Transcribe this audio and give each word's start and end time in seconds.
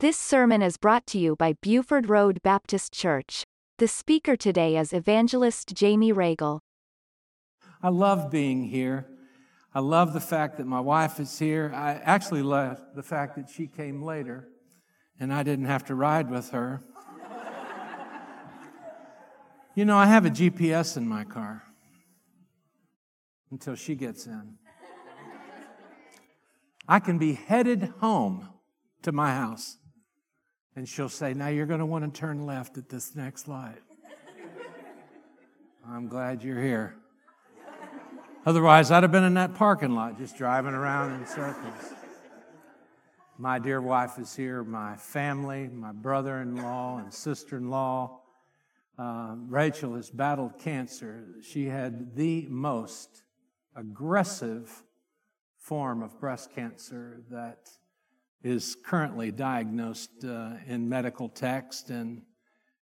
This 0.00 0.16
sermon 0.16 0.62
is 0.62 0.78
brought 0.78 1.06
to 1.08 1.18
you 1.18 1.36
by 1.36 1.56
Buford 1.60 2.08
Road 2.08 2.40
Baptist 2.42 2.90
Church. 2.90 3.44
The 3.76 3.86
speaker 3.86 4.34
today 4.34 4.78
is 4.78 4.94
Evangelist 4.94 5.74
Jamey 5.74 6.10
Ragle. 6.10 6.60
I 7.82 7.90
love 7.90 8.30
being 8.30 8.64
here. 8.64 9.06
I 9.74 9.80
love 9.80 10.14
the 10.14 10.20
fact 10.20 10.56
that 10.56 10.66
my 10.66 10.80
wife 10.80 11.20
is 11.20 11.38
here. 11.38 11.70
I 11.74 12.00
actually 12.02 12.40
love 12.40 12.80
the 12.94 13.02
fact 13.02 13.36
that 13.36 13.50
she 13.50 13.66
came 13.66 14.02
later 14.02 14.48
and 15.18 15.34
I 15.34 15.42
didn't 15.42 15.66
have 15.66 15.84
to 15.84 15.94
ride 15.94 16.30
with 16.30 16.48
her. 16.52 16.82
you 19.74 19.84
know, 19.84 19.98
I 19.98 20.06
have 20.06 20.24
a 20.24 20.30
GPS 20.30 20.96
in 20.96 21.06
my 21.06 21.24
car 21.24 21.62
until 23.50 23.74
she 23.74 23.94
gets 23.94 24.24
in. 24.24 24.54
I 26.88 27.00
can 27.00 27.18
be 27.18 27.34
headed 27.34 27.92
home 28.00 28.48
to 29.02 29.12
my 29.12 29.34
house, 29.34 29.76
and 30.76 30.88
she'll 30.88 31.08
say, 31.08 31.34
Now 31.34 31.48
you're 31.48 31.66
going 31.66 31.80
to 31.80 31.86
want 31.86 32.12
to 32.12 32.20
turn 32.20 32.46
left 32.46 32.78
at 32.78 32.88
this 32.88 33.14
next 33.14 33.48
light. 33.48 33.80
I'm 35.88 36.08
glad 36.08 36.42
you're 36.42 36.62
here. 36.62 36.94
Otherwise, 38.46 38.90
I'd 38.90 39.02
have 39.02 39.12
been 39.12 39.24
in 39.24 39.34
that 39.34 39.54
parking 39.54 39.94
lot 39.94 40.18
just 40.18 40.36
driving 40.36 40.74
around 40.74 41.12
in 41.12 41.26
circles. 41.26 41.94
My 43.38 43.58
dear 43.58 43.80
wife 43.80 44.18
is 44.18 44.36
here, 44.36 44.62
my 44.62 44.96
family, 44.96 45.68
my 45.68 45.92
brother 45.92 46.42
in 46.42 46.56
law 46.56 46.98
and 46.98 47.12
sister 47.12 47.56
in 47.56 47.70
law. 47.70 48.20
Uh, 48.98 49.34
Rachel 49.48 49.94
has 49.94 50.10
battled 50.10 50.58
cancer. 50.58 51.24
She 51.42 51.64
had 51.64 52.14
the 52.14 52.46
most 52.50 53.22
aggressive 53.74 54.84
form 55.56 56.02
of 56.02 56.20
breast 56.20 56.54
cancer 56.54 57.22
that 57.30 57.70
is 58.42 58.76
currently 58.84 59.30
diagnosed 59.30 60.24
uh, 60.24 60.52
in 60.66 60.88
medical 60.88 61.28
text, 61.28 61.90
and 61.90 62.22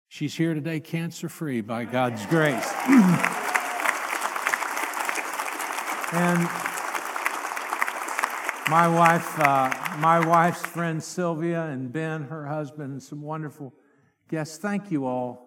she's 0.07 0.35
here 0.35 0.53
today 0.53 0.79
cancer 0.79 1.29
free 1.29 1.61
by 1.61 1.85
God's 1.85 2.25
grace. 2.25 2.73
and 6.13 6.49
my 8.69 8.87
wife, 8.87 9.39
uh, 9.39 9.71
my 9.99 10.25
wife's 10.25 10.65
friend 10.65 11.03
Sylvia 11.03 11.65
and 11.65 11.93
Ben, 11.93 12.23
her 12.23 12.47
husband, 12.47 12.91
and 12.93 13.03
some 13.03 13.21
wonderful 13.21 13.73
guests. 14.27 14.57
Thank 14.57 14.89
you 14.89 15.05
all 15.05 15.45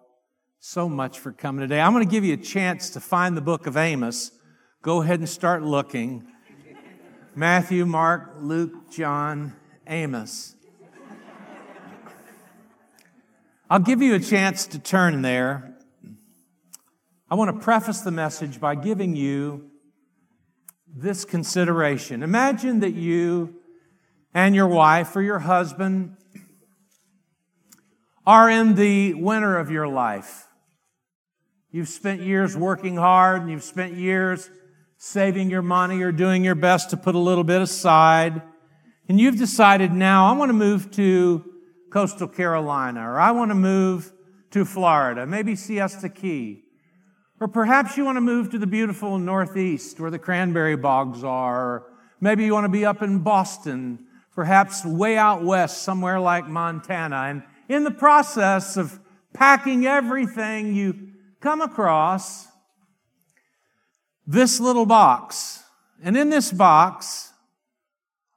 so 0.61 0.89
much 0.89 1.19
for 1.19 1.33
coming 1.33 1.63
today. 1.63 1.81
I'm 1.81 1.93
going 1.93 2.07
to 2.07 2.11
give 2.11 2.25
you 2.25 2.35
a 2.35 2.37
chance 2.37 2.91
to 2.91 3.01
find 3.01 3.37
the 3.37 3.41
book 3.41 3.67
of 3.67 3.77
Amos. 3.77 4.31
Go 4.83 5.03
ahead 5.03 5.19
and 5.19 5.29
start 5.29 5.65
looking. 5.65 6.29
Matthew, 7.35 7.85
Mark, 7.85 8.37
Luke, 8.39 8.91
John, 8.91 9.55
Amos. 9.89 10.55
I'll 13.71 13.79
give 13.79 14.01
you 14.01 14.15
a 14.15 14.21
chance 14.21 14.67
to 14.69 14.79
turn 14.79 15.23
there. 15.23 15.75
I 17.31 17.35
want 17.35 17.55
to 17.55 17.63
preface 17.63 18.01
the 18.01 18.11
message 18.11 18.61
by 18.61 18.75
giving 18.75 19.15
you 19.15 19.71
this 20.87 21.25
consideration. 21.25 22.23
Imagine 22.23 22.81
that 22.81 22.93
you 22.93 23.57
and 24.33 24.55
your 24.55 24.69
wife 24.69 25.15
or 25.15 25.23
your 25.23 25.41
husband 25.41 26.17
are 28.27 28.49
in 28.49 28.75
the 28.75 29.15
winter 29.15 29.59
of 29.59 29.71
your 29.71 29.89
life. 29.89 30.49
You've 31.71 31.89
spent 31.89 32.23
years 32.23 32.57
working 32.57 32.97
hard 32.97 33.43
and 33.43 33.51
you've 33.51 33.63
spent 33.63 33.95
years 33.95 34.51
saving 34.97 35.51
your 35.51 35.63
money 35.63 36.03
or 36.03 36.13
doing 36.13 36.45
your 36.45 36.55
best 36.55 36.91
to 36.91 36.97
put 36.97 37.15
a 37.15 37.19
little 37.19 37.45
bit 37.45 37.61
aside. 37.61 38.41
And 39.09 39.19
you've 39.19 39.39
decided 39.39 39.93
now, 39.93 40.27
I 40.27 40.37
want 40.37 40.51
to 40.51 40.55
move 40.55 40.91
to 40.93 41.45
coastal 41.91 42.29
Carolina, 42.29 43.09
or 43.09 43.19
I 43.19 43.31
want 43.31 43.51
to 43.51 43.55
move 43.55 44.13
to 44.51 44.67
Florida, 44.67 45.27
maybe 45.27 45.57
Siesta 45.57 46.11
Key. 46.11 46.65
Or 47.41 47.49
perhaps 47.49 47.97
you 47.97 48.05
want 48.05 48.17
to 48.17 48.21
move 48.21 48.51
to 48.51 48.59
the 48.59 48.67
beautiful 48.67 49.19
Northeast 49.19 49.99
where 49.99 50.11
the 50.11 50.19
cranberry 50.19 50.77
bogs 50.77 51.25
are. 51.25 51.87
Maybe 52.21 52.45
you 52.45 52.53
want 52.53 52.65
to 52.65 52.69
be 52.69 52.85
up 52.85 53.01
in 53.01 53.21
Boston, 53.21 54.07
perhaps 54.35 54.85
way 54.85 55.17
out 55.17 55.43
west, 55.43 55.83
somewhere 55.83 56.21
like 56.21 56.47
Montana. 56.47 57.17
And 57.17 57.43
in 57.69 57.85
the 57.85 57.91
process 57.91 58.77
of 58.77 58.99
packing 59.33 59.87
everything 59.87 60.75
you 60.75 61.13
come 61.41 61.63
across, 61.63 62.49
this 64.27 64.61
little 64.61 64.87
box. 64.87 65.63
And 66.03 66.17
in 66.17 66.29
this 66.29 66.53
box 66.53 67.28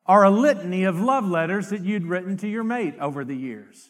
are 0.05 0.23
a 0.23 0.31
litany 0.31 0.83
of 0.83 0.99
love 0.99 1.25
letters 1.25 1.69
that 1.69 1.81
you'd 1.81 2.05
written 2.05 2.37
to 2.37 2.47
your 2.47 2.63
mate 2.63 2.95
over 2.99 3.23
the 3.23 3.35
years. 3.35 3.89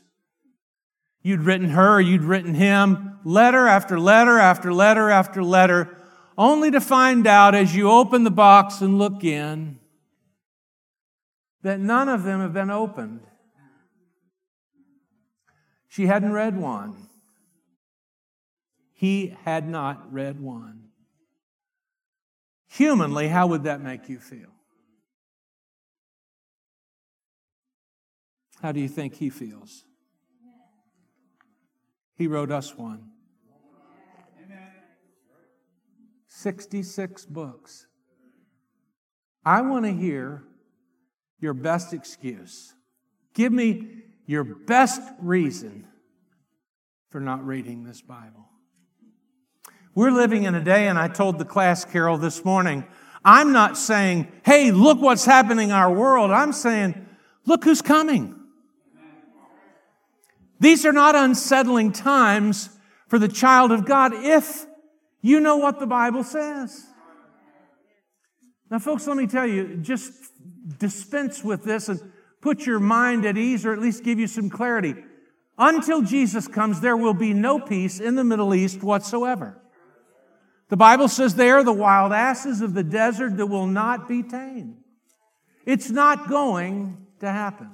You'd 1.22 1.42
written 1.42 1.70
her, 1.70 2.02
you'd 2.02 2.24
written 2.24 2.56
him, 2.56 3.20
letter 3.24 3.68
after 3.68 4.00
letter 4.00 4.40
after 4.40 4.74
letter 4.74 5.10
after 5.10 5.44
letter, 5.44 5.98
only 6.38 6.72
to 6.72 6.82
find 6.82 7.28
out 7.28 7.54
as 7.54 7.76
you 7.76 7.90
open 7.90 8.24
the 8.24 8.32
box 8.32 8.82
and 8.82 8.98
look 8.98 9.24
in 9.24 9.80
that 11.64 11.80
none 11.80 12.10
of 12.10 12.24
them 12.24 12.42
have 12.42 12.54
been 12.54 12.72
opened. 12.72 13.22
She 15.88 16.08
hadn't 16.08 16.32
read 16.32 16.58
one. 16.58 16.96
He 18.94 19.36
had 19.44 19.68
not 19.68 20.12
read 20.12 20.40
one. 20.40 20.90
Humanly, 22.70 23.28
how 23.28 23.48
would 23.48 23.64
that 23.64 23.82
make 23.82 24.08
you 24.08 24.20
feel? 24.20 24.51
How 28.62 28.72
do 28.72 28.80
you 28.80 28.88
think 28.88 29.16
he 29.16 29.30
feels? 29.30 29.86
He 32.16 32.28
wrote 32.28 32.52
us 32.52 32.76
one. 32.78 33.10
66 36.28 37.26
books. 37.26 37.88
I 39.44 39.62
want 39.62 39.86
to 39.86 39.92
hear 39.92 40.44
your 41.40 41.54
best 41.54 41.94
excuse. 41.94 42.74
Give 43.34 43.52
me 43.52 44.04
your 44.28 44.44
best 44.44 45.02
reason 45.20 45.88
for 47.10 47.20
not 47.20 47.46
reading 47.46 47.84
this 47.84 48.02
Bible. 48.02 48.48
We're 49.94 50.12
living 50.12 50.44
in 50.44 50.56
a 50.56 50.64
day, 50.64 50.88
and 50.88 50.98
I 50.98 51.08
told 51.10 51.38
the 51.38 51.46
class, 51.46 51.84
Carol, 51.84 52.18
this 52.18 52.46
morning, 52.46 52.86
I'm 53.26 53.52
not 53.52 53.78
saying, 53.78 54.32
hey, 54.44 54.72
look 54.72 55.02
what's 55.02 55.26
happening 55.26 55.70
in 55.70 55.76
our 55.76 55.92
world. 55.92 56.32
I'm 56.32 56.54
saying, 56.54 57.08
look 57.46 57.64
who's 57.64 57.82
coming. 57.82 58.41
These 60.62 60.86
are 60.86 60.94
not 60.94 61.16
unsettling 61.16 61.92
times 61.92 62.70
for 63.08 63.18
the 63.18 63.28
child 63.28 63.72
of 63.72 63.84
God 63.84 64.14
if 64.14 64.68
you 65.20 65.40
know 65.40 65.58
what 65.58 65.80
the 65.80 65.88
Bible 65.88 66.24
says. 66.24 66.86
Now, 68.70 68.78
folks, 68.78 69.08
let 69.08 69.18
me 69.18 69.26
tell 69.26 69.48
you, 69.48 69.78
just 69.78 70.14
dispense 70.78 71.44
with 71.44 71.64
this 71.64 71.90
and 71.90 72.00
put 72.42 72.68
your 72.68 72.80
mind 72.80 73.26
at 73.26 73.40
ease 73.40 73.66
or 73.66 73.74
at 73.74 73.80
least 73.80 74.04
give 74.04 74.20
you 74.20 74.28
some 74.28 74.52
clarity. 74.52 74.94
Until 75.58 76.04
Jesus 76.04 76.48
comes, 76.48 76.80
there 76.80 76.96
will 76.96 77.16
be 77.16 77.34
no 77.34 77.60
peace 77.60 78.00
in 78.00 78.14
the 78.14 78.24
Middle 78.24 78.54
East 78.54 78.84
whatsoever. 78.84 79.60
The 80.70 80.78
Bible 80.78 81.08
says 81.08 81.34
they 81.34 81.50
are 81.50 81.64
the 81.64 81.74
wild 81.74 82.14
asses 82.14 82.62
of 82.62 82.76
the 82.76 82.84
desert 82.84 83.38
that 83.38 83.48
will 83.48 83.66
not 83.68 84.08
be 84.08 84.22
tamed. 84.22 84.78
It's 85.66 85.90
not 85.90 86.30
going 86.30 87.08
to 87.20 87.32
happen. 87.32 87.72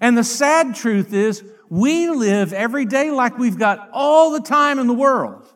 And 0.00 0.18
the 0.18 0.24
sad 0.24 0.74
truth 0.74 1.12
is, 1.12 1.44
we 1.72 2.10
live 2.10 2.52
every 2.52 2.84
day 2.84 3.10
like 3.10 3.38
we've 3.38 3.58
got 3.58 3.88
all 3.94 4.32
the 4.32 4.42
time 4.42 4.78
in 4.78 4.86
the 4.86 4.92
world. 4.92 5.50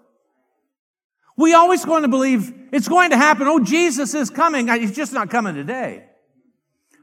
We 1.36 1.52
always 1.52 1.84
going 1.84 2.04
to 2.04 2.08
believe 2.08 2.54
it's 2.72 2.88
going 2.88 3.10
to 3.10 3.18
happen. 3.18 3.46
Oh, 3.46 3.62
Jesus 3.62 4.14
is 4.14 4.30
coming. 4.30 4.66
He's 4.66 4.96
just 4.96 5.12
not 5.12 5.28
coming 5.28 5.54
today. 5.54 6.06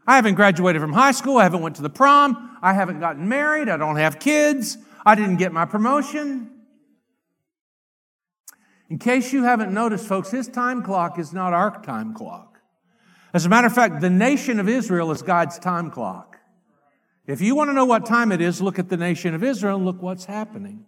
I 0.08 0.16
haven't 0.16 0.34
graduated 0.34 0.82
from 0.82 0.94
high 0.94 1.12
school. 1.12 1.38
I 1.38 1.44
haven't 1.44 1.62
went 1.62 1.76
to 1.76 1.84
the 1.84 1.92
prom. 1.92 2.58
I 2.64 2.74
haven't 2.74 3.02
gotten 3.02 3.30
married. 3.30 3.70
I 3.70 3.78
don't 3.78 3.98
have 3.98 4.18
kids. 4.18 4.80
I 5.06 5.14
didn't 5.14 5.38
get 5.38 5.54
my 5.54 5.66
promotion. 5.66 6.50
In 8.90 8.98
case 8.98 9.32
you 9.32 9.44
haven't 9.44 9.72
noticed, 9.72 10.08
folks, 10.08 10.32
his 10.32 10.48
time 10.48 10.82
clock 10.82 11.20
is 11.20 11.34
not 11.34 11.54
our 11.54 11.84
time 11.84 12.16
clock. 12.16 12.58
As 13.32 13.46
a 13.46 13.50
matter 13.50 13.68
of 13.68 13.76
fact, 13.76 14.02
the 14.02 14.10
nation 14.10 14.60
of 14.60 14.68
Israel 14.68 15.12
is 15.12 15.22
God's 15.22 15.60
time 15.60 15.92
clock. 15.92 16.33
If 17.26 17.42
you 17.42 17.56
want 17.56 17.70
to 17.70 17.74
know 17.74 17.86
what 17.86 18.06
time 18.06 18.32
it 18.32 18.42
is, 18.42 18.62
look 18.62 18.80
at 18.80 18.90
the 18.90 18.98
nation 18.98 19.34
of 19.34 19.44
Israel 19.44 19.78
and 19.78 19.86
look 19.86 20.02
what's 20.02 20.26
happening. 20.26 20.86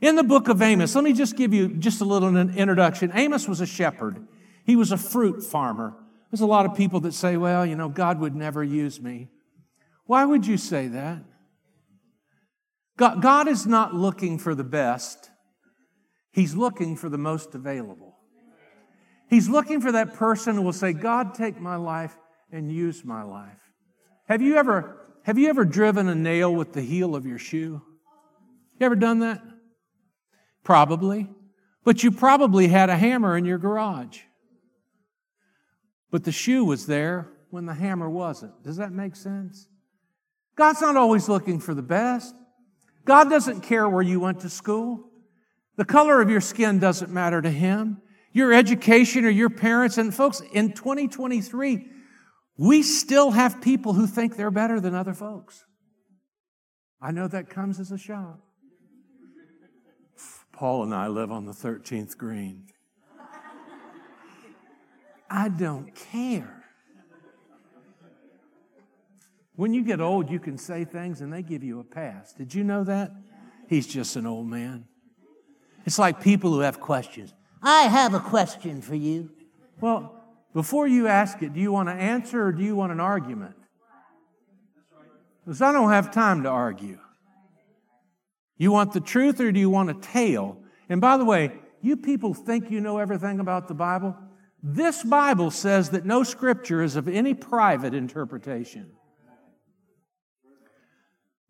In 0.00 0.16
the 0.16 0.22
book 0.22 0.48
of 0.48 0.62
Amos, 0.62 0.94
let 0.94 1.04
me 1.04 1.12
just 1.12 1.36
give 1.36 1.52
you 1.52 1.68
just 1.68 2.00
a 2.00 2.04
little 2.04 2.36
introduction. 2.36 3.10
Amos 3.14 3.48
was 3.48 3.60
a 3.60 3.66
shepherd. 3.66 4.26
He 4.64 4.76
was 4.76 4.92
a 4.92 4.96
fruit 4.96 5.42
farmer. 5.42 5.94
There's 6.30 6.40
a 6.40 6.46
lot 6.46 6.66
of 6.66 6.74
people 6.74 7.00
that 7.00 7.14
say, 7.14 7.36
well, 7.36 7.66
you 7.66 7.76
know, 7.76 7.88
God 7.88 8.20
would 8.20 8.34
never 8.34 8.62
use 8.64 9.00
me. 9.00 9.28
Why 10.06 10.24
would 10.24 10.46
you 10.46 10.56
say 10.56 10.88
that? 10.88 11.22
God, 12.96 13.48
is 13.48 13.66
not 13.66 13.94
looking 13.94 14.38
for 14.38 14.54
the 14.54 14.64
best. 14.64 15.30
He's 16.32 16.54
looking 16.54 16.96
for 16.96 17.08
the 17.08 17.18
most 17.18 17.54
available. 17.54 18.16
He's 19.28 19.48
looking 19.48 19.80
for 19.80 19.92
that 19.92 20.14
person 20.14 20.56
who 20.56 20.62
will 20.62 20.72
say, 20.72 20.92
God, 20.92 21.34
take 21.34 21.60
my 21.60 21.76
life 21.76 22.16
and 22.50 22.70
use 22.70 23.04
my 23.04 23.22
life. 23.22 23.58
Have 24.28 24.42
you 24.42 24.56
ever 24.56 25.01
have 25.24 25.38
you 25.38 25.48
ever 25.48 25.64
driven 25.64 26.08
a 26.08 26.14
nail 26.14 26.54
with 26.54 26.72
the 26.72 26.82
heel 26.82 27.14
of 27.14 27.26
your 27.26 27.38
shoe? 27.38 27.82
You 28.78 28.86
ever 28.86 28.96
done 28.96 29.20
that? 29.20 29.42
Probably. 30.64 31.28
But 31.84 32.02
you 32.02 32.10
probably 32.10 32.68
had 32.68 32.90
a 32.90 32.96
hammer 32.96 33.36
in 33.36 33.44
your 33.44 33.58
garage. 33.58 34.20
But 36.10 36.24
the 36.24 36.32
shoe 36.32 36.64
was 36.64 36.86
there 36.86 37.28
when 37.50 37.66
the 37.66 37.74
hammer 37.74 38.08
wasn't. 38.08 38.62
Does 38.62 38.76
that 38.76 38.92
make 38.92 39.16
sense? 39.16 39.68
God's 40.56 40.80
not 40.80 40.96
always 40.96 41.28
looking 41.28 41.58
for 41.58 41.74
the 41.74 41.82
best. 41.82 42.34
God 43.04 43.30
doesn't 43.30 43.62
care 43.62 43.88
where 43.88 44.02
you 44.02 44.20
went 44.20 44.40
to 44.40 44.50
school. 44.50 45.10
The 45.76 45.84
color 45.84 46.20
of 46.20 46.30
your 46.30 46.40
skin 46.40 46.78
doesn't 46.78 47.10
matter 47.10 47.40
to 47.40 47.50
Him. 47.50 48.00
Your 48.32 48.52
education 48.52 49.24
or 49.24 49.30
your 49.30 49.50
parents. 49.50 49.98
And 49.98 50.14
folks, 50.14 50.40
in 50.52 50.72
2023, 50.72 51.88
we 52.62 52.80
still 52.80 53.32
have 53.32 53.60
people 53.60 53.92
who 53.92 54.06
think 54.06 54.36
they're 54.36 54.52
better 54.52 54.78
than 54.78 54.94
other 54.94 55.14
folks. 55.14 55.64
I 57.00 57.10
know 57.10 57.26
that 57.26 57.50
comes 57.50 57.80
as 57.80 57.90
a 57.90 57.98
shock. 57.98 58.38
Paul 60.52 60.84
and 60.84 60.94
I 60.94 61.08
live 61.08 61.32
on 61.32 61.44
the 61.44 61.50
13th 61.50 62.16
green. 62.16 62.68
I 65.28 65.48
don't 65.48 65.92
care. 65.92 66.62
When 69.56 69.74
you 69.74 69.82
get 69.82 70.00
old, 70.00 70.30
you 70.30 70.38
can 70.38 70.56
say 70.56 70.84
things 70.84 71.20
and 71.20 71.32
they 71.32 71.42
give 71.42 71.64
you 71.64 71.80
a 71.80 71.84
pass. 71.84 72.32
Did 72.32 72.54
you 72.54 72.62
know 72.62 72.84
that? 72.84 73.10
He's 73.68 73.88
just 73.88 74.14
an 74.14 74.24
old 74.24 74.46
man. 74.46 74.84
It's 75.84 75.98
like 75.98 76.22
people 76.22 76.52
who 76.52 76.60
have 76.60 76.78
questions. 76.78 77.34
I 77.60 77.82
have 77.88 78.14
a 78.14 78.20
question 78.20 78.82
for 78.82 78.94
you. 78.94 79.30
Well, 79.80 80.21
before 80.54 80.86
you 80.86 81.08
ask 81.08 81.42
it, 81.42 81.54
do 81.54 81.60
you 81.60 81.72
want 81.72 81.88
an 81.88 81.98
answer 81.98 82.46
or 82.46 82.52
do 82.52 82.62
you 82.62 82.76
want 82.76 82.92
an 82.92 83.00
argument? 83.00 83.54
Because 85.44 85.62
I 85.62 85.72
don't 85.72 85.90
have 85.90 86.10
time 86.10 86.42
to 86.44 86.48
argue. 86.48 86.98
You 88.58 88.70
want 88.70 88.92
the 88.92 89.00
truth 89.00 89.40
or 89.40 89.50
do 89.50 89.58
you 89.58 89.70
want 89.70 89.90
a 89.90 89.94
tale? 89.94 90.58
And 90.88 91.00
by 91.00 91.16
the 91.16 91.24
way, 91.24 91.52
you 91.80 91.96
people 91.96 92.34
think 92.34 92.70
you 92.70 92.80
know 92.80 92.98
everything 92.98 93.40
about 93.40 93.66
the 93.66 93.74
Bible. 93.74 94.16
This 94.62 95.02
Bible 95.02 95.50
says 95.50 95.90
that 95.90 96.04
no 96.04 96.22
scripture 96.22 96.82
is 96.82 96.94
of 96.94 97.08
any 97.08 97.34
private 97.34 97.94
interpretation. 97.94 98.92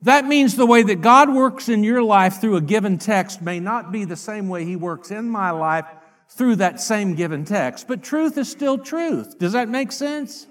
That 0.01 0.25
means 0.25 0.57
the 0.57 0.67
way 0.67 0.83
that 0.83 1.01
God 1.01 1.33
works 1.33 1.69
in 1.69 1.85
your 1.85 2.03
life 2.03 2.41
through 2.41 2.57
a 2.57 2.61
given 2.61 2.99
text 2.99 3.43
may 3.43 3.61
not 3.61 3.93
be 3.93 4.05
the 4.05 4.17
same 4.17 4.49
way 4.49 4.65
He 4.65 4.75
works 4.75 5.11
in 5.11 5.29
my 5.29 5.51
life 5.51 5.85
through 6.37 6.57
that 6.57 6.81
same 6.81 7.15
given 7.15 7.45
text. 7.45 7.87
But 7.87 8.03
truth 8.03 8.39
is 8.39 8.51
still 8.51 8.79
truth. 8.79 9.39
Does 9.39 9.53
that 9.53 9.69
make 9.69 9.93
sense? 9.93 10.47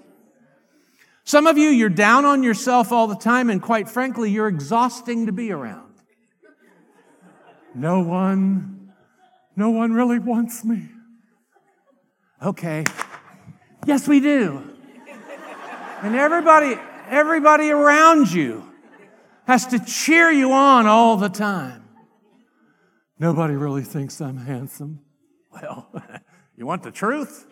Some 1.24 1.46
of 1.46 1.56
you, 1.56 1.68
you're 1.68 1.88
down 1.88 2.24
on 2.24 2.42
yourself 2.42 2.90
all 2.90 3.06
the 3.06 3.16
time, 3.16 3.48
and 3.50 3.62
quite 3.62 3.88
frankly, 3.88 4.30
you're 4.30 4.48
exhausting 4.48 5.26
to 5.26 5.32
be 5.32 5.52
around. 5.52 5.92
No 7.74 8.00
one, 8.00 8.92
no 9.56 9.70
one 9.70 9.92
really 9.92 10.18
wants 10.18 10.64
me. 10.64 10.88
Okay. 12.42 12.84
Yes, 13.86 14.08
we 14.08 14.20
do. 14.20 14.62
And 16.02 16.16
everybody, 16.16 16.76
everybody 17.08 17.70
around 17.70 18.32
you 18.32 18.68
has 19.46 19.66
to 19.68 19.78
cheer 19.78 20.30
you 20.30 20.52
on 20.52 20.86
all 20.86 21.16
the 21.16 21.28
time. 21.28 21.84
Nobody 23.18 23.54
really 23.54 23.84
thinks 23.84 24.20
I'm 24.20 24.38
handsome. 24.38 25.00
Well, 25.52 25.88
you 26.56 26.66
want 26.66 26.82
the 26.82 26.90
truth? 26.90 27.46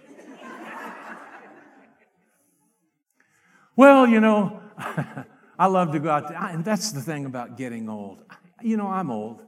well, 3.77 4.07
you 4.07 4.21
know, 4.21 4.61
I 5.59 5.67
love 5.67 5.93
to 5.93 6.01
go 6.01 6.11
out 6.11 6.29
there. 6.29 6.39
And 6.39 6.65
that's 6.65 6.93
the 6.93 7.01
thing 7.01 7.27
about 7.27 7.57
getting 7.57 7.89
old. 7.89 8.23
You 8.63 8.77
know, 8.77 8.89
I'm 8.89 9.11
old. 9.11 9.45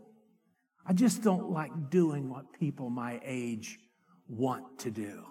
I 0.86 0.92
just 0.92 1.22
don't 1.22 1.50
like 1.50 1.90
doing 1.90 2.28
what 2.28 2.52
people 2.52 2.90
my 2.90 3.20
age 3.24 3.78
want 4.28 4.80
to 4.80 4.90
do. 4.90 5.24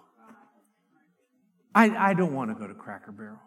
I, 1.73 1.89
I 1.89 2.13
don't 2.13 2.33
want 2.33 2.51
to 2.51 2.55
go 2.55 2.67
to 2.67 2.73
Cracker 2.73 3.11
Barrel. 3.11 3.39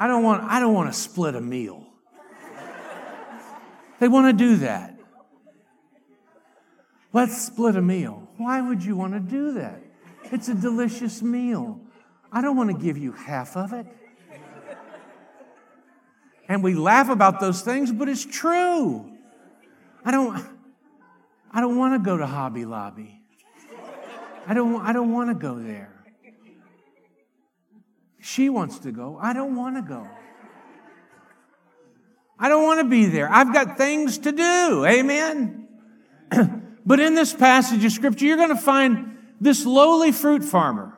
I 0.00 0.06
don't 0.06 0.22
want, 0.22 0.44
I 0.44 0.60
don't 0.60 0.74
want 0.74 0.92
to 0.92 0.98
split 0.98 1.34
a 1.34 1.40
meal. 1.40 1.87
They 4.00 4.08
want 4.08 4.26
to 4.26 4.44
do 4.44 4.56
that. 4.56 4.98
Let's 7.12 7.40
split 7.40 7.76
a 7.76 7.82
meal. 7.82 8.28
Why 8.36 8.60
would 8.60 8.84
you 8.84 8.96
want 8.96 9.14
to 9.14 9.20
do 9.20 9.52
that? 9.54 9.82
It's 10.24 10.48
a 10.48 10.54
delicious 10.54 11.22
meal. 11.22 11.80
I 12.30 12.42
don't 12.42 12.56
want 12.56 12.70
to 12.70 12.76
give 12.76 12.98
you 12.98 13.12
half 13.12 13.56
of 13.56 13.72
it. 13.72 13.86
And 16.48 16.62
we 16.62 16.74
laugh 16.74 17.08
about 17.08 17.40
those 17.40 17.60
things, 17.62 17.92
but 17.92 18.08
it's 18.08 18.24
true. 18.24 19.10
I 20.04 20.10
don't 20.10 20.42
I 21.50 21.60
don't 21.60 21.76
want 21.76 21.94
to 21.94 22.04
go 22.04 22.16
to 22.16 22.26
Hobby 22.26 22.64
Lobby. 22.64 23.20
I 24.46 24.54
don't 24.54 24.80
I 24.80 24.92
don't 24.92 25.12
want 25.12 25.30
to 25.30 25.34
go 25.34 25.58
there. 25.58 25.94
She 28.20 28.48
wants 28.48 28.78
to 28.80 28.92
go. 28.92 29.18
I 29.20 29.32
don't 29.32 29.56
want 29.56 29.76
to 29.76 29.82
go. 29.82 30.06
I 32.38 32.48
don't 32.48 32.62
want 32.62 32.80
to 32.80 32.84
be 32.84 33.06
there. 33.06 33.30
I've 33.30 33.52
got 33.52 33.76
things 33.76 34.18
to 34.18 34.32
do. 34.32 34.84
Amen. 34.86 35.68
but 36.86 37.00
in 37.00 37.14
this 37.14 37.34
passage 37.34 37.84
of 37.84 37.92
scripture, 37.92 38.26
you're 38.26 38.36
going 38.36 38.48
to 38.50 38.56
find 38.56 39.18
this 39.40 39.66
lowly 39.66 40.12
fruit 40.12 40.44
farmer. 40.44 40.96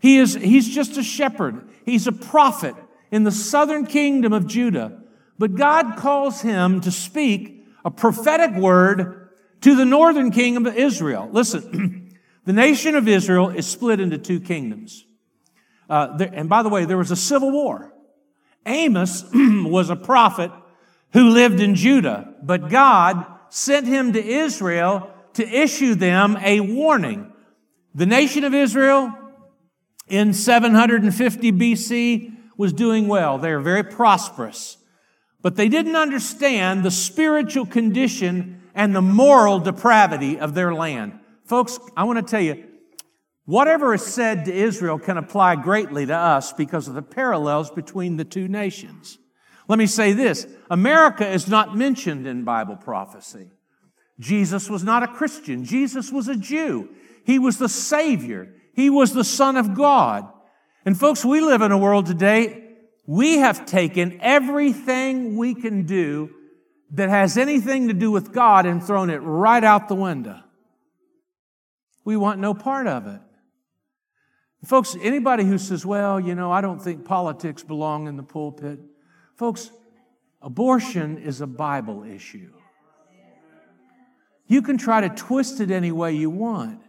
He 0.00 0.18
is, 0.18 0.34
he's 0.34 0.68
just 0.68 0.96
a 0.96 1.02
shepherd. 1.02 1.68
He's 1.84 2.06
a 2.06 2.12
prophet 2.12 2.74
in 3.10 3.24
the 3.24 3.30
southern 3.30 3.86
kingdom 3.86 4.32
of 4.32 4.46
Judah. 4.46 5.00
But 5.38 5.54
God 5.54 5.96
calls 5.96 6.42
him 6.42 6.80
to 6.82 6.90
speak 6.90 7.64
a 7.84 7.90
prophetic 7.90 8.54
word 8.54 9.30
to 9.60 9.76
the 9.76 9.84
northern 9.84 10.30
kingdom 10.30 10.66
of 10.66 10.76
Israel. 10.76 11.28
Listen, 11.32 12.18
the 12.44 12.52
nation 12.52 12.96
of 12.96 13.08
Israel 13.08 13.50
is 13.50 13.66
split 13.66 14.00
into 14.00 14.18
two 14.18 14.40
kingdoms. 14.40 15.06
Uh, 15.88 16.16
there, 16.16 16.30
and 16.32 16.48
by 16.48 16.62
the 16.62 16.68
way, 16.68 16.84
there 16.84 16.98
was 16.98 17.10
a 17.10 17.16
civil 17.16 17.50
war. 17.50 17.92
Amos 18.66 19.24
was 19.32 19.90
a 19.90 19.96
prophet 19.96 20.50
who 21.14 21.30
lived 21.30 21.60
in 21.60 21.74
Judah, 21.74 22.34
but 22.42 22.68
God 22.68 23.24
sent 23.48 23.86
him 23.86 24.12
to 24.12 24.22
Israel 24.22 25.10
to 25.34 25.48
issue 25.48 25.94
them 25.94 26.36
a 26.42 26.60
warning. 26.60 27.32
The 27.94 28.04
nation 28.04 28.44
of 28.44 28.52
Israel 28.52 29.14
in 30.06 30.34
750 30.34 31.52
BC 31.52 32.36
was 32.56 32.72
doing 32.72 33.08
well. 33.08 33.38
They 33.38 33.52
were 33.52 33.60
very 33.60 33.84
prosperous. 33.84 34.76
But 35.40 35.56
they 35.56 35.68
didn't 35.68 35.96
understand 35.96 36.82
the 36.82 36.90
spiritual 36.90 37.64
condition 37.64 38.62
and 38.74 38.94
the 38.94 39.02
moral 39.02 39.60
depravity 39.60 40.38
of 40.38 40.54
their 40.54 40.74
land. 40.74 41.18
Folks, 41.44 41.78
I 41.96 42.04
want 42.04 42.18
to 42.18 42.30
tell 42.30 42.40
you, 42.42 42.64
Whatever 43.46 43.92
is 43.92 44.04
said 44.04 44.46
to 44.46 44.54
Israel 44.54 44.98
can 44.98 45.18
apply 45.18 45.56
greatly 45.56 46.06
to 46.06 46.16
us 46.16 46.52
because 46.54 46.88
of 46.88 46.94
the 46.94 47.02
parallels 47.02 47.70
between 47.70 48.16
the 48.16 48.24
two 48.24 48.48
nations. 48.48 49.18
Let 49.68 49.78
me 49.78 49.86
say 49.86 50.12
this 50.12 50.46
America 50.70 51.28
is 51.28 51.48
not 51.48 51.76
mentioned 51.76 52.26
in 52.26 52.44
Bible 52.44 52.76
prophecy. 52.76 53.50
Jesus 54.20 54.70
was 54.70 54.84
not 54.84 55.02
a 55.02 55.08
Christian, 55.08 55.64
Jesus 55.64 56.12
was 56.12 56.28
a 56.28 56.36
Jew. 56.36 56.88
He 57.24 57.38
was 57.38 57.58
the 57.58 57.68
Savior, 57.68 58.54
He 58.74 58.90
was 58.90 59.12
the 59.12 59.24
Son 59.24 59.56
of 59.56 59.74
God. 59.74 60.28
And 60.86 60.98
folks, 60.98 61.24
we 61.24 61.40
live 61.40 61.62
in 61.62 61.72
a 61.72 61.78
world 61.78 62.06
today, 62.06 62.62
we 63.06 63.38
have 63.38 63.66
taken 63.66 64.18
everything 64.20 65.36
we 65.36 65.54
can 65.54 65.86
do 65.86 66.30
that 66.90 67.08
has 67.08 67.36
anything 67.36 67.88
to 67.88 67.94
do 67.94 68.10
with 68.10 68.32
God 68.32 68.66
and 68.66 68.82
thrown 68.82 69.10
it 69.10 69.18
right 69.18 69.64
out 69.64 69.88
the 69.88 69.94
window. 69.94 70.40
We 72.04 72.16
want 72.16 72.38
no 72.38 72.54
part 72.54 72.86
of 72.86 73.06
it. 73.06 73.20
Folks, 74.64 74.96
anybody 75.02 75.44
who 75.44 75.58
says, 75.58 75.84
well, 75.84 76.18
you 76.18 76.34
know, 76.34 76.50
I 76.50 76.60
don't 76.60 76.80
think 76.80 77.04
politics 77.04 77.62
belong 77.62 78.08
in 78.08 78.16
the 78.16 78.22
pulpit, 78.22 78.78
folks, 79.36 79.70
abortion 80.42 81.18
is 81.18 81.40
a 81.40 81.46
Bible 81.46 82.04
issue. 82.04 82.52
You 84.46 84.62
can 84.62 84.76
try 84.76 85.00
to 85.00 85.08
twist 85.08 85.60
it 85.60 85.70
any 85.70 85.92
way 85.92 86.12
you 86.12 86.30
want. 86.30 86.82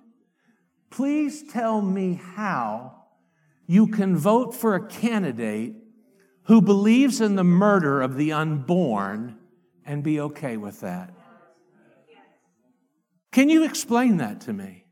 Please 0.89 1.43
tell 1.51 1.81
me 1.81 2.19
how 2.35 3.03
you 3.67 3.87
can 3.87 4.15
vote 4.15 4.53
for 4.53 4.75
a 4.75 4.87
candidate 4.87 5.75
who 6.43 6.61
believes 6.61 7.21
in 7.21 7.35
the 7.35 7.43
murder 7.43 8.01
of 8.01 8.15
the 8.15 8.31
unborn 8.31 9.37
and 9.85 10.03
be 10.03 10.19
okay 10.19 10.57
with 10.57 10.81
that. 10.81 11.13
Can 13.31 13.49
you 13.49 13.65
explain 13.65 14.17
that 14.17 14.41
to 14.41 14.53
me? 14.53 14.85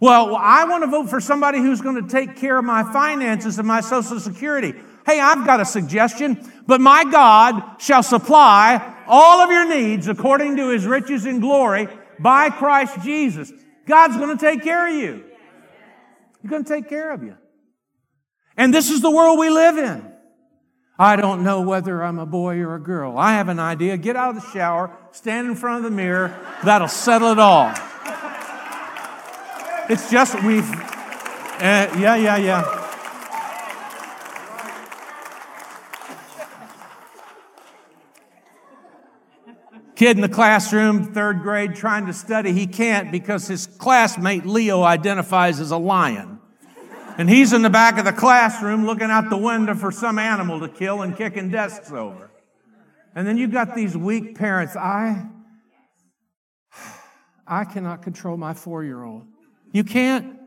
Well, 0.00 0.36
I 0.36 0.64
want 0.64 0.84
to 0.84 0.90
vote 0.90 1.08
for 1.08 1.20
somebody 1.20 1.58
who's 1.58 1.80
going 1.80 2.02
to 2.02 2.08
take 2.08 2.36
care 2.36 2.58
of 2.58 2.64
my 2.64 2.82
finances 2.92 3.58
and 3.58 3.66
my 3.66 3.80
Social 3.80 4.20
Security. 4.20 4.74
Hey, 5.06 5.20
I've 5.20 5.46
got 5.46 5.60
a 5.60 5.64
suggestion, 5.64 6.52
but 6.66 6.80
my 6.80 7.04
God 7.04 7.80
shall 7.80 8.02
supply 8.02 8.94
all 9.06 9.40
of 9.40 9.52
your 9.52 9.68
needs 9.68 10.08
according 10.08 10.56
to 10.56 10.70
his 10.70 10.84
riches 10.84 11.24
and 11.26 11.40
glory 11.40 11.86
by 12.18 12.50
Christ 12.50 13.00
Jesus. 13.04 13.52
God's 13.86 14.16
going 14.16 14.36
to 14.36 14.44
take 14.44 14.64
care 14.64 14.88
of 14.88 14.94
you. 14.94 15.24
He's 16.42 16.50
going 16.50 16.64
to 16.64 16.68
take 16.68 16.88
care 16.88 17.12
of 17.12 17.22
you. 17.22 17.36
And 18.56 18.74
this 18.74 18.90
is 18.90 19.00
the 19.00 19.10
world 19.10 19.38
we 19.38 19.48
live 19.48 19.78
in. 19.78 20.12
I 20.98 21.14
don't 21.14 21.44
know 21.44 21.60
whether 21.60 22.02
I'm 22.02 22.18
a 22.18 22.26
boy 22.26 22.56
or 22.56 22.74
a 22.74 22.80
girl. 22.80 23.16
I 23.16 23.34
have 23.34 23.48
an 23.48 23.60
idea. 23.60 23.96
Get 23.98 24.16
out 24.16 24.36
of 24.36 24.42
the 24.42 24.50
shower, 24.50 24.90
stand 25.12 25.46
in 25.46 25.54
front 25.54 25.84
of 25.84 25.90
the 25.90 25.96
mirror. 25.96 26.36
That'll 26.64 26.88
settle 26.88 27.30
it 27.30 27.38
all. 27.38 27.72
It's 29.88 30.10
just 30.10 30.42
we've, 30.42 30.68
uh, 30.68 31.94
yeah, 31.96 32.16
yeah, 32.16 32.36
yeah. 32.38 32.85
Kid 39.96 40.16
in 40.18 40.20
the 40.20 40.28
classroom, 40.28 41.14
third 41.14 41.40
grade, 41.42 41.74
trying 41.74 42.04
to 42.06 42.12
study. 42.12 42.52
He 42.52 42.66
can't 42.66 43.10
because 43.10 43.48
his 43.48 43.66
classmate 43.66 44.44
Leo 44.44 44.82
identifies 44.82 45.58
as 45.58 45.70
a 45.70 45.78
lion. 45.78 46.38
And 47.16 47.30
he's 47.30 47.54
in 47.54 47.62
the 47.62 47.70
back 47.70 47.98
of 47.98 48.04
the 48.04 48.12
classroom 48.12 48.84
looking 48.84 49.10
out 49.10 49.30
the 49.30 49.38
window 49.38 49.74
for 49.74 49.90
some 49.90 50.18
animal 50.18 50.60
to 50.60 50.68
kill 50.68 51.00
and 51.00 51.16
kicking 51.16 51.50
desks 51.50 51.90
over. 51.90 52.30
And 53.14 53.26
then 53.26 53.38
you've 53.38 53.52
got 53.52 53.74
these 53.74 53.96
weak 53.96 54.36
parents. 54.36 54.76
I, 54.76 55.26
I 57.46 57.64
cannot 57.64 58.02
control 58.02 58.36
my 58.36 58.52
four 58.52 58.84
year 58.84 59.02
old. 59.02 59.22
You 59.72 59.82
can't? 59.82 60.38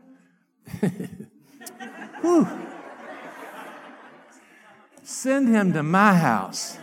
Send 5.02 5.48
him 5.48 5.72
to 5.72 5.82
my 5.82 6.14
house. 6.14 6.78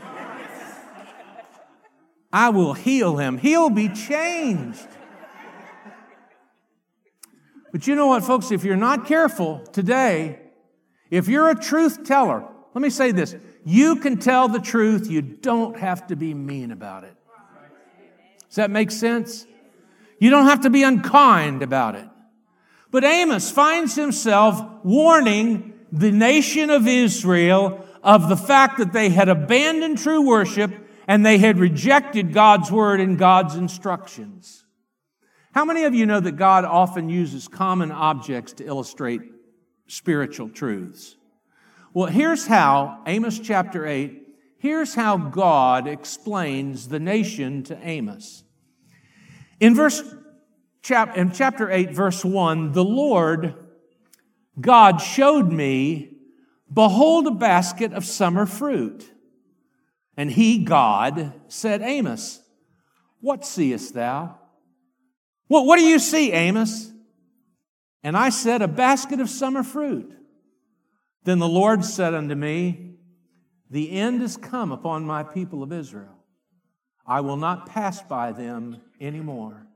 I 2.38 2.50
will 2.50 2.74
heal 2.74 3.18
him. 3.18 3.40
He'll 3.40 3.72
be 3.72 3.90
changed. 3.90 4.88
But 7.72 7.88
you 7.88 7.96
know 7.96 8.06
what, 8.06 8.24
folks? 8.24 8.52
If 8.52 8.64
you're 8.64 8.76
not 8.76 9.08
careful 9.08 9.66
today, 9.72 10.38
if 11.10 11.28
you're 11.28 11.50
a 11.50 11.56
truth 11.56 12.04
teller, 12.04 12.48
let 12.76 12.82
me 12.84 12.92
say 12.92 13.12
this 13.12 13.36
you 13.66 13.96
can 13.96 14.20
tell 14.20 14.50
the 14.50 14.60
truth, 14.60 15.10
you 15.10 15.24
don't 15.24 15.80
have 15.80 16.06
to 16.08 16.16
be 16.16 16.36
mean 16.36 16.70
about 16.70 17.06
it. 17.06 17.16
Does 18.50 18.58
that 18.58 18.70
make 18.70 18.92
sense? 18.92 19.48
You 20.20 20.30
don't 20.30 20.46
have 20.46 20.62
to 20.62 20.70
be 20.70 20.84
unkind 20.84 21.64
about 21.64 21.96
it. 21.96 22.08
But 22.92 23.04
Amos 23.04 23.50
finds 23.50 23.96
himself 23.96 24.62
warning 24.84 25.74
the 25.92 26.12
nation 26.12 26.70
of 26.70 26.88
Israel 26.88 27.84
of 28.04 28.30
the 28.30 28.38
fact 28.38 28.78
that 28.78 28.94
they 28.94 29.10
had 29.10 29.28
abandoned 29.28 29.98
true 29.98 30.22
worship 30.22 30.87
and 31.08 31.26
they 31.26 31.38
had 31.38 31.58
rejected 31.58 32.34
God's 32.34 32.70
word 32.70 33.00
and 33.00 33.18
God's 33.18 33.56
instructions. 33.56 34.66
How 35.54 35.66
many 35.66 35.86
of 35.86 35.96
you 35.96 36.06
know 36.06 36.20
that 36.20 36.34
God 36.34 36.66
often 36.66 37.10
uses 37.10 37.48
common 37.48 37.92
objects 37.92 38.54
to 38.54 38.66
illustrate 38.66 39.22
spiritual 39.88 40.50
truths? 40.50 41.16
Well, 41.94 42.08
here's 42.08 42.46
how, 42.46 43.02
Amos 43.08 43.40
chapter 43.40 43.88
8, 43.88 44.22
here's 44.60 44.94
how 44.94 45.18
God 45.18 45.88
explains 45.88 46.90
the 46.90 47.00
nation 47.00 47.64
to 47.64 47.80
Amos. 47.82 48.44
In 49.60 49.74
verse 49.74 50.04
in 50.90 51.32
chapter 51.32 51.72
8, 51.72 51.92
verse 51.92 52.24
1, 52.24 52.74
the 52.74 52.84
Lord 52.84 53.56
God 54.60 55.00
showed 55.00 55.52
me, 55.52 56.18
behold, 56.72 57.28
a 57.28 57.32
basket 57.32 57.94
of 57.94 58.06
summer 58.06 58.46
fruit. 58.46 59.12
And 60.18 60.32
he, 60.32 60.58
God, 60.58 61.34
said, 61.48 61.84
Amos, 61.84 62.42
what 63.22 63.46
seest 63.46 63.94
thou? 63.94 64.40
What, 65.48 65.66
what 65.66 65.78
do 65.78 65.86
you 65.86 66.00
see, 66.00 66.32
Amos? 66.32 66.92
And 68.04 68.18
I 68.18 68.30
said, 68.30 68.62
A 68.62 68.68
basket 68.68 69.20
of 69.20 69.30
summer 69.30 69.64
fruit. 69.64 70.12
Then 71.24 71.40
the 71.40 71.48
Lord 71.48 71.86
said 71.86 72.16
unto 72.16 72.36
me, 72.36 72.96
The 73.70 73.92
end 73.92 74.24
is 74.24 74.38
come 74.38 74.72
upon 74.72 75.06
my 75.06 75.24
people 75.24 75.62
of 75.62 75.72
Israel. 75.72 76.18
I 77.06 77.22
will 77.22 77.38
not 77.38 77.68
pass 77.68 78.02
by 78.02 78.32
them 78.32 78.82
anymore. 79.00 79.68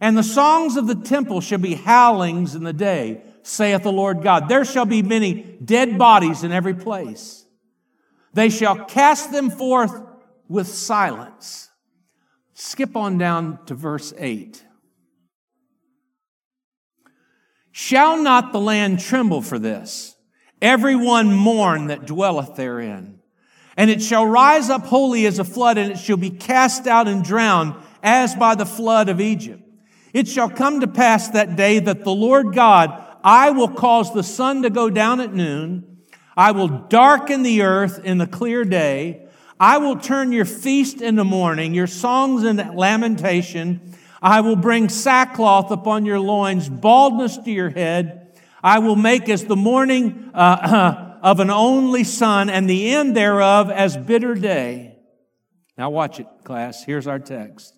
And 0.00 0.16
the 0.16 0.24
songs 0.24 0.76
of 0.76 0.86
the 0.86 0.96
temple 0.96 1.40
shall 1.40 1.58
be 1.58 1.74
howlings 1.74 2.54
in 2.54 2.64
the 2.64 2.72
day, 2.72 3.22
saith 3.42 3.82
the 3.82 3.92
Lord 3.92 4.22
God. 4.22 4.48
There 4.48 4.64
shall 4.64 4.86
be 4.86 5.02
many 5.02 5.34
dead 5.64 5.98
bodies 5.98 6.42
in 6.42 6.50
every 6.50 6.74
place. 6.74 7.44
They 8.34 8.48
shall 8.48 8.84
cast 8.84 9.32
them 9.32 9.50
forth 9.50 10.00
with 10.48 10.68
silence. 10.68 11.70
Skip 12.54 12.96
on 12.96 13.18
down 13.18 13.58
to 13.66 13.74
verse 13.74 14.12
8. 14.16 14.64
Shall 17.72 18.22
not 18.22 18.52
the 18.52 18.60
land 18.60 19.00
tremble 19.00 19.42
for 19.42 19.58
this? 19.58 20.16
Everyone 20.60 21.34
mourn 21.34 21.88
that 21.88 22.06
dwelleth 22.06 22.54
therein. 22.54 23.18
And 23.76 23.90
it 23.90 24.02
shall 24.02 24.26
rise 24.26 24.68
up 24.68 24.86
wholly 24.86 25.26
as 25.26 25.38
a 25.38 25.44
flood, 25.44 25.78
and 25.78 25.92
it 25.92 25.98
shall 25.98 26.18
be 26.18 26.30
cast 26.30 26.86
out 26.86 27.08
and 27.08 27.24
drowned 27.24 27.74
as 28.02 28.34
by 28.34 28.54
the 28.54 28.66
flood 28.66 29.08
of 29.08 29.20
Egypt. 29.20 29.62
It 30.12 30.28
shall 30.28 30.50
come 30.50 30.80
to 30.80 30.86
pass 30.86 31.28
that 31.30 31.56
day 31.56 31.78
that 31.78 32.04
the 32.04 32.14
Lord 32.14 32.54
God, 32.54 33.02
I 33.24 33.50
will 33.50 33.68
cause 33.68 34.12
the 34.12 34.22
sun 34.22 34.62
to 34.62 34.70
go 34.70 34.90
down 34.90 35.20
at 35.20 35.32
noon. 35.32 35.91
I 36.36 36.52
will 36.52 36.68
darken 36.68 37.42
the 37.42 37.62
earth 37.62 38.02
in 38.04 38.18
the 38.18 38.26
clear 38.26 38.64
day. 38.64 39.26
I 39.60 39.78
will 39.78 39.96
turn 39.96 40.32
your 40.32 40.44
feast 40.44 41.00
into 41.00 41.24
mourning, 41.24 41.74
your 41.74 41.86
songs 41.86 42.44
into 42.44 42.72
lamentation. 42.72 43.96
I 44.20 44.40
will 44.40 44.56
bring 44.56 44.88
sackcloth 44.88 45.70
upon 45.70 46.06
your 46.06 46.20
loins, 46.20 46.68
baldness 46.68 47.38
to 47.38 47.50
your 47.50 47.70
head. 47.70 48.38
I 48.62 48.78
will 48.78 48.96
make 48.96 49.28
as 49.28 49.44
the 49.44 49.56
mourning 49.56 50.30
uh, 50.34 51.18
of 51.22 51.40
an 51.40 51.50
only 51.50 52.04
son, 52.04 52.50
and 52.50 52.68
the 52.68 52.94
end 52.94 53.16
thereof 53.16 53.70
as 53.70 53.96
bitter 53.96 54.34
day. 54.34 54.96
Now, 55.78 55.90
watch 55.90 56.18
it, 56.20 56.26
class. 56.44 56.84
Here's 56.84 57.06
our 57.06 57.18
text. 57.18 57.74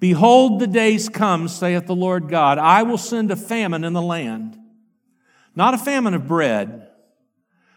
Behold, 0.00 0.60
the 0.60 0.66
days 0.66 1.08
come, 1.08 1.48
saith 1.48 1.86
the 1.86 1.94
Lord 1.94 2.28
God. 2.28 2.58
I 2.58 2.82
will 2.82 2.98
send 2.98 3.30
a 3.30 3.36
famine 3.36 3.84
in 3.84 3.92
the 3.92 4.02
land, 4.02 4.58
not 5.54 5.74
a 5.74 5.78
famine 5.78 6.14
of 6.14 6.28
bread, 6.28 6.88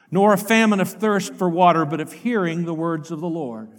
nor 0.10 0.34
a 0.34 0.38
famine 0.38 0.80
of 0.80 0.90
thirst 0.90 1.34
for 1.36 1.50
water, 1.50 1.86
but 1.86 2.00
of 2.00 2.14
hearing 2.14 2.66
the 2.66 2.74
words 2.74 3.12
of 3.12 3.20
the 3.20 3.28
Lord. 3.28 3.70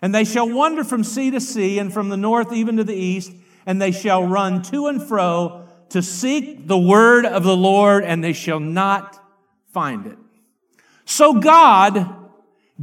And 0.00 0.14
they 0.14 0.24
shall 0.24 0.48
wander 0.48 0.82
from 0.82 1.04
sea 1.04 1.30
to 1.30 1.40
sea, 1.40 1.78
and 1.78 1.92
from 1.92 2.08
the 2.08 2.16
north 2.16 2.52
even 2.52 2.76
to 2.78 2.84
the 2.84 2.94
east, 2.94 3.32
and 3.66 3.80
they 3.80 3.92
shall 3.92 4.26
run 4.26 4.62
to 4.62 4.86
and 4.88 5.02
fro 5.02 5.68
to 5.90 6.02
seek 6.02 6.66
the 6.66 6.78
word 6.78 7.26
of 7.26 7.44
the 7.44 7.56
Lord, 7.56 8.02
and 8.04 8.24
they 8.24 8.32
shall 8.32 8.60
not 8.60 9.22
find 9.72 10.06
it. 10.06 10.18
So 11.04 11.34
God 11.34 12.30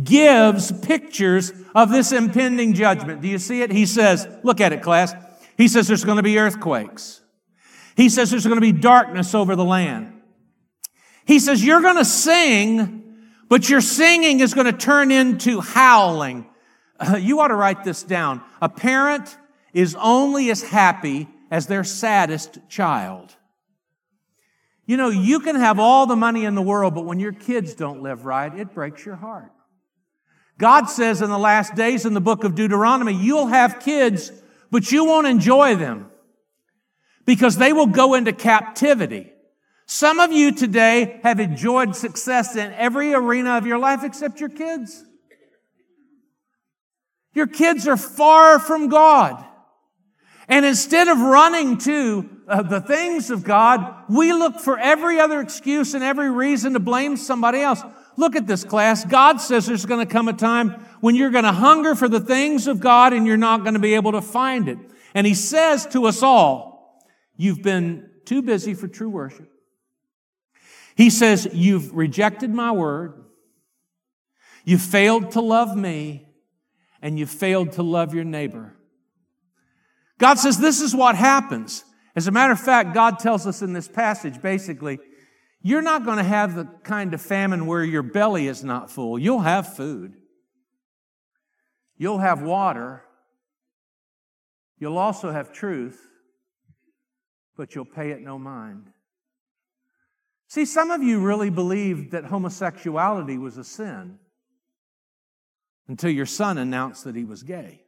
gives 0.01 0.71
pictures 0.71 1.51
of 1.73 1.89
this 1.89 2.11
impending 2.11 2.73
judgment. 2.73 3.21
Do 3.21 3.27
you 3.27 3.39
see 3.39 3.61
it? 3.63 3.71
He 3.71 3.85
says, 3.85 4.27
look 4.43 4.61
at 4.61 4.71
it, 4.71 4.81
class. 4.81 5.13
He 5.57 5.67
says 5.67 5.87
there's 5.87 6.05
going 6.05 6.17
to 6.17 6.23
be 6.23 6.37
earthquakes. 6.37 7.21
He 7.97 8.07
says 8.07 8.31
there's 8.31 8.45
going 8.45 8.57
to 8.57 8.61
be 8.61 8.71
darkness 8.71 9.35
over 9.35 9.55
the 9.55 9.65
land. 9.65 10.18
He 11.25 11.39
says 11.39 11.63
you're 11.63 11.81
going 11.81 11.97
to 11.97 12.05
sing, 12.05 13.17
but 13.47 13.69
your 13.69 13.81
singing 13.81 14.39
is 14.39 14.53
going 14.53 14.65
to 14.65 14.73
turn 14.73 15.11
into 15.11 15.61
howling. 15.61 16.47
Uh, 16.99 17.17
you 17.17 17.39
ought 17.39 17.49
to 17.49 17.55
write 17.55 17.83
this 17.83 18.03
down. 18.03 18.41
A 18.61 18.69
parent 18.69 19.37
is 19.73 19.95
only 19.99 20.49
as 20.49 20.63
happy 20.63 21.27
as 21.51 21.67
their 21.67 21.83
saddest 21.83 22.59
child. 22.67 23.35
You 24.85 24.97
know, 24.97 25.09
you 25.09 25.39
can 25.39 25.55
have 25.55 25.79
all 25.79 26.07
the 26.07 26.15
money 26.15 26.45
in 26.45 26.55
the 26.55 26.61
world, 26.61 26.95
but 26.95 27.05
when 27.05 27.19
your 27.19 27.31
kids 27.31 27.75
don't 27.75 28.01
live 28.01 28.25
right, 28.25 28.53
it 28.53 28.73
breaks 28.73 29.05
your 29.05 29.15
heart. 29.15 29.51
God 30.57 30.89
says 30.89 31.21
in 31.21 31.29
the 31.29 31.37
last 31.37 31.75
days 31.75 32.05
in 32.05 32.13
the 32.13 32.21
book 32.21 32.43
of 32.43 32.55
Deuteronomy, 32.55 33.13
you'll 33.13 33.47
have 33.47 33.79
kids, 33.79 34.31
but 34.71 34.91
you 34.91 35.05
won't 35.05 35.27
enjoy 35.27 35.75
them 35.75 36.09
because 37.25 37.55
they 37.57 37.71
will 37.71 37.85
go 37.85 38.15
into 38.15 38.33
captivity. 38.33 39.31
Some 39.91 40.19
of 40.19 40.31
you 40.31 40.51
today 40.51 41.19
have 41.23 41.39
enjoyed 41.39 41.95
success 41.95 42.55
in 42.55 42.71
every 42.73 43.15
arena 43.15 43.57
of 43.57 43.65
your 43.65 43.79
life 43.79 44.03
except 44.03 44.39
your 44.39 44.49
kids. 44.49 45.03
Your 47.33 47.47
kids 47.47 47.87
are 47.87 47.97
far 47.97 48.59
from 48.59 48.89
God. 48.89 49.43
And 50.47 50.63
instead 50.63 51.07
of 51.07 51.19
running 51.19 51.79
to 51.79 52.29
uh, 52.47 52.61
the 52.61 52.81
things 52.81 53.31
of 53.31 53.43
God, 53.43 54.03
we 54.07 54.31
look 54.31 54.59
for 54.59 54.77
every 54.77 55.19
other 55.19 55.41
excuse 55.41 55.95
and 55.95 56.03
every 56.03 56.29
reason 56.29 56.73
to 56.73 56.79
blame 56.79 57.17
somebody 57.17 57.61
else. 57.61 57.81
Look 58.15 58.35
at 58.35 58.45
this 58.45 58.63
class. 58.63 59.03
God 59.03 59.41
says 59.41 59.65
there's 59.65 59.87
going 59.87 60.05
to 60.05 60.13
come 60.13 60.27
a 60.27 60.33
time 60.33 60.85
when 61.01 61.15
you're 61.15 61.31
going 61.31 61.45
to 61.45 61.51
hunger 61.51 61.95
for 61.95 62.07
the 62.07 62.19
things 62.19 62.67
of 62.67 62.79
God 62.79 63.11
and 63.11 63.25
you're 63.25 63.37
not 63.37 63.61
going 63.61 63.73
to 63.73 63.79
be 63.79 63.95
able 63.95 64.11
to 64.11 64.21
find 64.21 64.69
it. 64.69 64.77
And 65.15 65.25
He 65.25 65.33
says 65.33 65.87
to 65.87 66.05
us 66.05 66.21
all, 66.21 67.03
you've 67.35 67.63
been 67.63 68.07
too 68.25 68.43
busy 68.43 68.75
for 68.75 68.87
true 68.87 69.09
worship. 69.09 69.49
He 70.99 71.09
says, 71.09 71.47
you've 71.53 71.95
rejected 71.95 72.49
my 72.49 72.73
word. 72.73 73.13
You 74.65 74.77
failed 74.77 75.31
to 75.31 75.39
love 75.39 75.73
me 75.77 76.27
and 77.01 77.17
you 77.17 77.25
failed 77.25 77.71
to 77.73 77.83
love 77.83 78.13
your 78.13 78.25
neighbor. 78.25 78.75
God 80.17 80.39
says 80.39 80.57
this 80.57 80.81
is 80.81 80.93
what 80.93 81.15
happens. 81.15 81.85
As 82.17 82.27
a 82.27 82.31
matter 82.31 82.51
of 82.51 82.59
fact, 82.59 82.93
God 82.93 83.17
tells 83.17 83.47
us 83.47 83.61
in 83.61 83.71
this 83.71 83.87
passage 83.87 84.41
basically, 84.41 84.99
you're 85.61 85.81
not 85.81 86.03
going 86.03 86.17
to 86.17 86.23
have 86.23 86.53
the 86.53 86.65
kind 86.83 87.13
of 87.13 87.21
famine 87.21 87.65
where 87.65 87.85
your 87.85 88.03
belly 88.03 88.47
is 88.47 88.61
not 88.61 88.91
full. 88.91 89.17
You'll 89.17 89.39
have 89.39 89.77
food, 89.77 90.15
you'll 91.95 92.19
have 92.19 92.41
water, 92.41 93.05
you'll 94.77 94.97
also 94.97 95.31
have 95.31 95.53
truth, 95.53 96.05
but 97.55 97.73
you'll 97.73 97.85
pay 97.85 98.09
it 98.11 98.19
no 98.19 98.37
mind. 98.37 98.91
See, 100.49 100.65
some 100.65 100.89
of 100.89 101.03
you 101.03 101.19
really 101.19 101.51
believed 101.51 102.11
that 102.11 102.25
homosexuality 102.25 103.37
was 103.37 103.57
a 103.57 103.63
sin 103.63 104.17
until 105.87 106.09
your 106.09 106.25
son 106.25 106.57
announced 106.57 107.03
that 107.03 107.15
he 107.15 107.23
was 107.23 107.43
gay. 107.43 107.81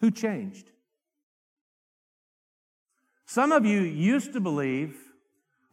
Who 0.00 0.10
changed? 0.10 0.70
Some 3.26 3.52
of 3.52 3.66
you 3.66 3.82
used 3.82 4.32
to 4.32 4.40
believe 4.40 4.96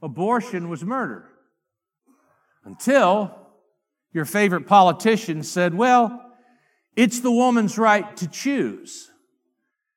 abortion 0.01 0.67
was 0.67 0.83
murder 0.83 1.29
until 2.65 3.33
your 4.11 4.25
favorite 4.25 4.67
politician 4.67 5.43
said, 5.43 5.73
well, 5.73 6.33
it's 6.97 7.21
the 7.21 7.31
woman's 7.31 7.77
right 7.77 8.17
to 8.17 8.27
choose. 8.27 9.09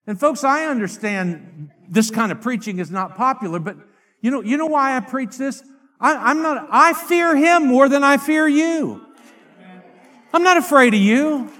And 0.06 0.18
folks, 0.18 0.44
I 0.44 0.66
understand 0.66 1.72
this 1.88 2.08
kind 2.12 2.30
of 2.30 2.40
preaching 2.40 2.78
is 2.78 2.92
not 2.92 3.16
popular, 3.16 3.58
but 3.58 3.78
you 4.20 4.30
know, 4.30 4.40
you 4.42 4.56
know 4.56 4.66
why 4.66 4.96
I 4.96 5.00
preach 5.00 5.36
this? 5.36 5.62
I, 6.00 6.30
am 6.30 6.42
not, 6.42 6.68
I 6.70 6.92
fear 6.92 7.34
him 7.34 7.66
more 7.66 7.88
than 7.88 8.04
I 8.04 8.16
fear 8.16 8.46
you. 8.46 9.04
I'm 10.32 10.42
not 10.42 10.56
afraid 10.56 10.92
of 10.94 11.00
you. 11.00 11.50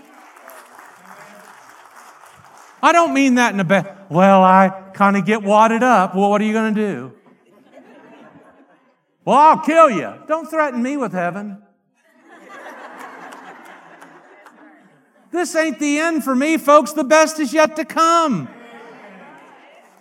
I 2.82 2.92
don't 2.92 3.14
mean 3.14 3.36
that 3.36 3.54
in 3.54 3.60
a 3.60 3.64
bad, 3.64 3.96
well, 4.10 4.44
I 4.44 4.68
kind 4.92 5.16
of 5.16 5.24
get 5.24 5.42
wadded 5.42 5.82
up. 5.82 6.14
Well, 6.14 6.30
what 6.30 6.40
are 6.40 6.44
you 6.44 6.52
going 6.52 6.74
to 6.74 6.80
do? 6.80 7.12
Well, 9.24 9.36
I'll 9.36 9.58
kill 9.58 9.90
you. 9.90 10.14
Don't 10.28 10.48
threaten 10.48 10.82
me 10.82 10.96
with 10.96 11.12
heaven. 11.12 11.62
This 15.32 15.54
ain't 15.56 15.78
the 15.78 15.98
end 15.98 16.24
for 16.24 16.34
me, 16.34 16.56
folks. 16.56 16.92
The 16.92 17.04
best 17.04 17.40
is 17.40 17.52
yet 17.52 17.76
to 17.76 17.84
come. 17.84 18.48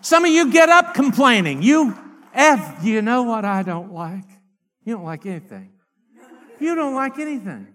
Some 0.01 0.23
of 0.23 0.31
you 0.31 0.51
get 0.51 0.69
up 0.69 0.93
complaining. 0.93 1.63
You 1.63 1.97
F, 2.35 2.83
you 2.83 3.01
know 3.01 3.23
what 3.23 3.45
I 3.45 3.63
don't 3.63 3.93
like? 3.93 4.25
You 4.83 4.95
don't 4.95 5.05
like 5.05 5.25
anything. 5.25 5.71
You 6.59 6.75
don't 6.75 6.93
like 6.93 7.17
anything. 7.17 7.67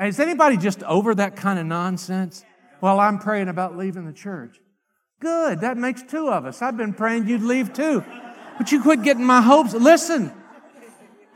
Is 0.00 0.18
anybody 0.20 0.56
just 0.56 0.82
over 0.84 1.14
that 1.16 1.36
kind 1.36 1.58
of 1.58 1.66
nonsense? 1.66 2.44
Well, 2.80 2.98
I'm 2.98 3.18
praying 3.18 3.48
about 3.48 3.76
leaving 3.76 4.06
the 4.06 4.12
church. 4.12 4.58
Good, 5.20 5.60
that 5.60 5.76
makes 5.76 6.02
two 6.02 6.30
of 6.30 6.46
us. 6.46 6.62
I've 6.62 6.76
been 6.76 6.94
praying 6.94 7.28
you'd 7.28 7.42
leave 7.42 7.72
too. 7.72 8.04
But 8.58 8.72
you 8.72 8.80
quit 8.80 9.02
getting 9.02 9.24
my 9.24 9.40
hopes. 9.40 9.74
Listen, 9.74 10.32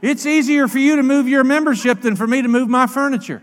it's 0.00 0.26
easier 0.26 0.68
for 0.68 0.78
you 0.78 0.96
to 0.96 1.02
move 1.02 1.28
your 1.28 1.44
membership 1.44 2.00
than 2.00 2.16
for 2.16 2.26
me 2.26 2.42
to 2.42 2.48
move 2.48 2.68
my 2.68 2.86
furniture. 2.86 3.42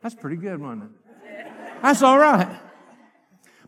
That's 0.00 0.14
pretty 0.14 0.36
good, 0.36 0.60
wasn't 0.60 0.84
it? 0.84 0.90
That's 1.82 2.02
all 2.02 2.18
right. 2.18 2.58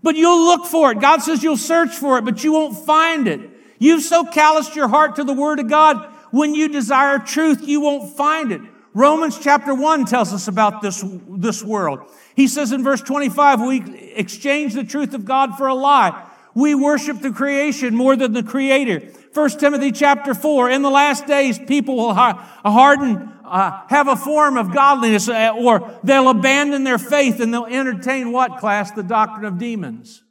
But 0.05 0.17
you'll 0.17 0.45
look 0.45 0.67
for 0.67 0.93
it. 0.93 1.01
God 1.01 1.23
says 1.23 1.43
you'll 1.43 1.57
search 1.57 1.97
for 1.97 2.19
it, 2.19 2.27
but 2.27 2.45
you 2.45 2.53
won't 2.53 2.77
find 2.77 3.27
it. 3.27 3.41
You've 3.79 4.03
so 4.03 4.27
calloused 4.27 4.77
your 4.77 4.87
heart 4.87 5.17
to 5.17 5.25
the 5.25 5.33
Word 5.33 5.61
of 5.61 5.69
God. 5.71 5.97
When 6.31 6.55
you 6.55 6.69
desire 6.69 7.19
truth, 7.19 7.67
you 7.67 7.81
won't 7.81 8.15
find 8.15 8.53
it. 8.53 8.61
Romans 8.93 9.39
chapter 9.39 9.75
1 9.75 10.05
tells 10.05 10.35
us 10.35 10.47
about 10.47 10.83
this, 10.83 11.03
this 11.27 11.65
world. 11.65 12.01
He 12.37 12.49
says 12.49 12.71
in 12.71 12.85
verse 12.85 13.01
25, 13.01 13.63
we 13.63 14.13
exchange 14.15 14.75
the 14.75 14.85
truth 14.85 15.15
of 15.15 15.25
God 15.25 15.57
for 15.57 15.69
a 15.69 15.75
lie. 15.75 16.29
We 16.55 16.75
worship 16.75 17.21
the 17.21 17.33
creation 17.33 17.95
more 17.95 18.17
than 18.17 18.33
the 18.33 18.43
creator. 18.43 19.01
1 19.33 19.51
Timothy 19.59 19.91
chapter 19.91 20.35
4, 20.35 20.71
in 20.71 20.83
the 20.83 20.91
last 20.91 21.27
days, 21.27 21.59
people 21.59 21.97
will 21.97 22.15
harden 22.15 23.33
uh, 23.45 23.87
have 23.89 24.09
a 24.09 24.17
form 24.17 24.57
of 24.57 24.73
godliness, 24.73 25.29
uh, 25.29 25.53
or 25.57 25.99
they'll 26.03 26.29
abandon 26.29 26.85
their 26.85 26.99
faith 26.99 27.41
and 27.41 27.53
they'll 27.53 27.67
entertain 27.67 28.33
what 28.33 28.59
class? 28.59 28.91
The 28.93 29.03
doctrine 29.03 29.45
of 29.45 29.59
demons. 29.59 30.23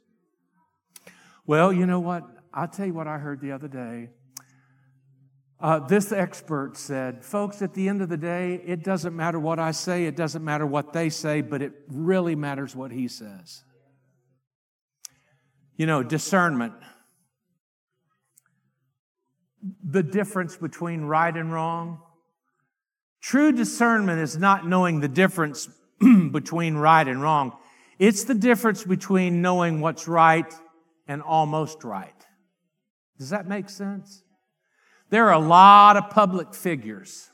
Well, 1.46 1.72
you 1.72 1.86
know 1.86 2.00
what? 2.00 2.24
I'll 2.52 2.68
tell 2.68 2.86
you 2.86 2.94
what 2.94 3.06
I 3.06 3.18
heard 3.18 3.40
the 3.40 3.52
other 3.52 3.68
day. 3.68 4.08
Uh, 5.60 5.78
this 5.78 6.12
expert 6.12 6.76
said, 6.76 7.24
folks, 7.24 7.62
at 7.62 7.74
the 7.74 7.88
end 7.88 8.02
of 8.02 8.08
the 8.08 8.16
day, 8.16 8.60
it 8.66 8.82
doesn't 8.82 9.14
matter 9.14 9.38
what 9.38 9.58
I 9.58 9.70
say, 9.70 10.06
it 10.06 10.16
doesn't 10.16 10.44
matter 10.44 10.66
what 10.66 10.92
they 10.92 11.08
say, 11.08 11.40
but 11.40 11.62
it 11.62 11.72
really 11.88 12.34
matters 12.34 12.74
what 12.74 12.90
he 12.90 13.08
says. 13.08 13.64
You 15.76 15.86
know, 15.86 16.02
discernment. 16.02 16.74
The 19.82 20.02
difference 20.02 20.56
between 20.56 21.02
right 21.02 21.34
and 21.34 21.52
wrong 21.52 22.00
True 23.24 23.52
discernment 23.52 24.20
is 24.20 24.36
not 24.36 24.68
knowing 24.68 25.00
the 25.00 25.08
difference 25.08 25.66
between 26.30 26.74
right 26.74 27.08
and 27.08 27.22
wrong. 27.22 27.56
It's 27.98 28.24
the 28.24 28.34
difference 28.34 28.84
between 28.84 29.40
knowing 29.40 29.80
what's 29.80 30.06
right 30.06 30.52
and 31.08 31.22
almost 31.22 31.84
right. 31.84 32.12
Does 33.18 33.30
that 33.30 33.48
make 33.48 33.70
sense? 33.70 34.24
There 35.08 35.26
are 35.26 35.32
a 35.32 35.38
lot 35.38 35.96
of 35.96 36.10
public 36.10 36.52
figures 36.52 37.30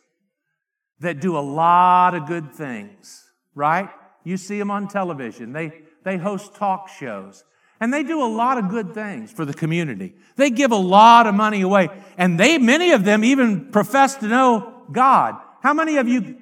that 1.00 1.20
do 1.20 1.37
a 1.37 1.40
lot 1.40 2.14
of 2.14 2.29
good 2.29 2.53
things, 2.55 3.24
right? 3.57 3.90
You 4.22 4.37
see 4.37 4.61
them 4.61 4.70
on 4.70 4.87
television. 4.87 5.53
They, 5.53 5.72
they 6.05 6.18
host 6.18 6.55
talk 6.55 6.88
shows. 6.88 7.42
And 7.81 7.93
they 7.93 8.03
do 8.03 8.23
a 8.23 8.29
lot 8.29 8.59
of 8.59 8.69
good 8.69 8.93
things 8.93 9.33
for 9.33 9.47
the 9.47 9.55
community. 9.55 10.14
They 10.37 10.51
give 10.51 10.71
a 10.71 10.77
lot 10.77 11.27
of 11.27 11.35
money 11.35 11.62
away. 11.62 11.88
And 12.19 12.38
they, 12.38 12.59
many 12.59 12.93
of 12.93 13.05
them 13.05 13.25
even 13.25 13.71
profess 13.71 14.16
to 14.16 14.29
know 14.29 14.85
God. 14.93 15.37
How 15.62 15.73
many 15.73 15.97
of 15.97 16.07
you 16.07 16.37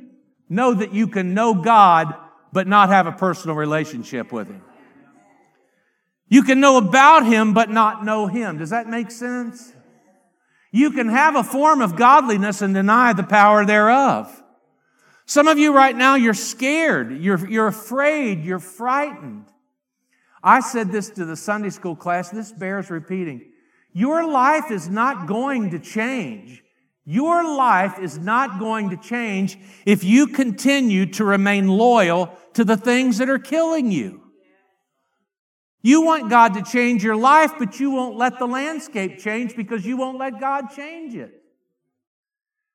know 0.48 0.74
that 0.74 0.92
you 0.92 1.06
can 1.06 1.34
know 1.34 1.54
God 1.54 2.12
but 2.52 2.66
not 2.66 2.88
have 2.88 3.06
a 3.06 3.12
personal 3.12 3.54
relationship 3.54 4.32
with 4.32 4.48
Him? 4.48 4.62
You 6.28 6.42
can 6.42 6.58
know 6.58 6.76
about 6.76 7.24
Him 7.24 7.54
but 7.54 7.70
not 7.70 8.04
know 8.04 8.26
Him. 8.26 8.58
Does 8.58 8.70
that 8.70 8.88
make 8.88 9.12
sense? 9.12 9.72
You 10.72 10.90
can 10.90 11.08
have 11.08 11.36
a 11.36 11.44
form 11.44 11.80
of 11.80 11.96
godliness 11.96 12.62
and 12.62 12.74
deny 12.74 13.12
the 13.12 13.22
power 13.22 13.64
thereof. 13.64 14.42
Some 15.24 15.46
of 15.46 15.58
you 15.58 15.74
right 15.74 15.96
now, 15.96 16.14
you're 16.16 16.34
scared, 16.34 17.22
you're, 17.22 17.48
you're 17.48 17.66
afraid, 17.66 18.44
you're 18.44 18.58
frightened. 18.58 19.44
I 20.48 20.60
said 20.60 20.90
this 20.90 21.10
to 21.10 21.24
the 21.24 21.36
Sunday 21.36 21.70
school 21.70 21.96
class, 21.96 22.30
this 22.30 22.52
bears 22.52 22.90
repeating. 22.90 23.52
Your 23.92 24.28
life 24.28 24.70
is 24.70 24.88
not 24.88 25.26
going 25.26 25.70
to 25.70 25.78
change 25.78 26.62
your 27.10 27.42
life 27.56 27.98
is 27.98 28.18
not 28.18 28.58
going 28.58 28.90
to 28.90 28.96
change 28.98 29.56
if 29.86 30.04
you 30.04 30.26
continue 30.26 31.06
to 31.12 31.24
remain 31.24 31.66
loyal 31.66 32.36
to 32.52 32.66
the 32.66 32.76
things 32.76 33.16
that 33.16 33.30
are 33.30 33.38
killing 33.38 33.90
you. 33.90 34.20
You 35.80 36.02
want 36.02 36.28
God 36.28 36.52
to 36.52 36.62
change 36.62 37.02
your 37.02 37.16
life, 37.16 37.52
but 37.58 37.80
you 37.80 37.92
won't 37.92 38.18
let 38.18 38.38
the 38.38 38.46
landscape 38.46 39.20
change 39.20 39.56
because 39.56 39.86
you 39.86 39.96
won't 39.96 40.18
let 40.18 40.38
God 40.38 40.66
change 40.76 41.14
it. 41.14 41.32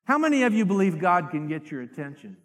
How 0.05 0.17
many 0.17 0.41
of 0.41 0.51
you 0.55 0.65
believe 0.65 0.97
God 0.97 1.29
can 1.29 1.47
get 1.47 1.69
your 1.69 1.83
attention? 1.83 2.37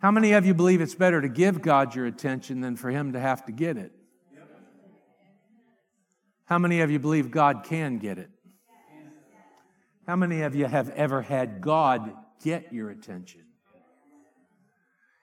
How 0.00 0.12
many 0.12 0.32
of 0.32 0.46
you 0.46 0.54
believe 0.54 0.80
it's 0.80 0.94
better 0.94 1.20
to 1.20 1.28
give 1.28 1.60
God 1.60 1.94
your 1.94 2.06
attention 2.06 2.60
than 2.60 2.76
for 2.76 2.90
Him 2.90 3.12
to 3.14 3.20
have 3.20 3.44
to 3.46 3.52
get 3.52 3.76
it? 3.76 3.92
How 6.44 6.58
many 6.58 6.80
of 6.80 6.90
you 6.90 6.98
believe 6.98 7.30
God 7.30 7.64
can 7.64 7.98
get 7.98 8.18
it? 8.18 8.30
How 10.06 10.16
many 10.16 10.42
of 10.42 10.54
you 10.54 10.64
have 10.64 10.88
ever 10.90 11.20
had 11.20 11.60
God 11.60 12.14
get 12.42 12.72
your 12.72 12.90
attention? 12.90 13.42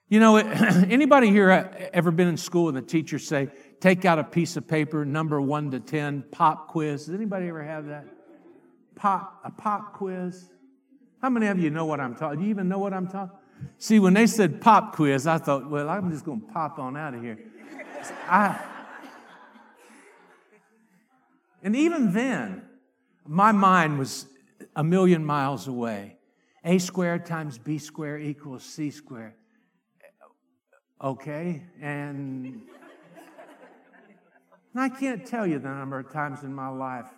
You 0.08 0.20
know, 0.20 0.38
anybody 0.38 1.30
here 1.30 1.50
ever 1.92 2.12
been 2.12 2.28
in 2.28 2.38
school 2.38 2.68
and 2.68 2.78
the 2.78 2.82
teacher 2.82 3.18
say, 3.18 3.50
take 3.80 4.06
out 4.06 4.20
a 4.20 4.24
piece 4.24 4.58
of 4.58 4.68
paper, 4.68 5.04
number 5.04 5.42
one 5.42 5.72
to 5.72 5.80
10, 5.80 6.26
pop 6.32 6.68
quiz? 6.68 7.06
Does 7.06 7.16
anybody 7.16 7.48
ever 7.48 7.64
have 7.64 7.88
that? 7.88 8.06
Pop, 8.96 9.42
a 9.44 9.50
pop 9.50 9.94
quiz? 9.94 10.46
How 11.22 11.30
many 11.30 11.48
of 11.48 11.60
you 11.60 11.72
know 11.72 11.86
what 11.86 12.00
I'm 12.00 12.14
talking? 12.14 12.40
Do 12.40 12.46
you 12.46 12.52
even 12.52 12.70
know 12.70 12.78
what 12.78 12.94
I'm 12.94 13.08
talking? 13.08 13.36
See, 13.78 14.00
when 14.00 14.14
they 14.14 14.28
said 14.28 14.62
pop 14.62 14.96
quiz, 14.96 15.28
I 15.28 15.38
thought, 15.38 15.70
well, 15.70 15.90
I'm 15.90 16.12
just 16.12 16.26
going 16.26 16.42
to 16.42 16.48
pop 16.48 16.80
on 16.80 16.98
out 16.98 17.14
of 17.14 17.22
here. 17.22 17.38
I, 18.28 18.64
and 21.64 21.76
even 21.76 22.14
then, 22.14 22.64
my 23.26 23.52
mind 23.52 23.98
was 23.98 24.28
a 24.76 24.84
million 24.84 25.26
miles 25.26 25.68
away. 25.68 26.18
A 26.64 26.78
squared 26.80 27.26
times 27.26 27.58
B 27.58 27.78
squared 27.78 28.22
equals 28.24 28.64
C 28.64 28.92
squared. 28.92 29.34
Okay, 31.04 31.64
and, 31.82 32.62
and 34.74 34.82
I 34.82 34.90
can't 34.90 35.26
tell 35.26 35.46
you 35.46 35.60
the 35.60 35.70
number 35.70 36.00
of 36.00 36.12
times 36.12 36.44
in 36.44 36.54
my 36.54 36.70
life 36.70 37.10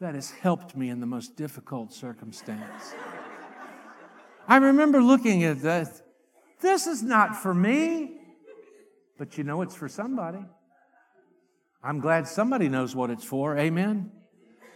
that 0.00 0.14
has 0.14 0.30
helped 0.30 0.76
me 0.76 0.90
in 0.90 1.00
the 1.00 1.06
most 1.06 1.36
difficult 1.36 1.92
circumstance. 1.92 2.94
I 4.46 4.56
remember 4.56 5.02
looking 5.02 5.44
at 5.44 5.60
this. 5.62 6.02
This 6.60 6.86
is 6.86 7.02
not 7.02 7.36
for 7.36 7.54
me. 7.54 8.18
But 9.18 9.38
you 9.38 9.44
know 9.44 9.62
it's 9.62 9.74
for 9.74 9.88
somebody. 9.88 10.44
I'm 11.82 12.00
glad 12.00 12.26
somebody 12.26 12.68
knows 12.68 12.96
what 12.96 13.10
it's 13.10 13.24
for. 13.24 13.56
Amen. 13.56 14.10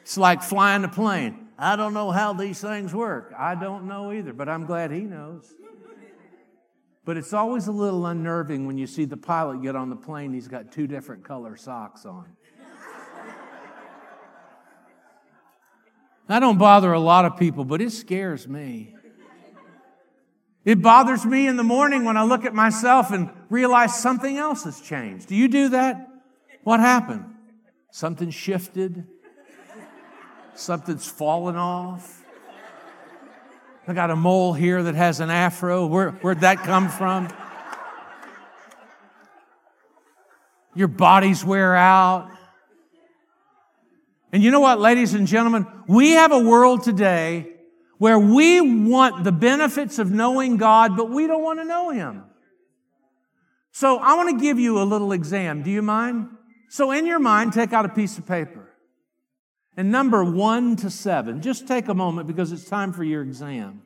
It's 0.02 0.16
like 0.16 0.42
flying 0.42 0.84
a 0.84 0.88
plane. 0.88 1.48
I 1.58 1.74
don't 1.74 1.92
know 1.92 2.10
how 2.10 2.34
these 2.34 2.60
things 2.60 2.94
work. 2.94 3.32
I 3.36 3.54
don't 3.54 3.86
know 3.88 4.12
either, 4.12 4.32
but 4.32 4.48
I'm 4.48 4.64
glad 4.64 4.92
he 4.92 5.00
knows. 5.00 5.52
But 7.04 7.16
it's 7.16 7.32
always 7.32 7.66
a 7.66 7.72
little 7.72 8.06
unnerving 8.06 8.66
when 8.66 8.76
you 8.76 8.86
see 8.86 9.06
the 9.06 9.16
pilot 9.16 9.62
get 9.62 9.74
on 9.74 9.88
the 9.88 9.96
plane, 9.96 10.32
he's 10.34 10.46
got 10.46 10.70
two 10.70 10.86
different 10.86 11.24
color 11.24 11.56
socks 11.56 12.04
on. 12.04 12.26
I 16.28 16.38
don't 16.40 16.58
bother 16.58 16.92
a 16.92 17.00
lot 17.00 17.24
of 17.24 17.38
people, 17.38 17.64
but 17.64 17.80
it 17.80 17.90
scares 17.90 18.46
me. 18.46 18.94
It 20.68 20.82
bothers 20.82 21.24
me 21.24 21.46
in 21.46 21.56
the 21.56 21.62
morning 21.62 22.04
when 22.04 22.18
I 22.18 22.24
look 22.24 22.44
at 22.44 22.52
myself 22.52 23.10
and 23.10 23.30
realize 23.48 23.98
something 23.98 24.36
else 24.36 24.64
has 24.64 24.82
changed. 24.82 25.26
Do 25.26 25.34
you 25.34 25.48
do 25.48 25.70
that? 25.70 26.06
What 26.62 26.78
happened? 26.78 27.24
Something 27.90 28.28
shifted. 28.28 29.06
Something's 30.54 31.06
fallen 31.06 31.56
off. 31.56 32.22
I 33.86 33.94
got 33.94 34.10
a 34.10 34.16
mole 34.16 34.52
here 34.52 34.82
that 34.82 34.94
has 34.94 35.20
an 35.20 35.30
afro. 35.30 35.86
Where, 35.86 36.10
where'd 36.10 36.40
that 36.40 36.58
come 36.58 36.90
from? 36.90 37.28
Your 40.74 40.88
bodies 40.88 41.42
wear 41.42 41.74
out. 41.74 42.30
And 44.32 44.42
you 44.42 44.50
know 44.50 44.60
what, 44.60 44.80
ladies 44.80 45.14
and 45.14 45.26
gentlemen? 45.26 45.66
We 45.86 46.10
have 46.10 46.30
a 46.30 46.40
world 46.40 46.82
today 46.82 47.54
where 47.98 48.18
we 48.18 48.60
want 48.60 49.24
the 49.24 49.32
benefits 49.32 49.98
of 49.98 50.10
knowing 50.10 50.56
God, 50.56 50.96
but 50.96 51.10
we 51.10 51.26
don't 51.26 51.42
want 51.42 51.58
to 51.58 51.64
know 51.64 51.90
Him. 51.90 52.24
So 53.72 53.98
I 53.98 54.14
want 54.14 54.30
to 54.30 54.44
give 54.44 54.58
you 54.58 54.80
a 54.80 54.84
little 54.84 55.12
exam. 55.12 55.62
Do 55.62 55.70
you 55.70 55.82
mind? 55.82 56.28
So 56.68 56.90
in 56.90 57.06
your 57.06 57.18
mind, 57.18 57.52
take 57.52 57.72
out 57.72 57.84
a 57.84 57.88
piece 57.88 58.18
of 58.18 58.26
paper. 58.26 58.68
And 59.76 59.92
number 59.92 60.24
one 60.24 60.74
to 60.76 60.90
seven, 60.90 61.40
just 61.40 61.68
take 61.68 61.88
a 61.88 61.94
moment 61.94 62.26
because 62.26 62.50
it's 62.50 62.64
time 62.64 62.92
for 62.92 63.04
your 63.04 63.22
exam. 63.22 63.82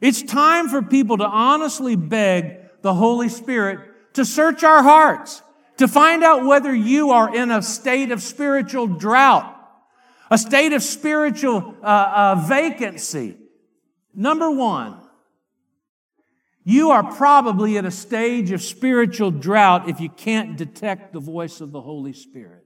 It's 0.00 0.22
time 0.22 0.68
for 0.68 0.82
people 0.82 1.18
to 1.18 1.26
honestly 1.26 1.94
beg 1.94 2.56
the 2.82 2.94
Holy 2.94 3.28
Spirit 3.28 3.80
to 4.14 4.24
search 4.24 4.64
our 4.64 4.82
hearts, 4.82 5.42
to 5.76 5.86
find 5.86 6.24
out 6.24 6.44
whether 6.44 6.74
you 6.74 7.10
are 7.10 7.34
in 7.34 7.50
a 7.50 7.62
state 7.62 8.10
of 8.10 8.22
spiritual 8.22 8.86
drought 8.86 9.59
a 10.30 10.38
state 10.38 10.72
of 10.72 10.82
spiritual 10.82 11.74
uh, 11.82 11.86
uh, 11.86 12.44
vacancy. 12.46 13.36
Number 14.14 14.50
one, 14.50 15.00
you 16.62 16.90
are 16.90 17.02
probably 17.02 17.78
at 17.78 17.84
a 17.84 17.90
stage 17.90 18.52
of 18.52 18.62
spiritual 18.62 19.30
drought 19.30 19.88
if 19.88 20.00
you 20.00 20.08
can't 20.08 20.56
detect 20.56 21.12
the 21.12 21.20
voice 21.20 21.60
of 21.60 21.72
the 21.72 21.80
Holy 21.80 22.12
Spirit. 22.12 22.64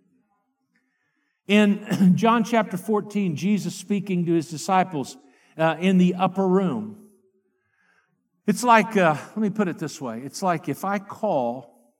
In 1.46 2.12
John 2.16 2.44
chapter 2.44 2.77
14, 2.77 3.37
Jesus 3.37 3.74
speaking 3.74 4.27
to 4.27 4.33
his 4.33 4.50
disciples 4.50 5.16
uh, 5.57 5.77
in 5.79 5.98
the 5.98 6.14
upper 6.16 6.46
room. 6.46 7.09
It's 8.46 8.62
like, 8.62 8.94
uh, 8.96 9.14
let 9.14 9.38
me 9.38 9.48
put 9.48 9.68
it 9.68 9.79
this 9.79 10.00
way 10.00 10.20
it's 10.20 10.42
like 10.42 10.68
if 10.68 10.85
I 10.85 10.98
call 10.98 11.94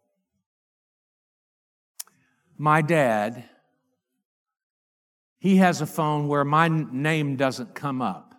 my 2.59 2.83
dad 2.83 3.45
he 5.45 5.59
has 5.59 5.83
a 5.83 5.87
phone 5.87 6.27
where 6.27 6.43
my 6.43 6.69
name 6.69 7.37
doesn't 7.37 7.75
come 7.75 8.01
up. 8.01 8.35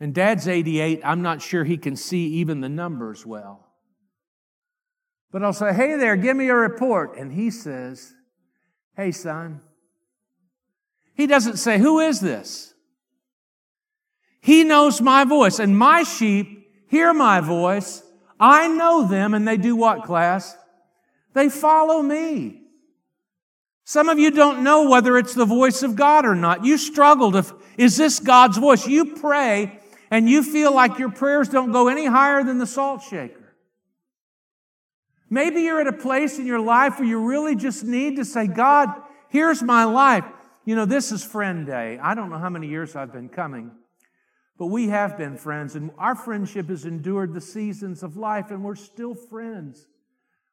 And 0.00 0.14
dad's 0.14 0.48
88, 0.48 1.02
I'm 1.04 1.20
not 1.20 1.42
sure 1.42 1.64
he 1.64 1.76
can 1.76 1.96
see 1.96 2.28
even 2.28 2.62
the 2.62 2.70
numbers 2.70 3.26
well. 3.26 3.68
But 5.30 5.42
I'll 5.42 5.52
say, 5.52 5.74
hey 5.74 5.98
there, 5.98 6.16
give 6.16 6.34
me 6.34 6.48
a 6.48 6.54
report. 6.54 7.18
And 7.18 7.30
he 7.30 7.50
says, 7.50 8.14
hey, 8.96 9.12
son. 9.12 9.60
He 11.12 11.26
doesn't 11.26 11.58
say, 11.58 11.76
who 11.76 12.00
is 12.00 12.20
this? 12.20 12.72
He 14.40 14.64
knows 14.64 15.02
my 15.02 15.24
voice, 15.24 15.58
and 15.58 15.76
my 15.76 16.04
sheep 16.04 16.70
hear 16.88 17.12
my 17.12 17.42
voice. 17.42 18.02
I 18.40 18.66
know 18.66 19.06
them, 19.06 19.34
and 19.34 19.46
they 19.46 19.58
do 19.58 19.76
what, 19.76 20.04
class? 20.04 20.56
They 21.34 21.50
follow 21.50 22.00
me. 22.00 22.59
Some 23.90 24.08
of 24.08 24.20
you 24.20 24.30
don't 24.30 24.62
know 24.62 24.88
whether 24.88 25.18
it's 25.18 25.34
the 25.34 25.44
voice 25.44 25.82
of 25.82 25.96
God 25.96 26.24
or 26.24 26.36
not. 26.36 26.64
You 26.64 26.78
struggle 26.78 27.34
if 27.34 27.52
is 27.76 27.96
this 27.96 28.20
God's 28.20 28.56
voice? 28.56 28.86
You 28.86 29.16
pray 29.16 29.80
and 30.12 30.30
you 30.30 30.44
feel 30.44 30.72
like 30.72 31.00
your 31.00 31.10
prayers 31.10 31.48
don't 31.48 31.72
go 31.72 31.88
any 31.88 32.06
higher 32.06 32.44
than 32.44 32.58
the 32.58 32.68
salt 32.68 33.02
shaker. 33.02 33.52
Maybe 35.28 35.62
you're 35.62 35.80
at 35.80 35.88
a 35.88 35.92
place 35.92 36.38
in 36.38 36.46
your 36.46 36.60
life 36.60 37.00
where 37.00 37.08
you 37.08 37.18
really 37.18 37.56
just 37.56 37.82
need 37.82 38.14
to 38.18 38.24
say, 38.24 38.46
God, 38.46 38.90
here's 39.28 39.60
my 39.60 39.82
life. 39.82 40.24
You 40.64 40.76
know, 40.76 40.84
this 40.84 41.10
is 41.10 41.24
friend 41.24 41.66
day. 41.66 41.98
I 42.00 42.14
don't 42.14 42.30
know 42.30 42.38
how 42.38 42.48
many 42.48 42.68
years 42.68 42.94
I've 42.94 43.12
been 43.12 43.28
coming, 43.28 43.72
but 44.56 44.66
we 44.66 44.90
have 44.90 45.18
been 45.18 45.36
friends, 45.36 45.74
and 45.74 45.90
our 45.98 46.14
friendship 46.14 46.68
has 46.68 46.84
endured 46.84 47.34
the 47.34 47.40
seasons 47.40 48.04
of 48.04 48.16
life, 48.16 48.52
and 48.52 48.62
we're 48.62 48.76
still 48.76 49.16
friends. 49.16 49.88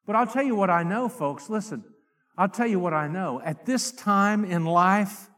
But 0.08 0.15
I'll 0.15 0.26
tell 0.26 0.41
you 0.41 0.56
what 0.56 0.71
I 0.71 0.82
know, 0.82 1.08
folks. 1.08 1.52
Listen, 1.52 1.84
I'll 2.38 2.50
tell 2.50 2.67
you 2.67 2.80
what 2.80 2.93
I 2.93 3.08
know. 3.08 3.41
At 3.41 3.65
this 3.65 3.91
time 3.91 4.45
in 4.45 4.65
life, 4.65 5.30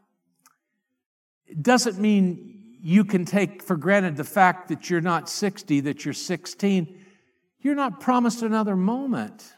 it 1.46 1.62
doesn't 1.62 1.98
mean 1.98 2.76
you 2.82 3.04
can 3.04 3.24
take 3.24 3.62
for 3.62 3.76
granted 3.76 4.16
the 4.16 4.24
fact 4.24 4.68
that 4.68 4.90
you're 4.90 5.00
not 5.00 5.28
60, 5.28 5.80
that 5.80 6.04
you're 6.04 6.14
16. 6.14 6.98
You're 7.60 7.74
not 7.74 8.00
promised 8.00 8.42
another 8.42 8.76
moment. 8.76 9.54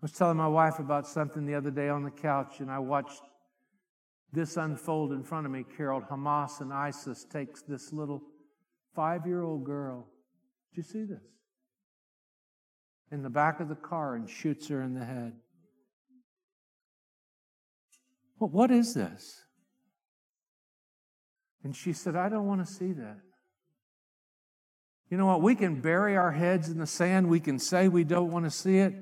I 0.00 0.02
was 0.02 0.12
telling 0.12 0.36
my 0.36 0.48
wife 0.48 0.78
about 0.78 1.06
something 1.08 1.44
the 1.44 1.54
other 1.54 1.70
day 1.70 1.88
on 1.88 2.04
the 2.04 2.10
couch, 2.10 2.60
and 2.60 2.70
I 2.70 2.78
watched 2.78 3.22
this 4.32 4.56
unfold 4.56 5.12
in 5.12 5.24
front 5.24 5.46
of 5.46 5.52
me. 5.52 5.64
Carol, 5.76 6.02
Hamas 6.02 6.60
and 6.60 6.72
ISIS 6.72 7.24
takes 7.24 7.62
this 7.62 7.92
little 7.92 8.22
five 8.94 9.26
year 9.26 9.42
old 9.42 9.64
girl. 9.64 10.06
Did 10.70 10.76
you 10.76 10.82
see 10.84 11.04
this? 11.04 11.37
In 13.10 13.22
the 13.22 13.30
back 13.30 13.60
of 13.60 13.68
the 13.68 13.74
car 13.74 14.14
and 14.14 14.28
shoots 14.28 14.68
her 14.68 14.82
in 14.82 14.94
the 14.94 15.04
head. 15.04 15.32
Well, 18.38 18.50
what 18.50 18.70
is 18.70 18.94
this? 18.94 19.42
And 21.64 21.74
she 21.74 21.92
said, 21.92 22.14
I 22.14 22.28
don't 22.28 22.46
want 22.46 22.66
to 22.66 22.72
see 22.72 22.92
that. 22.92 23.18
You 25.10 25.16
know 25.16 25.26
what? 25.26 25.42
We 25.42 25.54
can 25.54 25.80
bury 25.80 26.16
our 26.16 26.32
heads 26.32 26.68
in 26.68 26.78
the 26.78 26.86
sand. 26.86 27.28
We 27.28 27.40
can 27.40 27.58
say 27.58 27.88
we 27.88 28.04
don't 28.04 28.30
want 28.30 28.44
to 28.44 28.50
see 28.50 28.78
it. 28.78 28.94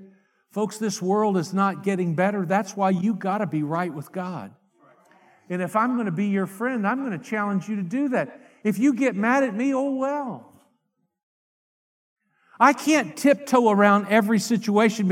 Folks, 0.53 0.79
this 0.79 1.03
world 1.03 1.37
is 1.37 1.53
not 1.53 1.83
getting 1.83 2.15
better. 2.15 2.47
That's 2.47 2.77
why 2.77 2.91
you 2.91 3.15
got 3.15 3.39
to 3.39 3.47
be 3.47 3.63
right 3.63 3.93
with 3.93 4.13
God. 4.13 4.55
And 5.51 5.61
if 5.61 5.77
I'm 5.77 5.95
going 5.95 6.07
to 6.07 6.13
be 6.13 6.27
your 6.27 6.47
friend, 6.47 6.87
I'm 6.87 7.05
going 7.05 7.19
to 7.19 7.25
challenge 7.25 7.69
you 7.69 7.77
to 7.77 7.83
do 7.83 8.09
that. 8.11 8.41
If 8.65 8.79
you 8.79 8.95
get 8.95 9.15
mad 9.15 9.45
at 9.45 9.55
me, 9.55 9.75
oh 9.75 9.95
well. 9.95 10.56
I 12.59 12.73
can't 12.73 13.17
tiptoe 13.17 13.71
around 13.71 14.07
every 14.09 14.39
situation. 14.39 15.11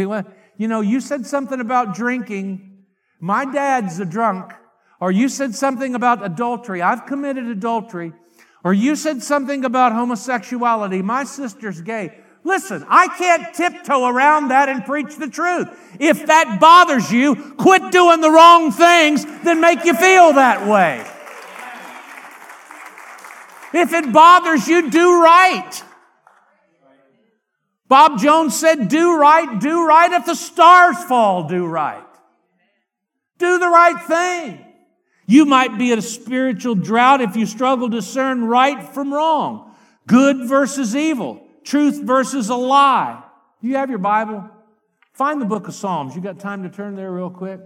You 0.57 0.69
know, 0.69 0.81
you 0.81 1.01
said 1.01 1.27
something 1.27 1.61
about 1.61 1.95
drinking. 1.95 2.85
My 3.21 3.45
dad's 3.45 4.01
a 4.01 4.05
drunk. 4.05 4.53
Or 5.01 5.11
you 5.11 5.29
said 5.29 5.55
something 5.55 5.95
about 5.95 6.25
adultery. 6.25 6.81
I've 6.81 7.07
committed 7.07 7.47
adultery. 7.47 8.13
Or 8.63 8.73
you 8.73 8.97
said 8.97 9.23
something 9.23 9.65
about 9.65 9.93
homosexuality. 9.93 11.03
My 11.03 11.25
sister's 11.25 11.81
gay. 11.83 12.19
Listen, 12.45 12.85
I 12.89 13.09
can't 13.09 13.55
tiptoe 13.55 14.07
around 14.07 14.49
that 14.49 14.69
and 14.69 14.85
preach 14.85 15.17
the 15.17 15.29
truth. 15.29 15.69
If 15.99 16.27
that 16.27 16.59
bothers 16.61 17.11
you, 17.11 17.37
quit 17.57 17.91
doing 17.91 18.21
the 18.21 18.31
wrong 18.31 18.71
things 18.71 19.25
that 19.25 19.57
make 19.57 19.85
you 19.85 19.95
feel 19.95 20.35
that 20.35 20.67
way. 20.67 21.05
If 23.73 23.93
it 23.93 24.13
bothers 24.13 24.69
you, 24.69 24.91
do 24.91 25.23
right. 25.23 25.83
Bob 27.95 28.19
Jones 28.19 28.59
said, 28.59 28.89
Do 28.89 29.17
right, 29.17 29.61
do 29.61 29.87
right. 29.87 30.11
If 30.11 30.27
the 30.27 30.35
stars 30.35 30.97
fall, 31.05 31.47
do 31.47 31.65
right. 31.65 32.03
Do 33.39 33.61
the 33.61 33.69
right 33.69 34.03
thing. 34.03 34.67
You 35.27 35.45
might 35.45 35.79
be 35.79 35.93
at 35.93 35.99
a 35.99 36.03
spiritual 36.03 36.75
drought 36.75 37.21
if 37.21 37.37
you 37.37 37.47
struggle 37.47 37.89
to 37.89 37.99
discern 37.99 38.47
right 38.47 38.83
from 38.83 39.15
wrong, 39.15 39.77
good 40.09 40.49
versus 40.49 40.97
evil, 40.97 41.47
truth 41.63 42.03
versus 42.03 42.49
a 42.49 42.57
lie. 42.57 43.23
You 43.61 43.77
have 43.77 43.91
your 43.91 44.01
Bible? 44.01 44.51
Find 45.13 45.41
the 45.41 45.47
book 45.47 45.69
of 45.69 45.75
Psalms. 45.75 46.17
You 46.17 46.21
got 46.21 46.41
time 46.41 46.65
to 46.65 46.71
turn 46.71 46.97
there 46.97 47.13
real 47.13 47.31
quick? 47.31 47.61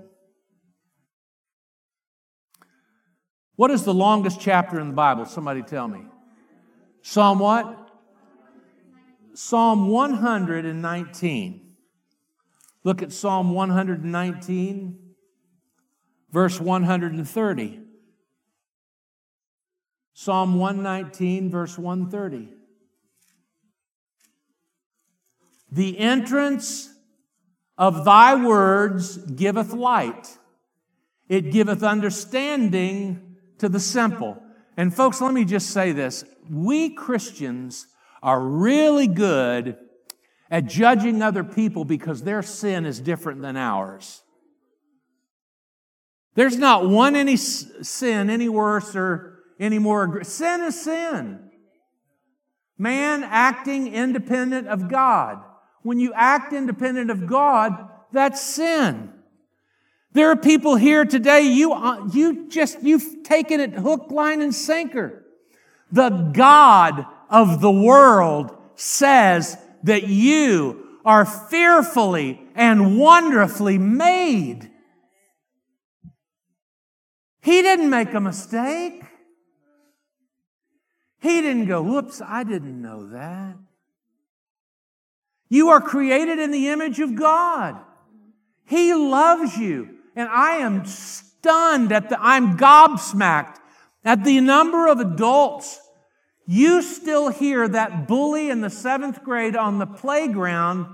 What 3.56 3.70
is 3.70 3.82
the 3.84 3.94
longest 3.94 4.42
chapter 4.42 4.78
in 4.78 4.88
the 4.88 4.94
Bible? 4.94 5.24
Somebody 5.24 5.62
tell 5.62 5.88
me. 5.88 6.02
Psalm 7.00 7.38
what? 7.38 7.87
Psalm 9.40 9.86
119. 9.86 11.76
Look 12.82 13.02
at 13.02 13.12
Psalm 13.12 13.52
119, 13.52 14.98
verse 16.32 16.60
130. 16.60 17.80
Psalm 20.12 20.58
119, 20.58 21.50
verse 21.52 21.78
130. 21.78 22.48
The 25.70 25.96
entrance 26.00 26.92
of 27.78 28.04
thy 28.04 28.44
words 28.44 29.18
giveth 29.18 29.72
light, 29.72 30.36
it 31.28 31.52
giveth 31.52 31.84
understanding 31.84 33.36
to 33.58 33.68
the 33.68 33.78
simple. 33.78 34.42
And, 34.76 34.92
folks, 34.92 35.20
let 35.20 35.32
me 35.32 35.44
just 35.44 35.70
say 35.70 35.92
this. 35.92 36.24
We 36.50 36.90
Christians 36.90 37.86
are 38.22 38.40
really 38.40 39.06
good 39.06 39.76
at 40.50 40.66
judging 40.66 41.22
other 41.22 41.44
people 41.44 41.84
because 41.84 42.22
their 42.22 42.42
sin 42.42 42.86
is 42.86 43.00
different 43.00 43.42
than 43.42 43.56
ours. 43.56 44.22
There's 46.34 46.56
not 46.56 46.88
one 46.88 47.16
any 47.16 47.36
sin 47.36 48.30
any 48.30 48.48
worse 48.48 48.94
or 48.94 49.40
any 49.58 49.78
more. 49.78 50.22
Sin 50.24 50.62
is 50.62 50.80
sin. 50.80 51.50
Man 52.78 53.24
acting 53.24 53.92
independent 53.92 54.68
of 54.68 54.88
God. 54.88 55.42
When 55.82 55.98
you 55.98 56.12
act 56.14 56.52
independent 56.52 57.10
of 57.10 57.26
God, 57.26 57.88
that's 58.12 58.40
sin. 58.40 59.12
There 60.12 60.30
are 60.30 60.36
people 60.36 60.76
here 60.76 61.04
today, 61.04 61.42
you, 61.42 61.72
uh, 61.72 62.06
you 62.12 62.48
just, 62.48 62.82
you've 62.82 63.22
taken 63.24 63.60
it 63.60 63.72
hook, 63.72 64.10
line, 64.10 64.40
and 64.40 64.54
sinker. 64.54 65.24
The 65.92 66.08
God 66.10 67.06
of 67.28 67.60
the 67.60 67.70
world 67.70 68.56
says 68.74 69.56
that 69.82 70.08
you 70.08 70.98
are 71.04 71.24
fearfully 71.24 72.40
and 72.54 72.98
wonderfully 72.98 73.78
made. 73.78 74.70
He 77.40 77.62
didn't 77.62 77.90
make 77.90 78.12
a 78.14 78.20
mistake. 78.20 79.02
He 81.20 81.40
didn't 81.40 81.66
go, 81.66 81.82
whoops, 81.82 82.20
I 82.24 82.44
didn't 82.44 82.80
know 82.80 83.08
that. 83.10 83.56
You 85.48 85.70
are 85.70 85.80
created 85.80 86.38
in 86.38 86.50
the 86.50 86.68
image 86.68 87.00
of 87.00 87.14
God. 87.14 87.76
He 88.66 88.92
loves 88.92 89.56
you. 89.56 89.96
And 90.14 90.28
I 90.28 90.56
am 90.56 90.84
stunned 90.84 91.90
at 91.92 92.10
the, 92.10 92.20
I'm 92.20 92.58
gobsmacked 92.58 93.56
at 94.04 94.24
the 94.24 94.40
number 94.40 94.88
of 94.88 95.00
adults. 95.00 95.80
You 96.50 96.80
still 96.80 97.28
hear 97.28 97.68
that 97.68 98.08
bully 98.08 98.48
in 98.48 98.62
the 98.62 98.70
seventh 98.70 99.22
grade 99.22 99.54
on 99.54 99.78
the 99.78 99.86
playground 99.86 100.86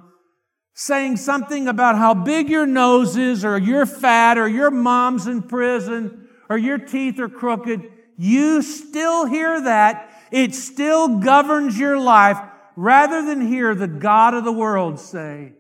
saying 0.75 1.17
something 1.17 1.69
about 1.69 1.97
how 1.97 2.13
big 2.13 2.49
your 2.49 2.67
nose 2.67 3.17
is, 3.17 3.45
or 3.45 3.57
you're 3.57 3.87
fat, 3.87 4.37
or 4.37 4.49
your 4.49 4.73
mom's 4.73 5.29
in 5.29 5.43
prison, 5.43 6.29
or 6.51 6.59
your 6.59 6.79
teeth 6.79 7.21
are 7.21 7.29
crooked. 7.29 7.89
You 8.19 8.63
still 8.63 9.27
hear 9.27 9.61
that. 9.63 10.11
It 10.33 10.57
still 10.57 11.21
governs 11.21 11.79
your 11.79 12.01
life 12.01 12.39
rather 12.75 13.25
than 13.25 13.41
hear 13.41 13.77
the 13.77 13.87
God 13.87 14.35
of 14.35 14.43
the 14.43 14.51
world 14.51 14.99
say, 14.99 15.53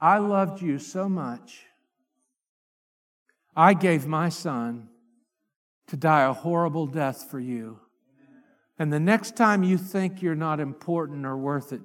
I 0.00 0.18
loved 0.18 0.60
you 0.60 0.80
so 0.80 1.08
much. 1.08 1.66
I 3.54 3.74
gave 3.74 4.08
my 4.08 4.28
son 4.28 4.88
to 5.86 5.96
die 5.96 6.22
a 6.22 6.32
horrible 6.32 6.88
death 6.88 7.30
for 7.30 7.38
you. 7.38 7.78
And 8.80 8.90
the 8.90 8.98
next 8.98 9.36
time 9.36 9.62
you 9.62 9.76
think 9.76 10.22
you're 10.22 10.34
not 10.34 10.58
important 10.58 11.26
or 11.26 11.36
worth 11.36 11.74
it, 11.74 11.82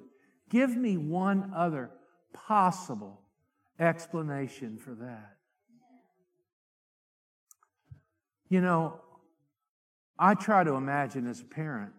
give 0.48 0.74
me 0.74 0.96
one 0.96 1.52
other 1.54 1.90
possible 2.32 3.20
explanation 3.78 4.78
for 4.78 4.94
that. 4.94 5.36
You 8.48 8.62
know, 8.62 8.98
I 10.18 10.32
try 10.36 10.64
to 10.64 10.72
imagine 10.72 11.26
as 11.26 11.42
a 11.42 11.44
parent 11.44 11.92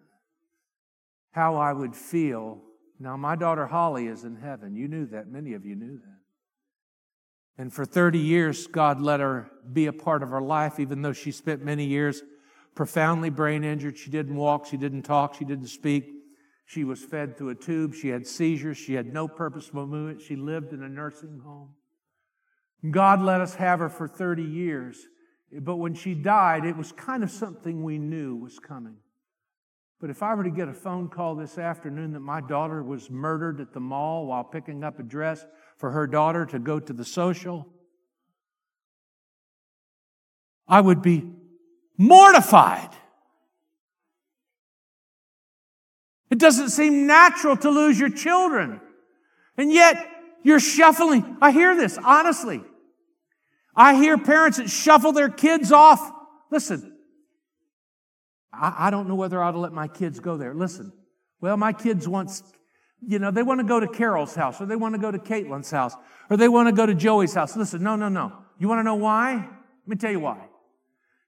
how 1.29 1.57
I 1.57 1.73
would 1.73 1.95
feel. 1.95 2.63
Now, 2.99 3.15
my 3.17 3.35
daughter 3.35 3.67
Holly 3.67 4.07
is 4.07 4.23
in 4.23 4.35
heaven. 4.35 4.75
You 4.75 4.87
knew 4.87 5.05
that. 5.07 5.27
Many 5.27 5.53
of 5.53 5.63
you 5.63 5.75
knew 5.75 5.99
that. 5.99 7.61
And 7.61 7.71
for 7.71 7.85
30 7.85 8.17
years, 8.17 8.65
God 8.65 8.99
let 8.99 9.19
her 9.19 9.51
be 9.71 9.85
a 9.85 9.93
part 9.93 10.23
of 10.23 10.29
her 10.29 10.41
life, 10.41 10.79
even 10.79 11.03
though 11.03 11.13
she 11.13 11.31
spent 11.31 11.63
many 11.63 11.85
years 11.85 12.23
profoundly 12.77 13.31
brain 13.31 13.63
injured. 13.63 13.97
She 13.97 14.11
didn't 14.11 14.35
walk, 14.35 14.67
she 14.67 14.77
didn't 14.77 15.01
talk, 15.01 15.33
she 15.33 15.43
didn't 15.43 15.67
speak. 15.67 16.13
She 16.67 16.83
was 16.83 17.03
fed 17.03 17.37
through 17.37 17.49
a 17.49 17.55
tube. 17.55 17.95
She 17.95 18.09
had 18.09 18.27
seizures. 18.27 18.77
She 18.77 18.93
had 18.93 19.11
no 19.11 19.27
purposeful 19.27 19.87
movement. 19.87 20.21
She 20.21 20.35
lived 20.35 20.73
in 20.73 20.83
a 20.83 20.89
nursing 20.89 21.41
home. 21.43 21.69
God 22.91 23.21
let 23.21 23.41
us 23.41 23.55
have 23.55 23.79
her 23.79 23.89
for 23.89 24.07
30 24.07 24.43
years. 24.43 25.07
But 25.61 25.77
when 25.77 25.95
she 25.95 26.13
died, 26.13 26.65
it 26.65 26.75
was 26.75 26.91
kind 26.91 27.23
of 27.23 27.31
something 27.31 27.83
we 27.83 27.97
knew 27.97 28.35
was 28.35 28.59
coming. 28.59 28.97
But 30.01 30.09
if 30.09 30.21
I 30.21 30.35
were 30.35 30.43
to 30.43 30.51
get 30.51 30.67
a 30.67 30.73
phone 30.73 31.07
call 31.07 31.35
this 31.35 31.57
afternoon 31.57 32.11
that 32.13 32.19
my 32.19 32.41
daughter 32.41 32.83
was 32.83 33.09
murdered 33.09 33.61
at 33.61 33.73
the 33.73 33.79
mall 33.79 34.27
while 34.27 34.43
picking 34.43 34.83
up 34.83 34.99
a 34.99 35.03
dress 35.03 35.45
for 35.77 35.91
her 35.91 36.05
daughter 36.05 36.45
to 36.47 36.59
go 36.59 36.81
to 36.81 36.93
the 36.93 37.05
social, 37.05 37.65
I 40.67 40.81
would 40.81 41.01
be 41.01 41.31
mortified. 41.97 42.89
It 46.29 46.39
doesn't 46.39 46.69
seem 46.69 47.07
natural 47.07 47.57
to 47.57 47.69
lose 47.69 47.99
your 47.99 48.09
children. 48.09 48.81
And 49.57 49.71
yet, 49.71 50.07
you're 50.43 50.59
shuffling. 50.59 51.37
I 51.41 51.51
hear 51.51 51.75
this, 51.75 51.97
honestly. 51.97 52.61
I 53.75 53.95
hear 53.95 54.17
parents 54.17 54.57
that 54.57 54.69
shuffle 54.69 55.11
their 55.11 55.29
kids 55.29 55.71
off. 55.71 56.11
Listen, 56.51 56.97
I, 58.53 58.87
I 58.87 58.89
don't 58.89 59.07
know 59.07 59.15
whether 59.15 59.41
I 59.41 59.47
ought 59.47 59.51
to 59.51 59.59
let 59.59 59.73
my 59.73 59.87
kids 59.87 60.19
go 60.19 60.37
there. 60.37 60.53
Listen, 60.53 60.91
well, 61.41 61.57
my 61.57 61.73
kids 61.73 62.07
want, 62.07 62.41
you 63.05 63.19
know, 63.19 63.31
they 63.31 63.43
want 63.43 63.59
to 63.59 63.65
go 63.65 63.79
to 63.79 63.87
Carol's 63.87 64.35
house, 64.35 64.59
or 64.59 64.65
they 64.65 64.75
want 64.75 64.95
to 64.95 64.99
go 64.99 65.11
to 65.11 65.19
Caitlin's 65.19 65.69
house, 65.69 65.93
or 66.29 66.37
they 66.37 66.47
want 66.47 66.67
to 66.67 66.73
go 66.73 66.85
to 66.85 66.95
Joey's 66.95 67.33
house. 67.33 67.55
Listen, 67.55 67.83
no, 67.83 67.95
no, 67.95 68.09
no. 68.09 68.33
You 68.57 68.67
want 68.67 68.79
to 68.79 68.83
know 68.83 68.95
why? 68.95 69.33
Let 69.35 69.87
me 69.87 69.95
tell 69.95 70.11
you 70.11 70.19
why. 70.19 70.46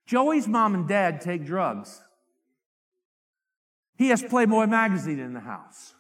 Joey's 0.10 0.48
mom 0.48 0.74
and 0.74 0.88
dad 0.88 1.22
take 1.22 1.46
drugs. 1.46 2.02
He 3.96 4.10
has 4.10 4.24
Playboy 4.24 4.66
magazine 4.66 5.20
in 5.20 5.36
the 5.36 5.40
house. 5.40 5.94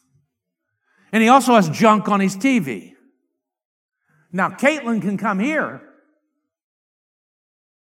And 1.12 1.22
he 1.22 1.30
also 1.30 1.54
has 1.54 1.70
junk 1.70 2.10
on 2.10 2.20
his 2.20 2.36
TV. 2.36 2.94
Now, 4.32 4.50
Caitlin 4.50 5.04
can 5.04 5.18
come 5.18 5.38
here 5.38 5.82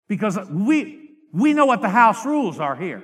because 0.09 0.38
we, 0.50 1.09
we 1.33 1.54
know 1.54 1.64
what 1.64 1.80
the 1.80 1.88
house 1.88 2.26
rules 2.26 2.61
are 2.61 2.76
here. 2.76 3.02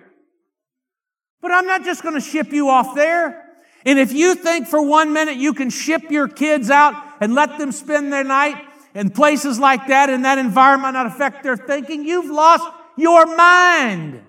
But 1.40 1.52
I'm 1.52 1.66
not 1.66 1.84
just 1.84 2.02
going 2.02 2.16
to 2.16 2.20
ship 2.20 2.52
you 2.52 2.68
off 2.68 2.94
there. 2.94 3.44
And 3.86 3.98
if 3.98 4.12
you 4.12 4.34
think 4.34 4.66
for 4.66 4.82
one 4.82 5.14
minute 5.14 5.36
you 5.36 5.54
can 5.54 5.70
ship 5.70 6.10
your 6.10 6.28
kids 6.28 6.68
out 6.68 6.94
and 7.20 7.34
let 7.34 7.56
them 7.56 7.72
spend 7.72 8.12
their 8.12 8.24
night 8.24 8.62
in 8.94 9.08
places 9.08 9.58
like 9.58 9.86
that 9.86 10.10
in 10.10 10.22
that 10.22 10.36
environment 10.36 10.94
not 10.94 11.06
affect 11.06 11.42
their 11.42 11.56
thinking, 11.56 12.04
you've 12.04 12.30
lost 12.30 12.75
your 12.96 13.26
mind. 13.36 14.22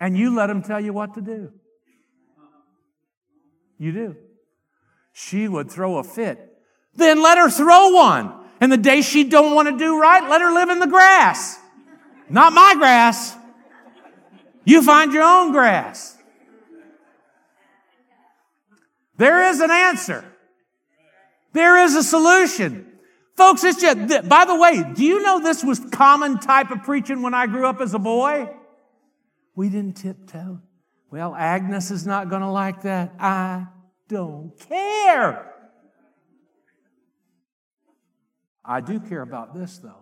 And 0.00 0.16
you 0.16 0.34
let 0.34 0.48
them 0.48 0.62
tell 0.62 0.80
you 0.80 0.92
what 0.92 1.14
to 1.14 1.20
do. 1.20 1.52
You 3.78 3.92
do. 3.92 4.16
She 5.12 5.48
would 5.48 5.70
throw 5.70 5.98
a 5.98 6.04
fit. 6.04 6.58
Then 6.94 7.22
let 7.22 7.38
her 7.38 7.50
throw 7.50 7.90
one. 7.90 8.32
And 8.60 8.70
the 8.70 8.76
day 8.76 9.02
she 9.02 9.24
don't 9.24 9.54
want 9.54 9.68
to 9.68 9.76
do 9.76 10.00
right, 10.00 10.28
let 10.28 10.40
her 10.40 10.52
live 10.52 10.70
in 10.70 10.78
the 10.78 10.86
grass. 10.86 11.58
Not 12.28 12.52
my 12.52 12.74
grass. 12.76 13.36
You 14.64 14.82
find 14.82 15.12
your 15.12 15.22
own 15.22 15.52
grass. 15.52 16.16
There 19.16 19.48
is 19.50 19.60
an 19.60 19.70
answer. 19.70 20.24
There 21.52 21.84
is 21.84 21.94
a 21.94 22.02
solution. 22.02 22.93
Folks, 23.36 23.64
it's 23.64 23.80
just, 23.80 24.28
by 24.28 24.44
the 24.44 24.54
way, 24.54 24.84
do 24.94 25.04
you 25.04 25.22
know 25.22 25.40
this 25.40 25.64
was 25.64 25.80
common 25.80 26.38
type 26.38 26.70
of 26.70 26.84
preaching 26.84 27.20
when 27.22 27.34
I 27.34 27.46
grew 27.46 27.66
up 27.66 27.80
as 27.80 27.92
a 27.92 27.98
boy? 27.98 28.48
We 29.56 29.68
didn't 29.68 29.94
tiptoe. 29.94 30.60
Well, 31.10 31.34
Agnes 31.34 31.90
is 31.90 32.06
not 32.06 32.28
going 32.28 32.42
to 32.42 32.50
like 32.50 32.82
that. 32.82 33.14
I 33.18 33.66
don't 34.08 34.52
care. 34.68 35.52
I 38.64 38.80
do 38.80 39.00
care 39.00 39.22
about 39.22 39.54
this, 39.54 39.78
though. 39.78 39.92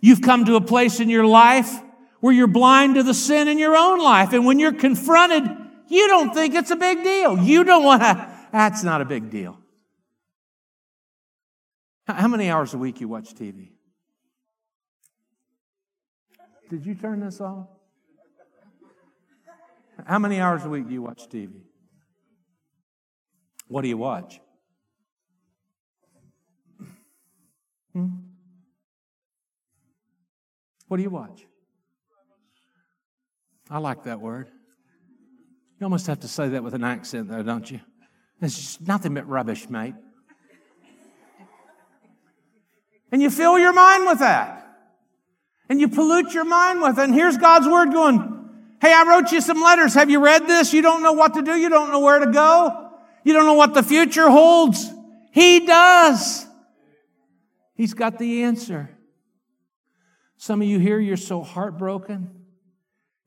You've 0.00 0.20
come 0.20 0.44
to 0.46 0.56
a 0.56 0.60
place 0.60 0.98
in 0.98 1.08
your 1.08 1.24
life 1.24 1.80
where 2.20 2.32
you're 2.32 2.48
blind 2.48 2.96
to 2.96 3.04
the 3.04 3.14
sin 3.14 3.46
in 3.46 3.58
your 3.58 3.76
own 3.76 4.00
life. 4.00 4.32
And 4.32 4.44
when 4.44 4.58
you're 4.58 4.72
confronted, 4.72 5.44
you 5.88 6.08
don't 6.08 6.34
think 6.34 6.54
it's 6.54 6.72
a 6.72 6.76
big 6.76 7.04
deal. 7.04 7.38
You 7.38 7.62
don't 7.62 7.84
want 7.84 8.02
to, 8.02 8.28
that's 8.52 8.82
not 8.82 9.00
a 9.00 9.04
big 9.04 9.30
deal. 9.30 9.58
How 12.06 12.28
many 12.28 12.50
hours 12.50 12.74
a 12.74 12.78
week 12.78 13.00
you 13.00 13.08
watch 13.08 13.34
TV? 13.34 13.70
Did 16.68 16.84
you 16.86 16.94
turn 16.94 17.20
this 17.20 17.40
off? 17.40 17.68
How 20.06 20.18
many 20.18 20.40
hours 20.40 20.64
a 20.64 20.68
week 20.68 20.88
do 20.88 20.92
you 20.92 21.02
watch 21.02 21.28
TV? 21.28 21.62
What 23.68 23.82
do 23.82 23.88
you 23.88 23.98
watch? 23.98 24.40
Hmm? 27.92 28.08
What 30.88 30.96
do 30.96 31.02
you 31.02 31.10
watch? 31.10 31.46
I 33.70 33.78
like 33.78 34.04
that 34.04 34.20
word. 34.20 34.48
You 35.78 35.84
almost 35.84 36.06
have 36.06 36.20
to 36.20 36.28
say 36.28 36.48
that 36.50 36.62
with 36.62 36.74
an 36.74 36.84
accent, 36.84 37.28
though, 37.28 37.42
don't 37.42 37.70
you? 37.70 37.80
It's 38.40 38.56
just 38.56 38.80
nothing 38.82 39.14
but 39.14 39.28
rubbish, 39.28 39.68
mate. 39.68 39.94
And 43.12 43.20
you 43.20 43.30
fill 43.30 43.58
your 43.58 43.72
mind 43.74 44.06
with 44.06 44.18
that. 44.20 44.58
And 45.68 45.80
you 45.80 45.88
pollute 45.88 46.34
your 46.34 46.44
mind 46.44 46.80
with 46.80 46.98
it. 46.98 47.02
And 47.02 47.14
here's 47.14 47.36
God's 47.36 47.68
word 47.68 47.92
going, 47.92 48.32
Hey, 48.80 48.92
I 48.92 49.04
wrote 49.04 49.30
you 49.30 49.40
some 49.40 49.62
letters. 49.62 49.94
Have 49.94 50.10
you 50.10 50.18
read 50.18 50.48
this? 50.48 50.72
You 50.72 50.82
don't 50.82 51.04
know 51.04 51.12
what 51.12 51.34
to 51.34 51.42
do. 51.42 51.52
You 51.54 51.68
don't 51.68 51.92
know 51.92 52.00
where 52.00 52.18
to 52.18 52.26
go. 52.26 52.90
You 53.22 53.32
don't 53.32 53.46
know 53.46 53.54
what 53.54 53.74
the 53.74 53.82
future 53.82 54.28
holds. 54.28 54.90
He 55.30 55.64
does. 55.64 56.44
He's 57.74 57.94
got 57.94 58.18
the 58.18 58.42
answer. 58.42 58.90
Some 60.36 60.60
of 60.60 60.66
you 60.66 60.80
here, 60.80 60.98
you're 60.98 61.16
so 61.16 61.42
heartbroken. 61.42 62.30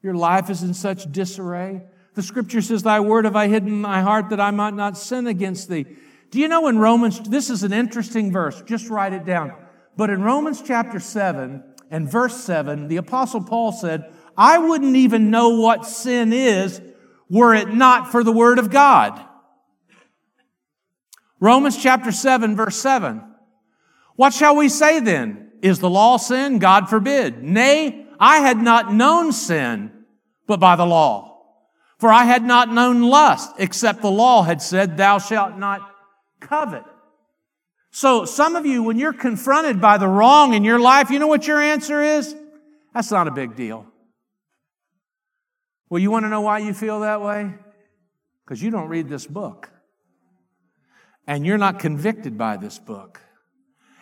Your 0.04 0.14
life 0.14 0.50
is 0.50 0.62
in 0.62 0.74
such 0.74 1.10
disarray. 1.10 1.84
The 2.16 2.22
scripture 2.22 2.62
says, 2.62 2.84
Thy 2.84 3.00
word 3.00 3.24
have 3.24 3.38
I 3.38 3.48
hidden 3.48 3.70
in 3.70 3.82
my 3.82 4.02
heart 4.02 4.30
that 4.30 4.42
I 4.42 4.52
might 4.52 4.74
not 4.74 4.98
sin 4.98 5.26
against 5.26 5.70
thee. 5.70 5.86
Do 6.32 6.40
you 6.40 6.50
know 6.50 6.68
in 6.68 6.78
Romans, 6.78 7.22
this 7.22 7.50
is 7.50 7.64
an 7.64 7.72
interesting 7.72 8.32
verse, 8.32 8.62
just 8.64 8.90
write 8.90 9.14
it 9.14 9.24
down. 9.24 9.54
But 9.98 10.10
in 10.10 10.22
Romans 10.22 10.62
chapter 10.62 11.00
7 11.00 11.64
and 11.90 12.12
verse 12.12 12.36
7, 12.44 12.88
the 12.88 12.98
apostle 12.98 13.44
Paul 13.44 13.72
said, 13.72 14.12
I 14.38 14.58
wouldn't 14.58 14.96
even 14.96 15.32
know 15.32 15.60
what 15.60 15.86
sin 15.86 16.34
is 16.34 16.82
were 17.30 17.54
it 17.54 17.74
not 17.74 18.12
for 18.12 18.24
the 18.24 18.32
word 18.32 18.60
of 18.60 18.70
God. 18.70 19.24
Romans 21.40 21.82
chapter 21.82 22.12
7 22.12 22.56
verse 22.56 22.76
7. 22.78 23.22
What 24.16 24.34
shall 24.34 24.56
we 24.56 24.70
say 24.70 25.00
then? 25.00 25.52
Is 25.62 25.80
the 25.80 25.90
law 25.90 26.18
sin? 26.18 26.60
God 26.60 26.90
forbid. 26.90 27.44
Nay, 27.44 28.06
I 28.20 28.38
had 28.38 28.58
not 28.58 28.94
known 28.94 29.32
sin, 29.32 29.92
but 30.48 30.60
by 30.60 30.76
the 30.76 30.86
law. 30.86 31.44
For 31.98 32.12
I 32.12 32.24
had 32.24 32.44
not 32.44 32.72
known 32.72 33.02
lust, 33.02 33.54
except 33.58 34.02
the 34.02 34.12
law 34.12 34.44
had 34.44 34.62
said, 34.62 34.98
thou 34.98 35.18
shalt 35.18 35.58
not 35.58 35.90
covet. 36.40 36.84
So 37.96 38.26
some 38.26 38.58
of 38.58 38.66
you, 38.66 38.84
when 38.84 39.00
you're 39.00 39.14
confronted 39.14 39.80
by 39.80 39.98
the 39.98 40.08
wrong 40.10 40.54
in 40.54 40.66
your 40.66 40.82
life, 40.82 41.10
you 41.10 41.18
know 41.18 41.28
what 41.28 41.48
your 41.48 41.62
answer 41.62 42.04
is? 42.04 42.36
That's 42.94 43.10
not 43.10 43.30
a 43.30 43.32
big 43.32 43.56
deal. 43.56 43.88
Well, 45.90 46.02
you 46.02 46.12
want 46.12 46.26
to 46.26 46.30
know 46.30 46.42
why 46.42 46.58
you 46.58 46.74
feel 46.74 47.00
that 47.00 47.22
way? 47.22 47.54
Because 48.44 48.62
you 48.62 48.70
don't 48.70 48.90
read 48.90 49.08
this 49.08 49.26
book. 49.26 49.70
And 51.26 51.46
you're 51.46 51.58
not 51.58 51.80
convicted 51.80 52.38
by 52.38 52.58
this 52.58 52.80
book. 52.80 53.22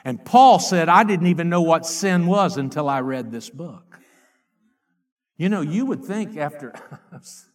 And 0.03 0.25
Paul 0.25 0.58
said, 0.58 0.89
I 0.89 1.03
didn't 1.03 1.27
even 1.27 1.49
know 1.49 1.62
what 1.62 1.86
sin 1.86 2.25
was 2.25 2.58
until 2.58 2.89
I 2.89 3.01
read 3.01 3.32
this 3.32 3.51
book. 3.51 3.99
You 5.38 5.49
know, 5.49 5.62
you 5.62 5.86
would 5.86 6.03
think 6.03 6.36
after, 6.36 6.73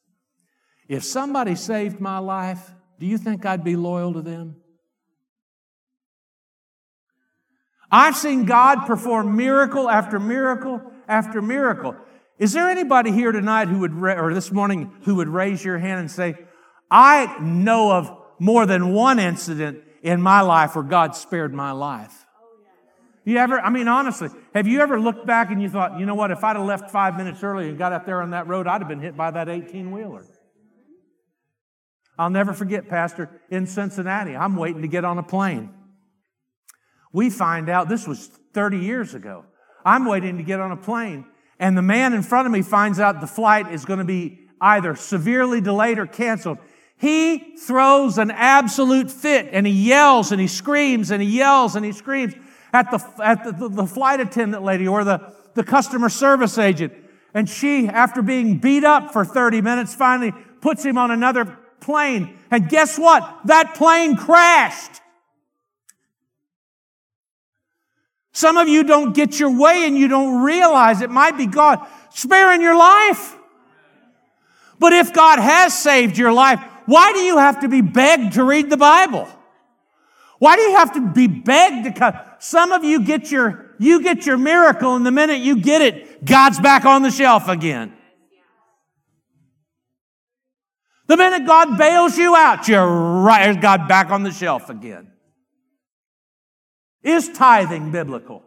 if 0.89 1.03
somebody 1.03 1.57
saved 1.57 1.99
my 1.99 2.19
life, 2.21 2.71
do 3.01 3.07
you 3.07 3.19
think 3.19 3.45
I'd 3.45 3.65
be 3.65 3.75
loyal 3.75 4.13
to 4.13 4.23
them? 4.23 4.58
I've 7.91 8.17
seen 8.17 8.45
God 8.45 8.87
perform 8.87 9.37
miracle 9.37 9.89
after 9.89 10.21
miracle 10.21 10.83
after 11.09 11.41
miracle. 11.41 11.97
Is 12.39 12.53
there 12.53 12.69
anybody 12.69 13.11
here 13.11 13.33
tonight 13.33 13.69
who 13.69 13.81
would, 13.81 13.93
or 13.93 14.33
this 14.33 14.53
morning, 14.53 14.93
who 15.03 15.17
would 15.17 15.29
raise 15.29 15.65
your 15.65 15.79
hand 15.79 16.01
and 16.01 16.11
say, 16.11 16.37
I 16.91 17.39
know 17.41 17.93
of 17.93 18.17
more 18.39 18.67
than 18.67 18.93
one 18.93 19.19
incident 19.19 19.83
in 20.03 20.21
my 20.21 20.43
life 20.43 20.77
where 20.77 20.85
God 20.85 21.17
spared 21.17 21.53
my 21.53 21.73
life? 21.73 22.27
You 23.25 23.37
ever, 23.39 23.61
I 23.61 23.69
mean, 23.69 23.89
honestly, 23.89 24.29
have 24.55 24.67
you 24.67 24.81
ever 24.81 25.01
looked 25.01 25.27
back 25.27 25.51
and 25.51 25.61
you 25.61 25.69
thought, 25.69 25.99
you 25.99 26.07
know 26.07 26.15
what, 26.15 26.31
if 26.31 26.45
I'd 26.45 26.57
have 26.57 26.65
left 26.65 26.91
five 26.91 27.17
minutes 27.17 27.43
early 27.43 27.69
and 27.69 27.77
got 27.77 27.93
out 27.93 28.07
there 28.07 28.23
on 28.23 28.31
that 28.31 28.47
road, 28.47 28.67
I'd 28.67 28.81
have 28.81 28.89
been 28.89 29.01
hit 29.01 29.17
by 29.17 29.31
that 29.31 29.49
18 29.49 29.91
wheeler? 29.91 30.25
I'll 32.19 32.31
never 32.31 32.53
forget, 32.53 32.89
Pastor, 32.89 33.31
in 33.51 33.67
Cincinnati, 33.67 34.35
I'm 34.35 34.57
waiting 34.57 34.83
to 34.83 34.89
get 34.89 35.05
on 35.05 35.19
a 35.19 35.23
plane. 35.23 35.75
We 37.13 37.31
find 37.31 37.69
out, 37.69 37.89
this 37.89 38.07
was 38.07 38.27
30 38.53 38.79
years 38.79 39.15
ago. 39.15 39.45
I'm 39.85 40.05
waiting 40.05 40.37
to 40.39 40.43
get 40.43 40.61
on 40.61 40.73
a 40.73 40.77
plane, 40.77 41.25
and 41.59 41.77
the 41.77 41.83
man 41.83 42.13
in 42.13 42.23
front 42.23 42.47
of 42.47 42.53
me 42.53 42.63
finds 42.63 43.01
out 43.01 43.21
the 43.21 43.27
flight 43.27 43.73
is 43.73 43.85
going 43.85 44.01
to 44.01 44.05
be 44.05 44.41
either 44.61 44.95
severely 44.95 45.61
delayed 45.61 45.99
or 45.99 46.07
canceled. 46.07 46.59
He 46.97 47.57
throws 47.57 48.19
an 48.19 48.31
absolute 48.33 49.11
fit 49.11 49.49
and 49.53 49.67
he 49.67 49.73
yells 49.73 50.33
and 50.33 50.41
he 50.41 50.49
screams 50.49 51.13
and 51.13 51.23
he 51.23 51.29
yells 51.29 51.77
and 51.77 51.85
he 51.85 51.93
screams 51.93 52.35
at 52.73 52.91
the, 52.91 53.25
at 53.25 53.45
the, 53.45 53.69
the, 53.69 53.87
flight 53.87 54.19
attendant 54.19 54.65
lady 54.65 54.89
or 54.89 55.05
the, 55.05 55.33
the 55.55 55.63
customer 55.63 56.09
service 56.09 56.59
agent. 56.59 56.93
And 57.35 57.49
she, 57.49 57.87
after 57.87 58.21
being 58.21 58.59
beat 58.59 58.85
up 58.85 59.13
for 59.13 59.25
30 59.25 59.61
minutes, 59.61 59.95
finally 59.95 60.33
puts 60.61 60.85
him 60.85 60.99
on 60.99 61.13
another 61.13 61.57
plane. 61.81 62.37
And 62.51 62.69
guess 62.69 62.99
what? 62.99 63.41
That 63.45 63.75
plane 63.75 64.17
crashed. 64.17 65.01
Some 68.39 68.57
of 68.57 68.69
you 68.69 68.85
don't 68.85 69.17
get 69.17 69.41
your 69.41 69.51
way 69.51 69.85
and 69.85 69.99
you 69.99 70.07
don't 70.07 70.43
realize 70.43 71.01
it 71.01 71.11
might 71.11 71.37
be 71.37 71.47
God 71.47 71.85
sparing 72.11 72.63
your 72.63 72.77
life. 72.77 73.37
But 74.79 74.93
if 74.93 75.13
God 75.13 75.41
has 75.41 75.77
saved 75.77 76.17
your 76.17 76.33
life, 76.33 76.61
why 76.87 77.13
do 77.13 77.19
you 77.19 77.39
have 77.39 77.63
to 77.63 77.69
be 77.69 77.81
begged 77.81 78.35
to 78.35 78.45
read 78.45 78.71
the 78.71 78.77
Bible? 78.77 79.29
Why 80.39 80.55
do 80.55 80.63
you 80.63 80.77
have 80.77 80.93
to 80.93 81.09
be 81.09 81.27
begged 81.27 81.87
to 81.87 81.93
come? 81.93 82.15
Some 82.39 82.71
of 82.71 82.85
you 82.85 83.03
get 83.03 83.33
your, 83.33 83.75
you 83.81 84.05
get 84.05 84.25
your 84.25 84.39
miracle 84.39 84.95
and 84.95 85.05
the 85.05 85.11
minute 85.11 85.41
you 85.41 85.61
get 85.61 85.83
it, 85.83 86.25
God's 86.25 86.61
back 86.61 86.85
on 86.85 87.03
the 87.03 87.11
shelf 87.11 87.49
again. 87.49 87.93
The 91.09 91.17
minute 91.17 91.45
God 91.45 91.77
bails 91.77 92.17
you 92.17 92.37
out, 92.37 92.69
you're 92.69 92.87
right, 92.87 93.61
God 93.61 93.89
back 93.89 94.11
on 94.11 94.23
the 94.23 94.31
shelf 94.31 94.71
again. 94.71 95.11
Is 97.03 97.29
tithing 97.29 97.91
biblical? 97.91 98.43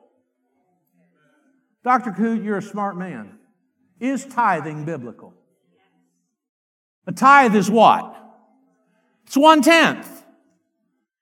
Dr. 1.83 2.11
Coot, 2.11 2.43
you're 2.43 2.57
a 2.57 2.61
smart 2.61 2.97
man. 2.97 3.39
Is 3.99 4.25
tithing 4.25 4.85
biblical? 4.85 5.33
A 7.07 7.11
tithe 7.11 7.55
is 7.55 7.69
what? 7.69 8.15
It's 9.25 9.37
one 9.37 9.61
tenth. 9.61 10.23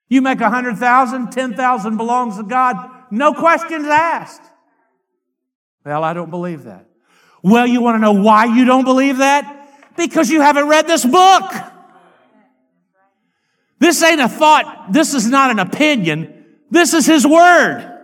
You 0.08 0.22
make 0.22 0.42
a 0.42 0.50
hundred 0.50 0.78
thousand, 0.78 1.32
ten 1.32 1.54
thousand 1.54 1.98
belongs 1.98 2.38
to 2.38 2.44
God, 2.44 2.90
no 3.12 3.34
questions 3.34 3.86
asked. 3.86 4.42
Well, 5.86 6.04
I 6.04 6.14
don't 6.14 6.30
believe 6.30 6.64
that. 6.64 6.88
Well, 7.44 7.66
you 7.66 7.82
want 7.82 7.96
to 7.96 8.00
know 8.00 8.14
why 8.14 8.46
you 8.46 8.66
don't 8.66 8.84
believe 8.84 9.18
that? 9.18 9.96
Because 9.96 10.30
you 10.30 10.42
haven't 10.42 10.68
read 10.68 10.88
this 10.88 11.06
book. 11.06 11.52
This 13.80 14.04
ain't 14.04 14.20
a 14.20 14.28
thought, 14.28 14.88
this 14.92 15.14
is 15.14 15.28
not 15.30 15.52
an 15.52 15.60
opinion. 15.60 16.39
This 16.72 16.94
is 16.94 17.06
His 17.06 17.26
Word. 17.26 17.96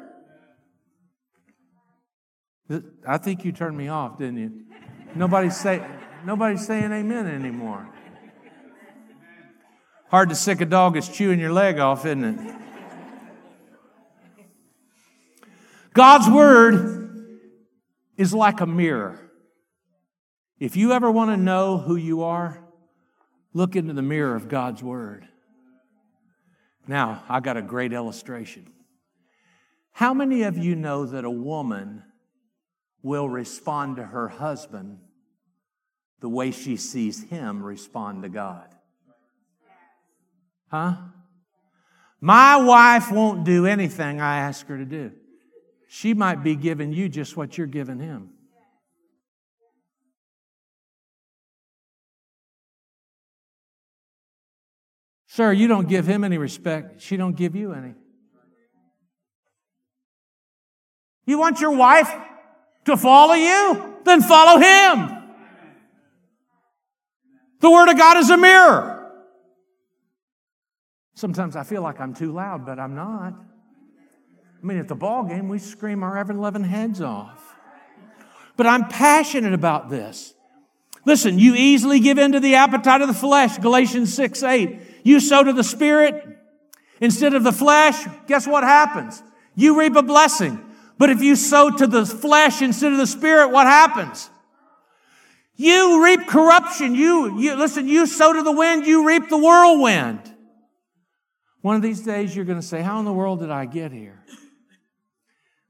I 3.07 3.17
think 3.17 3.45
you 3.45 3.51
turned 3.51 3.77
me 3.77 3.87
off, 3.89 4.17
didn't 4.17 4.37
you? 4.37 4.65
Nobody's, 5.13 5.55
say, 5.55 5.85
nobody's 6.25 6.65
saying 6.65 6.91
amen 6.91 7.27
anymore. 7.27 7.87
Hard 10.09 10.29
to 10.29 10.35
sick 10.35 10.61
a 10.61 10.65
dog 10.65 10.97
is 10.97 11.07
chewing 11.07 11.39
your 11.39 11.51
leg 11.51 11.79
off, 11.79 12.05
isn't 12.05 12.23
it? 12.23 12.55
God's 15.93 16.29
Word 16.29 17.39
is 18.17 18.33
like 18.33 18.61
a 18.61 18.65
mirror. 18.65 19.31
If 20.59 20.75
you 20.75 20.91
ever 20.91 21.11
want 21.11 21.31
to 21.31 21.37
know 21.37 21.77
who 21.77 21.95
you 21.95 22.23
are, 22.23 22.65
look 23.53 23.75
into 23.75 23.93
the 23.93 24.01
mirror 24.01 24.35
of 24.35 24.47
God's 24.47 24.81
Word. 24.81 25.27
Now, 26.87 27.23
I 27.27 27.39
got 27.39 27.57
a 27.57 27.61
great 27.61 27.93
illustration. 27.93 28.67
How 29.91 30.13
many 30.13 30.43
of 30.43 30.57
you 30.57 30.75
know 30.75 31.05
that 31.05 31.23
a 31.23 31.29
woman 31.29 32.03
will 33.01 33.29
respond 33.29 33.95
to 33.95 34.03
her 34.03 34.27
husband 34.27 34.99
the 36.19 36.29
way 36.29 36.51
she 36.51 36.75
sees 36.77 37.23
him 37.23 37.63
respond 37.63 38.23
to 38.23 38.29
God? 38.29 38.75
Huh? 40.67 40.95
My 42.19 42.57
wife 42.57 43.11
won't 43.11 43.45
do 43.45 43.65
anything 43.65 44.19
I 44.19 44.39
ask 44.39 44.65
her 44.67 44.77
to 44.77 44.85
do. 44.85 45.11
She 45.87 46.13
might 46.13 46.43
be 46.43 46.55
giving 46.55 46.91
you 46.91 47.07
just 47.07 47.37
what 47.37 47.57
you're 47.57 47.67
giving 47.67 47.99
him. 47.99 48.31
Sir, 55.35 55.51
you 55.51 55.67
don't 55.67 55.89
give 55.89 56.07
him 56.07 56.23
any 56.23 56.37
respect. 56.37 57.01
She 57.01 57.17
don't 57.17 57.35
give 57.35 57.57
you 57.57 57.73
any. 57.73 57.93
You 61.25 61.37
want 61.37 61.59
your 61.59 61.71
wife 61.71 62.09
to 62.85 62.95
follow 62.95 63.33
you? 63.33 63.97
Then 64.05 64.21
follow 64.21 64.61
him. 64.61 65.33
The 67.59 67.69
Word 67.69 67.89
of 67.89 67.97
God 67.97 68.15
is 68.15 68.29
a 68.29 68.37
mirror. 68.37 69.11
Sometimes 71.15 71.57
I 71.57 71.63
feel 71.63 71.81
like 71.81 71.99
I'm 71.99 72.13
too 72.13 72.31
loud, 72.31 72.65
but 72.65 72.79
I'm 72.79 72.95
not. 72.95 73.33
I 73.33 74.65
mean, 74.65 74.77
at 74.77 74.87
the 74.87 74.95
ball 74.95 75.25
game, 75.25 75.49
we 75.49 75.59
scream 75.59 76.01
our 76.01 76.17
ever 76.17 76.33
loving 76.33 76.63
heads 76.63 77.01
off. 77.01 77.43
But 78.55 78.67
I'm 78.67 78.87
passionate 78.87 79.53
about 79.53 79.89
this. 79.89 80.33
Listen, 81.03 81.37
you 81.39 81.55
easily 81.55 81.99
give 81.99 82.17
in 82.19 82.31
to 82.31 82.39
the 82.39 82.55
appetite 82.55 83.01
of 83.01 83.09
the 83.09 83.13
flesh, 83.13 83.57
Galatians 83.57 84.13
6 84.13 84.41
8. 84.41 84.94
You 85.05 85.19
sow 85.19 85.43
to 85.43 85.53
the 85.53 85.63
Spirit 85.63 86.25
instead 86.99 87.35
of 87.35 87.43
the 87.43 87.51
flesh, 87.51 88.07
guess 88.25 88.47
what 88.47 88.63
happens? 88.63 89.21
You 89.53 89.79
reap 89.79 89.95
a 89.95 90.01
blessing. 90.01 90.59
But 90.97 91.11
if 91.11 91.21
you 91.21 91.35
sow 91.35 91.69
to 91.69 91.85
the 91.85 92.07
flesh 92.07 92.63
instead 92.63 92.91
of 92.91 92.97
the 92.97 93.05
Spirit, 93.05 93.49
what 93.49 93.67
happens? 93.67 94.31
You 95.55 96.03
reap 96.03 96.25
corruption. 96.25 96.95
You, 96.95 97.39
you, 97.39 97.55
listen, 97.55 97.87
you 97.87 98.07
sow 98.07 98.33
to 98.33 98.41
the 98.41 98.51
wind, 98.51 98.87
you 98.87 99.07
reap 99.07 99.29
the 99.29 99.37
whirlwind. 99.37 100.21
One 101.61 101.75
of 101.75 101.83
these 101.83 102.01
days 102.01 102.35
you're 102.35 102.43
going 102.43 102.59
to 102.59 102.65
say, 102.65 102.81
How 102.81 102.97
in 102.97 103.05
the 103.05 103.13
world 103.13 103.41
did 103.41 103.51
I 103.51 103.65
get 103.65 103.91
here? 103.91 104.23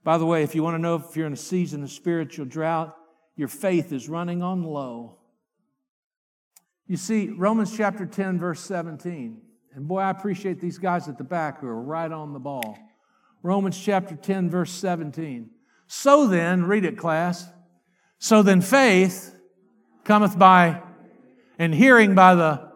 By 0.05 0.17
the 0.17 0.25
way, 0.25 0.43
if 0.43 0.55
you 0.55 0.63
want 0.63 0.75
to 0.75 0.81
know 0.81 0.95
if 0.95 1.17
you're 1.17 1.27
in 1.27 1.33
a 1.33 1.37
season 1.37 1.83
of 1.83 1.91
spiritual 1.91 2.45
drought, 2.45 2.95
your 3.35 3.49
faith 3.49 3.91
is 3.91 4.07
running 4.07 4.41
on 4.41 4.63
low. 4.63 5.17
You 6.87 6.97
see, 6.97 7.29
Romans 7.29 7.75
chapter 7.75 8.05
10, 8.05 8.39
verse 8.39 8.61
17. 8.61 9.41
And 9.73 9.87
boy, 9.87 9.99
I 9.99 10.11
appreciate 10.11 10.61
these 10.61 10.77
guys 10.77 11.07
at 11.07 11.17
the 11.17 11.23
back 11.23 11.59
who 11.59 11.67
are 11.67 11.81
right 11.81 12.11
on 12.11 12.31
the 12.31 12.39
ball. 12.39 12.77
Romans 13.41 13.77
chapter 13.77 14.15
10, 14.15 14.49
verse 14.49 14.71
17. 14.71 15.49
So 15.87 16.27
then, 16.27 16.65
read 16.65 16.85
it, 16.85 16.97
class. 16.97 17.47
So 18.19 18.43
then, 18.43 18.61
faith 18.61 19.35
cometh 20.03 20.37
by 20.37 20.81
and 21.57 21.73
hearing 21.73 22.15
by 22.15 22.35
the. 22.35 22.71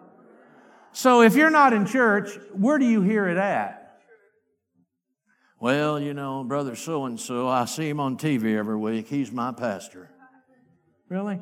So 0.91 1.21
if 1.21 1.35
you're 1.35 1.49
not 1.49 1.73
in 1.73 1.85
church, 1.85 2.31
where 2.53 2.79
do 2.79 2.85
you 2.85 3.01
hear 3.01 3.27
it 3.27 3.37
at? 3.37 4.01
Well, 5.59 5.99
you 5.99 6.13
know, 6.13 6.43
brother 6.43 6.75
so 6.75 7.05
and 7.05 7.19
so, 7.19 7.47
I 7.47 7.65
see 7.65 7.89
him 7.89 7.99
on 7.99 8.17
TV 8.17 8.57
every 8.57 8.77
week. 8.77 9.07
He's 9.07 9.31
my 9.31 9.51
pastor. 9.51 10.09
Really? 11.09 11.41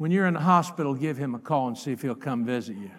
When 0.00 0.10
you're 0.10 0.26
in 0.26 0.32
the 0.32 0.40
hospital, 0.40 0.94
give 0.94 1.18
him 1.18 1.34
a 1.34 1.38
call 1.38 1.68
and 1.68 1.76
see 1.76 1.92
if 1.92 2.00
he'll 2.00 2.14
come 2.14 2.46
visit 2.46 2.74
you. 2.74 2.90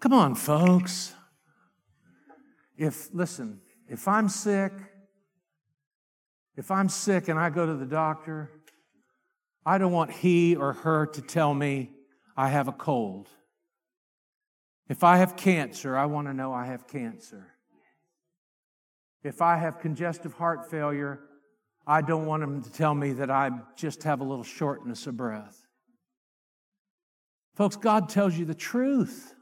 Come 0.00 0.12
on, 0.12 0.34
folks. 0.34 1.14
If, 2.76 3.08
listen, 3.14 3.62
if 3.88 4.06
I'm 4.06 4.28
sick, 4.28 4.74
if 6.58 6.70
I'm 6.70 6.90
sick 6.90 7.28
and 7.28 7.38
I 7.38 7.48
go 7.48 7.64
to 7.64 7.74
the 7.74 7.86
doctor, 7.86 8.50
I 9.64 9.78
don't 9.78 9.92
want 9.92 10.10
he 10.10 10.56
or 10.56 10.74
her 10.74 11.06
to 11.06 11.22
tell 11.22 11.54
me 11.54 11.92
I 12.36 12.50
have 12.50 12.68
a 12.68 12.72
cold. 12.72 13.30
If 14.90 15.02
I 15.02 15.16
have 15.16 15.36
cancer, 15.36 15.96
I 15.96 16.04
want 16.04 16.26
to 16.26 16.34
know 16.34 16.52
I 16.52 16.66
have 16.66 16.86
cancer. 16.86 17.55
If 19.22 19.42
I 19.42 19.56
have 19.56 19.80
congestive 19.80 20.34
heart 20.34 20.70
failure, 20.70 21.20
I 21.86 22.00
don't 22.00 22.26
want 22.26 22.40
them 22.40 22.62
to 22.62 22.70
tell 22.70 22.94
me 22.94 23.12
that 23.12 23.30
I 23.30 23.50
just 23.76 24.02
have 24.02 24.20
a 24.20 24.24
little 24.24 24.44
shortness 24.44 25.06
of 25.06 25.16
breath. 25.16 25.66
Folks, 27.54 27.76
God 27.76 28.08
tells 28.08 28.36
you 28.36 28.44
the 28.44 28.54
truth. 28.54 29.34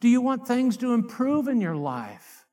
Do 0.00 0.08
you 0.08 0.20
want 0.20 0.46
things 0.46 0.76
to 0.78 0.92
improve 0.92 1.48
in 1.48 1.60
your 1.60 1.76
life? 1.76 2.44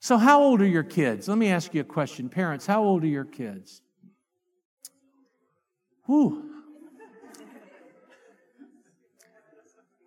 So, 0.00 0.16
how 0.16 0.42
old 0.42 0.60
are 0.60 0.66
your 0.66 0.82
kids? 0.82 1.28
Let 1.28 1.38
me 1.38 1.48
ask 1.48 1.74
you 1.74 1.80
a 1.80 1.84
question. 1.84 2.28
Parents, 2.28 2.66
how 2.66 2.82
old 2.82 3.04
are 3.04 3.08
your 3.08 3.24
kids? 3.24 3.82
Whew. 6.06 6.44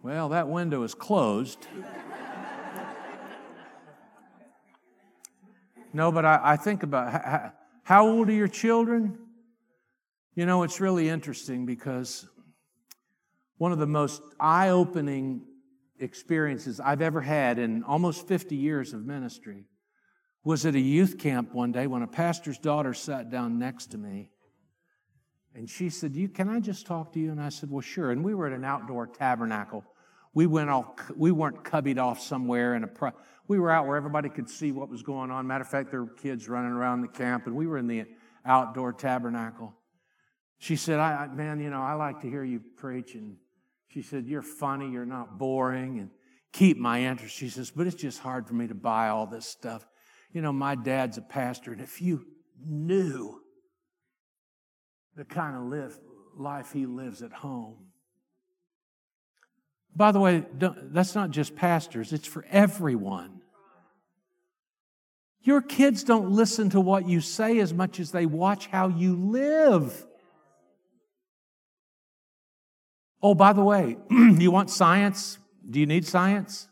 Well, 0.01 0.29
that 0.29 0.49
window 0.49 0.81
is 0.81 0.95
closed. 0.95 1.67
No, 5.93 6.11
but 6.11 6.25
I, 6.25 6.39
I 6.43 6.55
think 6.57 6.83
about 6.83 7.11
how, 7.11 7.51
how 7.83 8.07
old 8.07 8.29
are 8.29 8.33
your 8.33 8.47
children? 8.47 9.17
You 10.35 10.45
know, 10.45 10.63
it's 10.63 10.79
really 10.79 11.09
interesting 11.09 11.65
because 11.65 12.27
one 13.57 13.71
of 13.71 13.79
the 13.79 13.87
most 13.87 14.21
eye 14.39 14.69
opening 14.69 15.41
experiences 15.99 16.79
I've 16.79 17.01
ever 17.01 17.21
had 17.21 17.59
in 17.59 17.83
almost 17.83 18.27
50 18.27 18.55
years 18.55 18.93
of 18.93 19.05
ministry 19.05 19.65
was 20.43 20.65
at 20.65 20.73
a 20.73 20.79
youth 20.79 21.17
camp 21.19 21.53
one 21.53 21.71
day 21.71 21.85
when 21.85 22.01
a 22.01 22.07
pastor's 22.07 22.57
daughter 22.57 22.93
sat 22.93 23.29
down 23.29 23.59
next 23.59 23.87
to 23.87 23.97
me. 23.97 24.31
And 25.53 25.69
she 25.69 25.89
said, 25.89 26.15
you, 26.15 26.29
Can 26.29 26.49
I 26.49 26.59
just 26.59 26.87
talk 26.87 27.13
to 27.13 27.19
you? 27.19 27.29
And 27.29 27.41
I 27.41 27.49
said, 27.49 27.69
Well, 27.69 27.81
sure. 27.81 28.09
And 28.11 28.23
we 28.23 28.33
were 28.33 28.47
at 28.47 28.53
an 28.53 28.63
outdoor 28.63 29.05
tabernacle 29.05 29.83
we 30.33 30.45
went 30.45 30.69
all, 30.69 30.95
we 31.15 31.31
weren't 31.31 31.63
cubbied 31.63 31.97
off 31.97 32.21
somewhere 32.21 32.75
in 32.75 32.83
a, 32.83 33.13
we 33.51 33.59
were 33.59 33.69
out 33.69 33.85
where 33.85 33.97
everybody 33.97 34.29
could 34.29 34.49
see 34.49 34.71
what 34.71 34.87
was 34.87 35.03
going 35.03 35.29
on. 35.29 35.45
Matter 35.45 35.63
of 35.63 35.67
fact, 35.67 35.91
there 35.91 36.01
were 36.05 36.13
kids 36.13 36.47
running 36.47 36.71
around 36.71 37.01
the 37.01 37.09
camp, 37.09 37.47
and 37.47 37.55
we 37.55 37.67
were 37.67 37.77
in 37.77 37.85
the 37.85 38.05
outdoor 38.45 38.93
tabernacle. 38.93 39.73
She 40.57 40.77
said, 40.77 40.99
I, 40.99 41.27
man, 41.27 41.59
you 41.59 41.69
know, 41.69 41.81
I 41.81 41.95
like 41.95 42.21
to 42.21 42.29
hear 42.29 42.45
you 42.45 42.61
preach. 42.77 43.13
And 43.13 43.35
she 43.89 44.03
said, 44.03 44.25
you're 44.25 44.41
funny, 44.41 44.89
you're 44.89 45.05
not 45.05 45.37
boring, 45.37 45.99
and 45.99 46.11
keep 46.53 46.77
my 46.77 47.01
interest. 47.01 47.35
She 47.35 47.49
says, 47.49 47.71
but 47.71 47.87
it's 47.87 47.97
just 47.97 48.19
hard 48.19 48.47
for 48.47 48.53
me 48.53 48.67
to 48.67 48.73
buy 48.73 49.09
all 49.09 49.27
this 49.27 49.45
stuff. 49.45 49.85
You 50.31 50.41
know, 50.41 50.53
my 50.53 50.75
dad's 50.75 51.17
a 51.17 51.21
pastor, 51.21 51.73
and 51.73 51.81
if 51.81 52.01
you 52.01 52.25
knew 52.65 53.41
the 55.17 55.25
kind 55.25 55.57
of 55.57 55.63
live, 55.63 55.99
life 56.37 56.71
he 56.71 56.85
lives 56.85 57.21
at 57.21 57.33
home, 57.33 57.87
by 59.93 60.13
the 60.13 60.21
way, 60.21 60.45
that's 60.57 61.15
not 61.15 61.31
just 61.31 61.53
pastors, 61.53 62.13
it's 62.13 62.25
for 62.25 62.45
everyone. 62.49 63.40
Your 65.43 65.61
kids 65.61 66.03
don't 66.03 66.31
listen 66.31 66.69
to 66.71 66.79
what 66.79 67.07
you 67.07 67.19
say 67.19 67.59
as 67.59 67.73
much 67.73 67.99
as 67.99 68.11
they 68.11 68.25
watch 68.25 68.67
how 68.67 68.89
you 68.89 69.15
live. 69.15 70.05
Oh, 73.23 73.33
by 73.33 73.53
the 73.53 73.63
way, 73.63 73.97
you 74.09 74.51
want 74.51 74.69
science? 74.69 75.37
Do 75.67 75.79
you 75.79 75.85
need 75.85 76.05
science? 76.05 76.67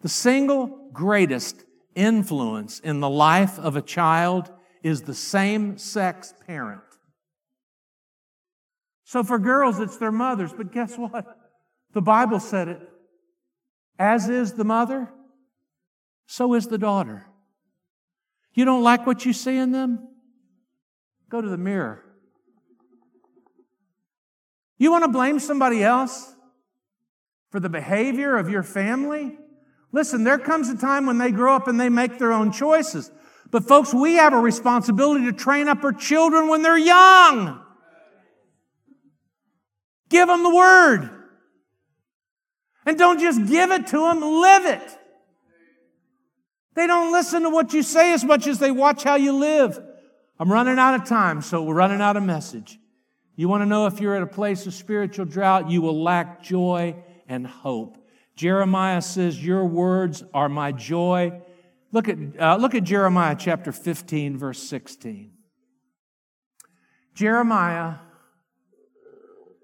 The 0.00 0.08
single 0.08 0.88
greatest 0.92 1.64
influence 1.94 2.78
in 2.80 3.00
the 3.00 3.10
life 3.10 3.58
of 3.58 3.76
a 3.76 3.82
child 3.82 4.50
is 4.82 5.02
the 5.02 5.14
same 5.14 5.78
sex 5.78 6.32
parent. 6.46 6.82
So 9.04 9.24
for 9.24 9.38
girls, 9.38 9.80
it's 9.80 9.96
their 9.96 10.12
mothers, 10.12 10.52
but 10.52 10.70
guess 10.70 10.96
what? 10.96 11.24
The 11.94 12.02
Bible 12.02 12.40
said 12.40 12.68
it. 12.68 12.88
As 13.98 14.28
is 14.28 14.52
the 14.52 14.64
mother, 14.64 15.08
so 16.26 16.54
is 16.54 16.68
the 16.68 16.78
daughter. 16.78 17.26
You 18.58 18.64
don't 18.64 18.82
like 18.82 19.06
what 19.06 19.24
you 19.24 19.32
see 19.32 19.56
in 19.56 19.70
them? 19.70 20.08
Go 21.30 21.40
to 21.40 21.48
the 21.48 21.56
mirror. 21.56 22.02
You 24.78 24.90
want 24.90 25.04
to 25.04 25.08
blame 25.08 25.38
somebody 25.38 25.84
else 25.84 26.34
for 27.52 27.60
the 27.60 27.68
behavior 27.68 28.36
of 28.36 28.50
your 28.50 28.64
family? 28.64 29.38
Listen, 29.92 30.24
there 30.24 30.40
comes 30.40 30.68
a 30.70 30.76
time 30.76 31.06
when 31.06 31.18
they 31.18 31.30
grow 31.30 31.54
up 31.54 31.68
and 31.68 31.78
they 31.78 31.88
make 31.88 32.18
their 32.18 32.32
own 32.32 32.50
choices. 32.50 33.12
But, 33.52 33.62
folks, 33.62 33.94
we 33.94 34.14
have 34.14 34.32
a 34.32 34.40
responsibility 34.40 35.26
to 35.26 35.32
train 35.32 35.68
up 35.68 35.84
our 35.84 35.92
children 35.92 36.48
when 36.48 36.62
they're 36.62 36.76
young. 36.76 37.62
Give 40.08 40.26
them 40.26 40.42
the 40.42 40.52
word. 40.52 41.08
And 42.84 42.98
don't 42.98 43.20
just 43.20 43.46
give 43.46 43.70
it 43.70 43.86
to 43.86 43.98
them, 43.98 44.20
live 44.20 44.64
it. 44.64 44.97
They 46.78 46.86
don't 46.86 47.10
listen 47.10 47.42
to 47.42 47.50
what 47.50 47.74
you 47.74 47.82
say 47.82 48.12
as 48.12 48.24
much 48.24 48.46
as 48.46 48.60
they 48.60 48.70
watch 48.70 49.02
how 49.02 49.16
you 49.16 49.32
live. 49.32 49.82
I'm 50.38 50.52
running 50.52 50.78
out 50.78 50.94
of 50.94 51.08
time, 51.08 51.42
so 51.42 51.64
we're 51.64 51.74
running 51.74 52.00
out 52.00 52.16
of 52.16 52.22
message. 52.22 52.78
You 53.34 53.48
want 53.48 53.62
to 53.62 53.66
know 53.66 53.88
if 53.88 53.98
you're 53.98 54.14
at 54.14 54.22
a 54.22 54.28
place 54.28 54.64
of 54.64 54.72
spiritual 54.74 55.24
drought, 55.24 55.68
you 55.68 55.82
will 55.82 56.00
lack 56.00 56.40
joy 56.40 56.94
and 57.26 57.44
hope. 57.44 57.98
Jeremiah 58.36 59.02
says, 59.02 59.44
Your 59.44 59.64
words 59.64 60.22
are 60.32 60.48
my 60.48 60.70
joy. 60.70 61.42
Look 61.90 62.08
at, 62.08 62.16
uh, 62.38 62.58
look 62.58 62.76
at 62.76 62.84
Jeremiah 62.84 63.34
chapter 63.36 63.72
15, 63.72 64.38
verse 64.38 64.62
16. 64.62 65.32
Jeremiah 67.12 67.94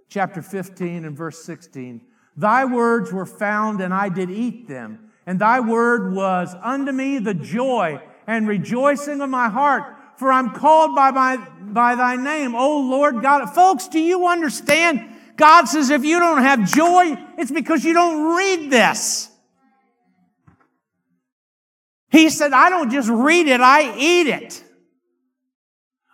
chapter 0.08 0.42
15 0.42 1.04
and 1.04 1.16
verse 1.16 1.44
16. 1.44 2.00
Thy 2.36 2.64
words 2.64 3.12
were 3.12 3.24
found, 3.24 3.80
and 3.80 3.94
I 3.94 4.08
did 4.08 4.30
eat 4.30 4.66
them. 4.66 5.03
And 5.26 5.38
thy 5.38 5.60
word 5.60 6.12
was 6.12 6.54
unto 6.62 6.92
me 6.92 7.18
the 7.18 7.34
joy 7.34 8.00
and 8.26 8.46
rejoicing 8.46 9.20
of 9.20 9.30
my 9.30 9.48
heart, 9.48 9.96
for 10.18 10.30
I'm 10.30 10.50
called 10.50 10.94
by, 10.94 11.10
my, 11.10 11.36
by 11.60 11.94
thy 11.94 12.16
name, 12.16 12.54
O 12.54 12.80
Lord 12.80 13.22
God. 13.22 13.46
Folks, 13.46 13.88
do 13.88 13.98
you 13.98 14.26
understand? 14.26 15.08
God 15.36 15.64
says 15.64 15.90
if 15.90 16.04
you 16.04 16.18
don't 16.18 16.42
have 16.42 16.70
joy, 16.70 17.16
it's 17.38 17.50
because 17.50 17.84
you 17.84 17.92
don't 17.92 18.36
read 18.36 18.70
this. 18.70 19.30
He 22.10 22.28
said, 22.28 22.52
I 22.52 22.68
don't 22.68 22.90
just 22.90 23.08
read 23.08 23.48
it, 23.48 23.60
I 23.60 23.96
eat 23.98 24.28
it. 24.28 24.62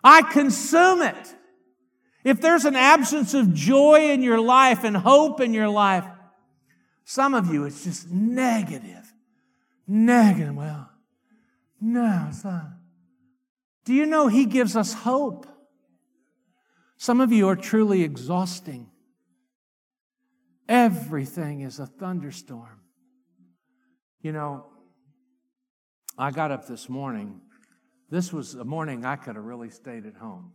I 0.03 0.23
consume 0.23 1.03
it. 1.03 1.35
If 2.23 2.41
there's 2.41 2.65
an 2.65 2.75
absence 2.75 3.33
of 3.33 3.53
joy 3.53 4.09
in 4.11 4.23
your 4.23 4.39
life 4.39 4.83
and 4.83 4.97
hope 4.97 5.41
in 5.41 5.53
your 5.53 5.69
life, 5.69 6.05
some 7.03 7.33
of 7.33 7.53
you, 7.53 7.65
it's 7.65 7.83
just 7.83 8.09
negative. 8.09 9.00
Negative. 9.87 10.55
Well, 10.55 10.89
no, 11.79 12.27
it's 12.29 12.43
not. 12.43 12.67
Do 13.85 13.93
you 13.93 14.05
know 14.05 14.27
He 14.27 14.45
gives 14.45 14.75
us 14.75 14.93
hope? 14.93 15.47
Some 16.97 17.19
of 17.19 17.31
you 17.31 17.47
are 17.47 17.55
truly 17.55 18.03
exhausting. 18.03 18.89
Everything 20.69 21.61
is 21.61 21.79
a 21.79 21.87
thunderstorm. 21.87 22.81
You 24.21 24.31
know, 24.31 24.67
I 26.17 26.31
got 26.31 26.51
up 26.51 26.67
this 26.67 26.87
morning. 26.87 27.41
This 28.09 28.31
was 28.31 28.53
a 28.53 28.63
morning 28.63 29.03
I 29.03 29.15
could 29.15 29.35
have 29.35 29.45
really 29.45 29.71
stayed 29.71 30.05
at 30.05 30.15
home. 30.15 30.51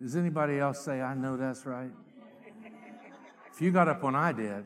Does 0.00 0.16
anybody 0.16 0.58
else 0.58 0.80
say, 0.80 1.00
I 1.00 1.14
know 1.14 1.36
that's 1.36 1.66
right? 1.66 1.90
If 3.52 3.60
you 3.60 3.70
got 3.72 3.88
up 3.88 4.02
when 4.02 4.14
I 4.14 4.32
did, 4.32 4.64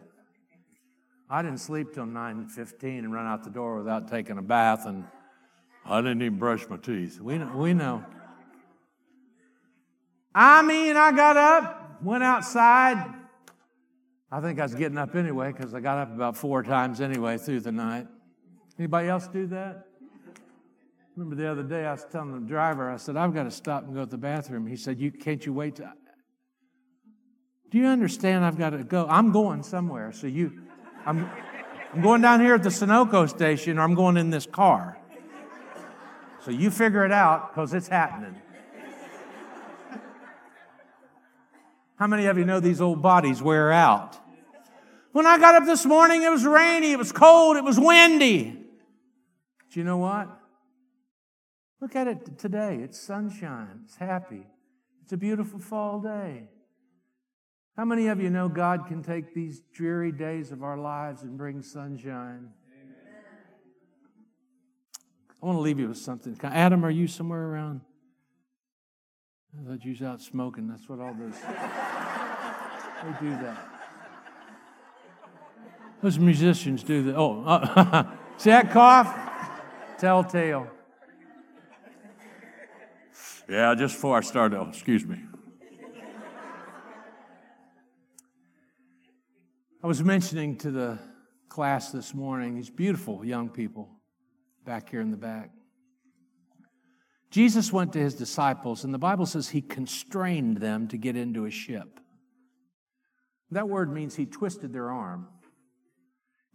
I 1.35 1.43
didn't 1.43 1.59
sleep 1.59 1.93
till 1.93 2.05
9.15 2.05 3.01
and 3.01 3.12
run 3.12 3.26
out 3.26 3.43
the 3.43 3.51
door 3.51 3.78
without 3.78 4.07
taking 4.07 4.39
a 4.39 4.43
bath, 4.43 4.87
and 4.87 5.05
I 5.85 6.01
didn't 6.01 6.22
even 6.22 6.39
brush 6.39 6.68
my 6.68 6.76
teeth. 6.76 7.20
We 7.20 7.39
know. 7.39 7.57
We 7.57 7.74
know. 7.74 8.05
I 10.32 10.62
mean, 10.62 10.97
I 10.97 11.11
got 11.11 11.37
up, 11.37 12.01
went 12.05 12.22
outside. 12.22 13.12
I 14.30 14.41
think 14.41 14.61
I 14.61 14.62
was 14.62 14.76
getting 14.76 14.97
up 14.97 15.16
anyway 15.16 15.51
because 15.51 15.74
I 15.74 15.80
got 15.80 15.99
up 15.99 16.14
about 16.14 16.37
four 16.37 16.62
times 16.62 17.01
anyway 17.01 17.37
through 17.37 17.62
the 17.62 17.72
night. 17.72 18.07
Anybody 18.78 19.09
else 19.09 19.26
do 19.26 19.49
that? 19.49 19.89
Remember 21.16 21.35
the 21.35 21.51
other 21.51 21.64
day 21.64 21.85
I 21.85 21.95
was 21.95 22.07
telling 22.12 22.32
the 22.32 22.47
driver, 22.47 22.93
I 22.93 22.97
said, 22.97 23.16
I've 23.16 23.35
got 23.35 23.43
to 23.43 23.51
stop 23.51 23.82
and 23.82 23.93
go 23.93 24.05
to 24.05 24.11
the 24.11 24.16
bathroom. 24.16 24.68
He 24.68 24.76
said, 24.76 25.01
you, 25.01 25.11
Can't 25.11 25.45
you 25.45 25.53
wait? 25.53 25.74
To... 25.76 25.93
Do 27.72 27.78
you 27.78 27.87
understand 27.87 28.45
I've 28.45 28.57
got 28.57 28.70
to 28.70 28.85
go? 28.85 29.09
I'm 29.11 29.32
going 29.32 29.64
somewhere. 29.64 30.12
So 30.12 30.28
you, 30.28 30.64
I'm, 31.07 31.30
I'm 31.92 32.00
going 32.00 32.22
down 32.22 32.40
here 32.40 32.55
at 32.55 32.62
the 32.62 32.70
Sunoco 32.70 33.28
station 33.28 33.78
or 33.78 33.82
I'm 33.82 33.94
going 33.94 34.16
in 34.16 34.30
this 34.30 34.46
car. 34.46 34.98
So 36.44 36.50
you 36.50 36.70
figure 36.70 37.05
it 37.05 37.12
out 37.12 37.55
because 37.55 37.72
it's 37.72 37.88
happening. 37.88 38.40
How 41.96 42.07
many 42.07 42.26
of 42.26 42.36
you 42.36 42.44
know 42.44 42.61
these 42.61 42.80
old 42.80 43.00
bodies 43.02 43.42
wear 43.42 43.72
out? 43.72 44.18
When 45.12 45.26
I 45.26 45.38
got 45.38 45.55
up 45.55 45.64
this 45.64 45.86
morning, 45.86 46.22
it 46.22 46.30
was 46.30 46.44
rainy, 46.44 46.92
it 46.92 46.98
was 46.98 47.12
cold, 47.12 47.57
it 47.57 47.62
was 47.62 47.78
windy. 47.78 48.61
Do 49.70 49.80
you 49.80 49.84
know 49.84 49.98
what? 49.98 50.28
Look 51.80 51.94
at 51.94 52.09
it 52.09 52.36
today. 52.36 52.80
It's 52.82 53.00
sunshine, 53.00 53.82
it's 53.84 53.96
happy, 53.96 54.46
it's 55.02 55.12
a 55.12 55.16
beautiful 55.16 55.61
fall 55.61 56.00
day. 56.00 56.48
How 57.77 57.85
many 57.85 58.07
of 58.07 58.20
you 58.20 58.31
know 58.31 58.49
God 58.49 58.87
can 58.87 59.03
take 59.03 59.35
these 59.35 59.61
dreary 59.72 60.12
days 60.12 60.53
of 60.53 60.62
our 60.62 60.79
lives 60.79 61.22
and 61.22 61.37
bring 61.37 61.61
sunshine? 61.61 62.51
I 65.43 65.47
want 65.47 65.57
to 65.57 65.61
leave 65.61 65.81
you 65.81 65.89
with 65.89 65.99
something. 65.99 66.39
Adam, 66.43 66.85
are 66.85 66.91
you 66.91 67.09
somewhere 67.09 67.43
around? 67.43 67.81
I 69.61 69.68
thought 69.68 69.85
you 69.85 69.91
was 69.91 70.03
out 70.03 70.20
smoking. 70.22 70.68
That's 70.68 70.89
what 70.89 71.01
all 71.01 71.14
those 71.14 71.35
they 73.05 73.12
do 73.20 73.31
that. 73.31 73.68
Those 76.01 76.18
musicians 76.18 76.83
do 76.83 77.03
that. 77.05 77.16
Oh, 77.16 77.45
uh, 77.45 78.05
see 78.37 78.51
that 78.51 78.70
cough? 78.70 79.14
Telltale. 79.99 80.68
Yeah, 83.49 83.75
just 83.75 83.95
before 83.97 84.16
I 84.16 84.20
start, 84.20 84.55
oh, 84.55 84.68
excuse 84.68 85.05
me. 85.05 85.18
I 89.85 89.87
was 89.87 90.03
mentioning 90.03 90.57
to 90.61 90.70
the 90.70 90.99
class 91.51 91.93
this 91.93 92.14
morning 92.14 92.55
these 92.55 92.70
beautiful 92.70 93.22
young 93.22 93.51
people 93.51 93.91
back 94.64 94.89
here 94.89 95.03
in 95.03 95.11
the 95.11 95.18
back. 95.18 95.51
Jesus 97.30 97.70
went 97.70 97.93
to 97.93 97.99
his 97.99 98.14
disciples, 98.14 98.85
and 98.85 98.95
the 98.95 98.99
Bible 98.99 99.26
says 99.26 99.51
he 99.51 99.61
constrained 99.61 100.57
them 100.57 100.89
to 100.89 100.97
get 100.97 101.18
into 101.18 101.45
a 101.45 101.51
ship. 101.51 102.01
That 103.51 103.68
word 103.68 103.93
means 103.93 104.16
he 104.16 104.24
twisted 104.24 104.72
their 104.72 104.91
arm. 104.91 105.28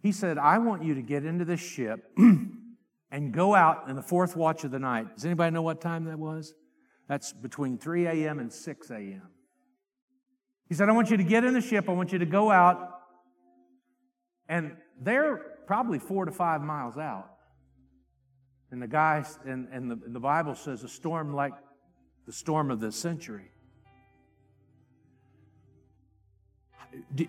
He 0.02 0.10
said, 0.10 0.36
I 0.36 0.58
want 0.58 0.82
you 0.82 0.96
to 0.96 1.02
get 1.02 1.24
into 1.24 1.44
this 1.44 1.60
ship 1.60 2.10
and 2.16 3.32
go 3.32 3.54
out 3.54 3.88
in 3.88 3.94
the 3.94 4.02
fourth 4.02 4.34
watch 4.34 4.64
of 4.64 4.72
the 4.72 4.80
night. 4.80 5.14
Does 5.14 5.24
anybody 5.24 5.54
know 5.54 5.62
what 5.62 5.80
time 5.80 6.06
that 6.06 6.18
was? 6.18 6.52
That's 7.08 7.32
between 7.32 7.78
3 7.78 8.06
a.m. 8.08 8.40
and 8.40 8.52
6 8.52 8.90
a.m. 8.90 9.28
He 10.68 10.74
said, 10.74 10.88
I 10.88 10.92
want 10.92 11.10
you 11.10 11.16
to 11.16 11.22
get 11.22 11.44
in 11.44 11.54
the 11.54 11.60
ship. 11.60 11.88
I 11.88 11.92
want 11.92 12.10
you 12.10 12.18
to 12.18 12.26
go 12.26 12.50
out. 12.50 12.96
And 14.50 14.76
they're 15.00 15.36
probably 15.68 16.00
four 16.00 16.24
to 16.24 16.32
five 16.32 16.60
miles 16.60 16.98
out. 16.98 17.30
And 18.72 18.82
the 18.82 18.88
guy, 18.88 19.24
and, 19.46 19.68
and 19.72 19.88
the, 19.88 19.94
the 19.94 20.18
Bible 20.18 20.56
says 20.56 20.82
a 20.82 20.88
storm 20.88 21.32
like 21.32 21.52
the 22.26 22.32
storm 22.32 22.72
of 22.72 22.80
the 22.80 22.90
century. 22.90 23.52
Do, 27.14 27.26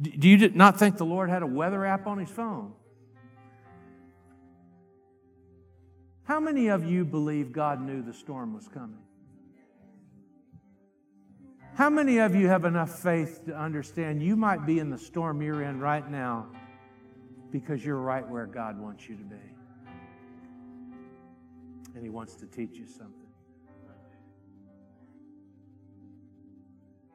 do 0.00 0.28
you 0.28 0.48
not 0.50 0.78
think 0.78 0.96
the 0.96 1.04
Lord 1.04 1.28
had 1.28 1.42
a 1.42 1.46
weather 1.46 1.84
app 1.84 2.06
on 2.06 2.18
his 2.18 2.30
phone? 2.30 2.72
How 6.22 6.38
many 6.38 6.68
of 6.68 6.84
you 6.84 7.04
believe 7.04 7.52
God 7.52 7.80
knew 7.80 8.00
the 8.00 8.14
storm 8.14 8.54
was 8.54 8.68
coming? 8.68 9.02
How 11.80 11.88
many 11.88 12.18
of 12.18 12.34
you 12.34 12.46
have 12.46 12.66
enough 12.66 13.02
faith 13.02 13.46
to 13.46 13.56
understand 13.56 14.22
you 14.22 14.36
might 14.36 14.66
be 14.66 14.80
in 14.80 14.90
the 14.90 14.98
storm 14.98 15.40
you're 15.40 15.62
in 15.62 15.80
right 15.80 16.06
now 16.10 16.48
because 17.50 17.82
you're 17.82 17.96
right 17.96 18.28
where 18.28 18.44
God 18.44 18.78
wants 18.78 19.08
you 19.08 19.16
to 19.16 19.22
be? 19.22 19.36
and 21.94 22.02
He 22.02 22.10
wants 22.10 22.34
to 22.34 22.44
teach 22.44 22.76
you 22.76 22.86
something. 22.86 23.14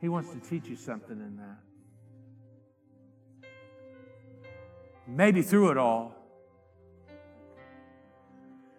He 0.02 0.10
wants 0.10 0.32
to 0.32 0.40
teach 0.40 0.68
you 0.68 0.76
something 0.76 1.16
in 1.16 1.38
that. 1.38 1.60
Maybe 5.06 5.44
through 5.44 5.70
it 5.70 5.78
all, 5.78 6.16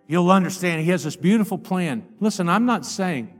you'll 0.08 0.32
understand 0.32 0.82
He 0.82 0.90
has 0.90 1.04
this 1.04 1.14
beautiful 1.14 1.58
plan. 1.58 2.08
Listen, 2.18 2.48
I'm 2.48 2.66
not 2.66 2.84
saying 2.84 3.35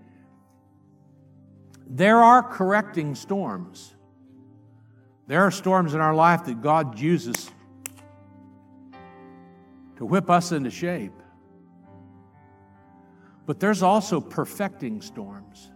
there 1.97 2.23
are 2.23 2.43
correcting 2.43 3.15
storms. 3.15 3.95
There 5.27 5.41
are 5.41 5.51
storms 5.51 5.95
in 5.95 6.01
our 6.01 6.15
life 6.15 6.45
that 6.45 6.61
God 6.61 6.99
uses 6.99 7.51
to 9.97 10.05
whip 10.05 10.29
us 10.29 10.53
into 10.53 10.71
shape. 10.71 11.15
But 13.47 13.61
there's 13.61 13.83
also 13.83 14.21
perfecting 14.21 15.01
storms 15.01 15.71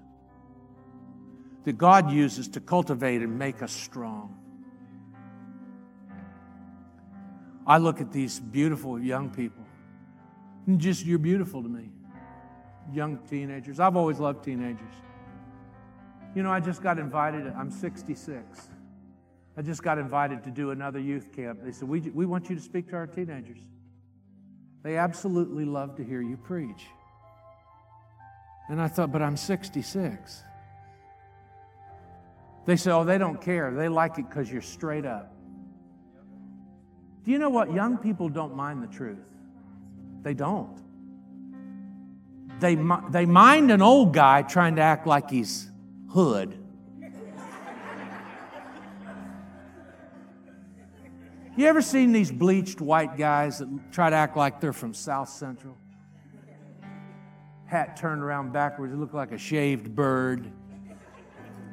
that 1.65 1.79
God 1.79 2.11
uses 2.11 2.49
to 2.49 2.61
cultivate 2.61 3.23
and 3.23 3.39
make 3.39 3.63
us 3.63 3.73
strong. 3.73 4.37
I 7.67 7.79
look 7.79 8.01
at 8.01 8.13
these 8.13 8.41
beautiful 8.41 9.01
young 9.01 9.31
people, 9.31 9.65
and 10.67 10.79
just 10.79 11.07
you're 11.07 11.19
beautiful 11.19 11.63
to 11.63 11.69
me. 11.69 11.91
Young 12.93 13.19
teenagers. 13.31 13.81
I've 13.81 13.97
always 13.97 14.19
loved 14.19 14.45
teenagers. 14.45 14.95
You 16.35 16.43
know, 16.43 16.53
I 16.53 16.61
just 16.61 16.83
got 16.83 16.99
invited, 16.99 17.47
I'm 17.57 17.71
66. 17.71 18.69
I 19.57 19.63
just 19.63 19.83
got 19.83 19.99
invited 19.99 20.45
to 20.45 20.51
do 20.51 20.71
another 20.71 21.01
youth 21.01 21.33
camp. 21.33 21.61
They 21.63 21.73
said, 21.73 21.89
We, 21.89 22.01
we 22.01 22.25
want 22.25 22.49
you 22.49 22.57
to 22.57 22.63
speak 22.63 22.89
to 22.91 22.97
our 22.97 23.07
teenagers. 23.07 23.59
They 24.83 24.97
absolutely 24.97 25.65
love 25.65 25.97
to 25.97 26.05
hear 26.05 26.23
you 26.23 26.37
preach. 26.37 26.87
And 28.69 28.81
I 28.81 28.89
thought, 28.89 29.11
but 29.13 29.21
I'm 29.21 29.37
66. 29.37 30.43
They 32.67 32.77
say, 32.77 32.91
oh, 32.93 33.05
they 33.05 33.19
don't 33.19 33.41
care. 33.41 33.73
They 33.75 33.89
like 33.89 34.19
it 34.19 34.29
because 34.29 34.51
you're 34.51 34.63
straight 34.63 35.05
up. 35.05 35.35
Do 37.25 37.33
you 37.33 37.39
know 37.39 37.51
what? 37.51 37.73
Young 37.73 37.99
people 37.99 38.29
don't 38.29 38.55
mind 38.55 38.83
the 38.83 38.87
truth. 38.87 39.19
They 40.23 40.35
don't. 40.35 40.81
They, 42.61 42.77
they 43.11 43.27
mind 43.27 43.71
an 43.71 43.83
old 43.83 44.15
guy 44.15 44.43
trying 44.43 44.77
to 44.77 44.83
act 44.83 45.07
like 45.07 45.31
he's 45.31 45.70
hood. 46.11 46.57
You 51.57 51.67
ever 51.67 51.83
seen 51.83 52.13
these 52.13 52.31
bleached 52.31 52.81
white 52.81 53.17
guys 53.17 53.59
that 53.59 53.69
try 53.93 54.11
to 54.11 54.17
act 54.17 54.37
like 54.37 54.61
they're 54.61 54.73
from 54.73 54.95
South 54.95 55.29
Central? 55.29 55.77
hat 57.71 57.97
turned 57.97 58.21
around 58.21 58.53
backwards. 58.53 58.93
It 58.93 58.97
looked 58.97 59.15
like 59.15 59.31
a 59.31 59.39
shaved 59.39 59.95
bird. 59.95 60.51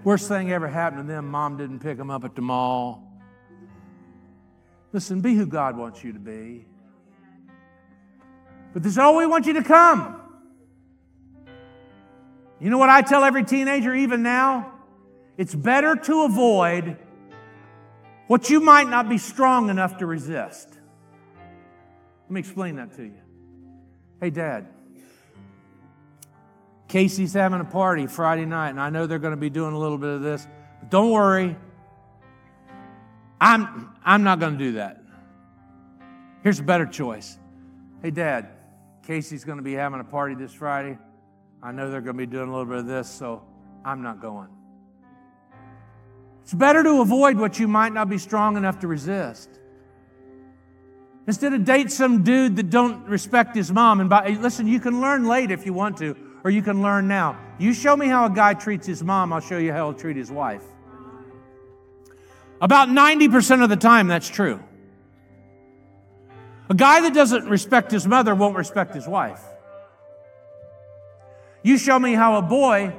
Worst 0.04 0.28
thing 0.28 0.52
ever 0.52 0.68
happened 0.68 1.08
to 1.08 1.08
them, 1.08 1.28
mom 1.28 1.58
didn't 1.58 1.80
pick 1.80 1.98
them 1.98 2.12
up 2.12 2.24
at 2.24 2.36
the 2.36 2.42
mall. 2.42 3.04
Listen, 4.94 5.22
be 5.22 5.34
who 5.34 5.48
God 5.48 5.76
wants 5.76 6.04
you 6.04 6.14
to 6.14 6.20
be. 6.20 6.68
But 8.74 8.84
this 8.84 8.92
is 8.92 9.00
all 9.00 9.18
we 9.18 9.26
want 9.26 9.48
you 9.48 9.54
to 9.54 9.64
come. 9.64 10.22
You 12.60 12.70
know 12.70 12.78
what 12.78 12.90
I 12.90 13.02
tell 13.02 13.24
every 13.24 13.44
teenager, 13.44 13.94
even 13.94 14.24
now? 14.24 14.74
It's 15.38 15.54
better 15.54 15.96
to 15.96 16.24
avoid 16.24 16.98
what 18.28 18.50
you 18.50 18.60
might 18.60 18.90
not 18.90 19.08
be 19.08 19.18
strong 19.18 19.70
enough 19.70 19.98
to 19.98 20.06
resist. 20.06 20.68
Let 22.24 22.32
me 22.32 22.40
explain 22.40 22.76
that 22.78 22.96
to 22.96 23.04
you. 23.04 23.22
Hey, 24.20 24.32
Dad, 24.32 24.68
Casey's 26.88 27.34
having 27.34 27.60
a 27.60 27.66
party 27.66 28.08
Friday 28.08 28.46
night, 28.46 28.72
and 28.72 28.82
I 28.82 28.90
know 28.90 29.06
they're 29.06 29.20
going 29.20 29.32
to 29.32 29.38
be 29.38 29.50
doing 29.50 29.74
a 29.74 29.80
little 29.80 29.98
bit 29.98 30.10
of 30.10 30.22
this. 30.22 30.48
But 30.80 30.90
don't 30.90 31.12
worry. 31.12 31.56
I'm, 33.40 33.92
I'm 34.04 34.24
not 34.24 34.40
going 34.40 34.54
to 34.54 34.60
do 34.60 34.72
that. 34.74 35.04
Here's 36.42 36.60
a 36.60 36.64
better 36.64 36.86
choice. 36.88 37.38
Hey, 38.02 38.10
Dad, 38.10 38.50
Casey's 39.04 39.44
going 39.44 39.58
to 39.58 39.64
be 39.64 39.74
having 39.74 40.00
a 40.00 40.04
party 40.04 40.34
this 40.34 40.54
Friday. 40.54 40.98
I 41.62 41.72
know 41.72 41.90
they're 41.90 42.02
going 42.02 42.16
to 42.16 42.18
be 42.18 42.26
doing 42.26 42.50
a 42.50 42.52
little 42.52 42.66
bit 42.66 42.78
of 42.78 42.88
this, 42.88 43.10
so 43.10 43.44
I'm 43.84 44.02
not 44.02 44.22
going. 44.22 44.50
It's 46.44 46.54
better 46.54 46.84
to 46.84 47.02
avoid 47.02 47.38
what 47.38 47.60
you 47.60 47.68
might 47.68 47.94
not 47.94 48.10
be 48.10 48.18
strong 48.18 48.56
enough 48.56 48.80
to 48.80 48.88
resist. 48.88 49.50
Instead 51.26 51.54
of 51.54 51.66
date 51.66 51.92
some 51.92 52.24
dude 52.24 52.56
that 52.56 52.70
don't 52.70 53.06
respect 53.08 53.54
his 53.54 53.70
mom 53.70 54.00
and 54.00 54.10
by, 54.10 54.30
listen, 54.30 54.66
you 54.66 54.80
can 54.80 55.02
learn 55.02 55.26
late 55.26 55.52
if 55.52 55.66
you 55.66 55.74
want 55.74 55.98
to, 55.98 56.16
or 56.46 56.52
you 56.52 56.62
can 56.62 56.82
learn 56.82 57.08
now. 57.08 57.38
You 57.60 57.74
show 57.74 57.98
me 57.98 58.08
how 58.08 58.26
a 58.28 58.30
guy 58.30 58.54
treats 58.54 58.88
his 58.88 59.04
mom, 59.04 59.34
I'll 59.34 59.42
show 59.42 59.58
you 59.58 59.74
how 59.74 59.90
he'll 59.90 60.00
treat 60.00 60.16
his 60.16 60.32
wife. 60.32 60.64
About 62.62 62.88
90% 62.88 63.62
of 63.62 63.70
the 63.70 63.76
time, 63.76 64.08
that's 64.08 64.30
true. 64.30 64.64
A 66.70 66.74
guy 66.74 67.02
that 67.02 67.14
doesn't 67.14 67.50
respect 67.50 67.92
his 67.92 68.08
mother 68.08 68.34
won't 68.34 68.56
respect 68.56 68.94
his 68.94 69.08
wife. 69.08 69.42
You 71.68 71.78
show 71.78 72.00
me 72.00 72.14
how 72.14 72.38
a 72.38 72.42
boy 72.42 72.96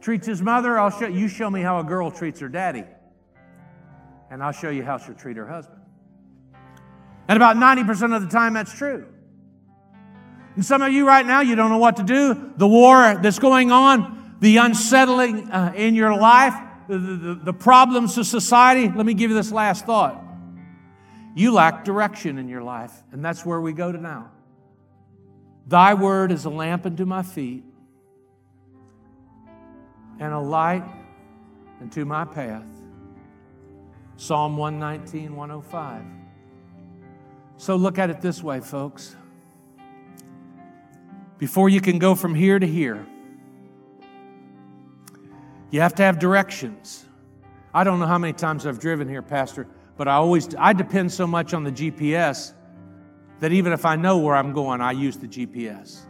treats 0.00 0.28
his 0.28 0.40
mother, 0.40 0.78
I'll 0.78 0.96
show 0.96 1.08
you 1.08 1.26
show 1.26 1.50
me 1.50 1.60
how 1.60 1.80
a 1.80 1.82
girl 1.82 2.08
treats 2.08 2.38
her 2.38 2.48
daddy. 2.48 2.84
And 4.30 4.44
I'll 4.44 4.52
show 4.52 4.70
you 4.70 4.84
how 4.84 4.98
she'll 4.98 5.16
treat 5.16 5.36
her 5.36 5.46
husband. 5.48 5.80
And 7.26 7.36
about 7.36 7.56
90% 7.56 8.14
of 8.14 8.22
the 8.22 8.28
time 8.28 8.54
that's 8.54 8.72
true. 8.72 9.08
And 10.54 10.64
some 10.64 10.82
of 10.82 10.92
you 10.92 11.04
right 11.04 11.26
now, 11.26 11.40
you 11.40 11.56
don't 11.56 11.70
know 11.70 11.78
what 11.78 11.96
to 11.96 12.04
do. 12.04 12.52
The 12.56 12.68
war 12.68 13.18
that's 13.20 13.40
going 13.40 13.72
on, 13.72 14.36
the 14.38 14.58
unsettling 14.58 15.50
uh, 15.50 15.72
in 15.74 15.96
your 15.96 16.16
life, 16.16 16.54
the, 16.86 16.96
the, 16.96 17.34
the 17.42 17.52
problems 17.52 18.16
of 18.18 18.26
society. 18.26 18.88
Let 18.88 19.04
me 19.04 19.14
give 19.14 19.32
you 19.32 19.36
this 19.36 19.50
last 19.50 19.84
thought. 19.84 20.22
You 21.34 21.54
lack 21.54 21.84
direction 21.84 22.38
in 22.38 22.48
your 22.48 22.62
life, 22.62 22.92
and 23.10 23.24
that's 23.24 23.44
where 23.44 23.60
we 23.60 23.72
go 23.72 23.90
to 23.90 23.98
now. 23.98 24.30
Thy 25.68 25.92
word 25.92 26.32
is 26.32 26.46
a 26.46 26.50
lamp 26.50 26.86
unto 26.86 27.04
my 27.04 27.22
feet 27.22 27.62
and 30.18 30.32
a 30.32 30.38
light 30.38 30.82
unto 31.80 32.06
my 32.06 32.24
path. 32.24 32.64
Psalm 34.16 34.56
119, 34.56 35.36
105. 35.36 36.02
So 37.58 37.76
look 37.76 37.98
at 37.98 38.08
it 38.08 38.22
this 38.22 38.42
way, 38.42 38.60
folks. 38.60 39.14
Before 41.36 41.68
you 41.68 41.82
can 41.82 41.98
go 41.98 42.14
from 42.14 42.34
here 42.34 42.58
to 42.58 42.66
here, 42.66 43.06
you 45.70 45.82
have 45.82 45.94
to 45.96 46.02
have 46.02 46.18
directions. 46.18 47.04
I 47.74 47.84
don't 47.84 48.00
know 48.00 48.06
how 48.06 48.18
many 48.18 48.32
times 48.32 48.64
I've 48.66 48.80
driven 48.80 49.06
here, 49.06 49.22
Pastor, 49.22 49.68
but 49.98 50.08
I 50.08 50.14
always 50.14 50.48
I 50.56 50.72
depend 50.72 51.12
so 51.12 51.26
much 51.26 51.52
on 51.52 51.62
the 51.62 51.70
GPS 51.70 52.54
that 53.40 53.52
even 53.52 53.72
if 53.72 53.84
I 53.84 53.96
know 53.96 54.18
where 54.18 54.34
I'm 54.34 54.52
going, 54.52 54.80
I 54.80 54.92
use 54.92 55.16
the 55.16 55.28
GPS. 55.28 56.00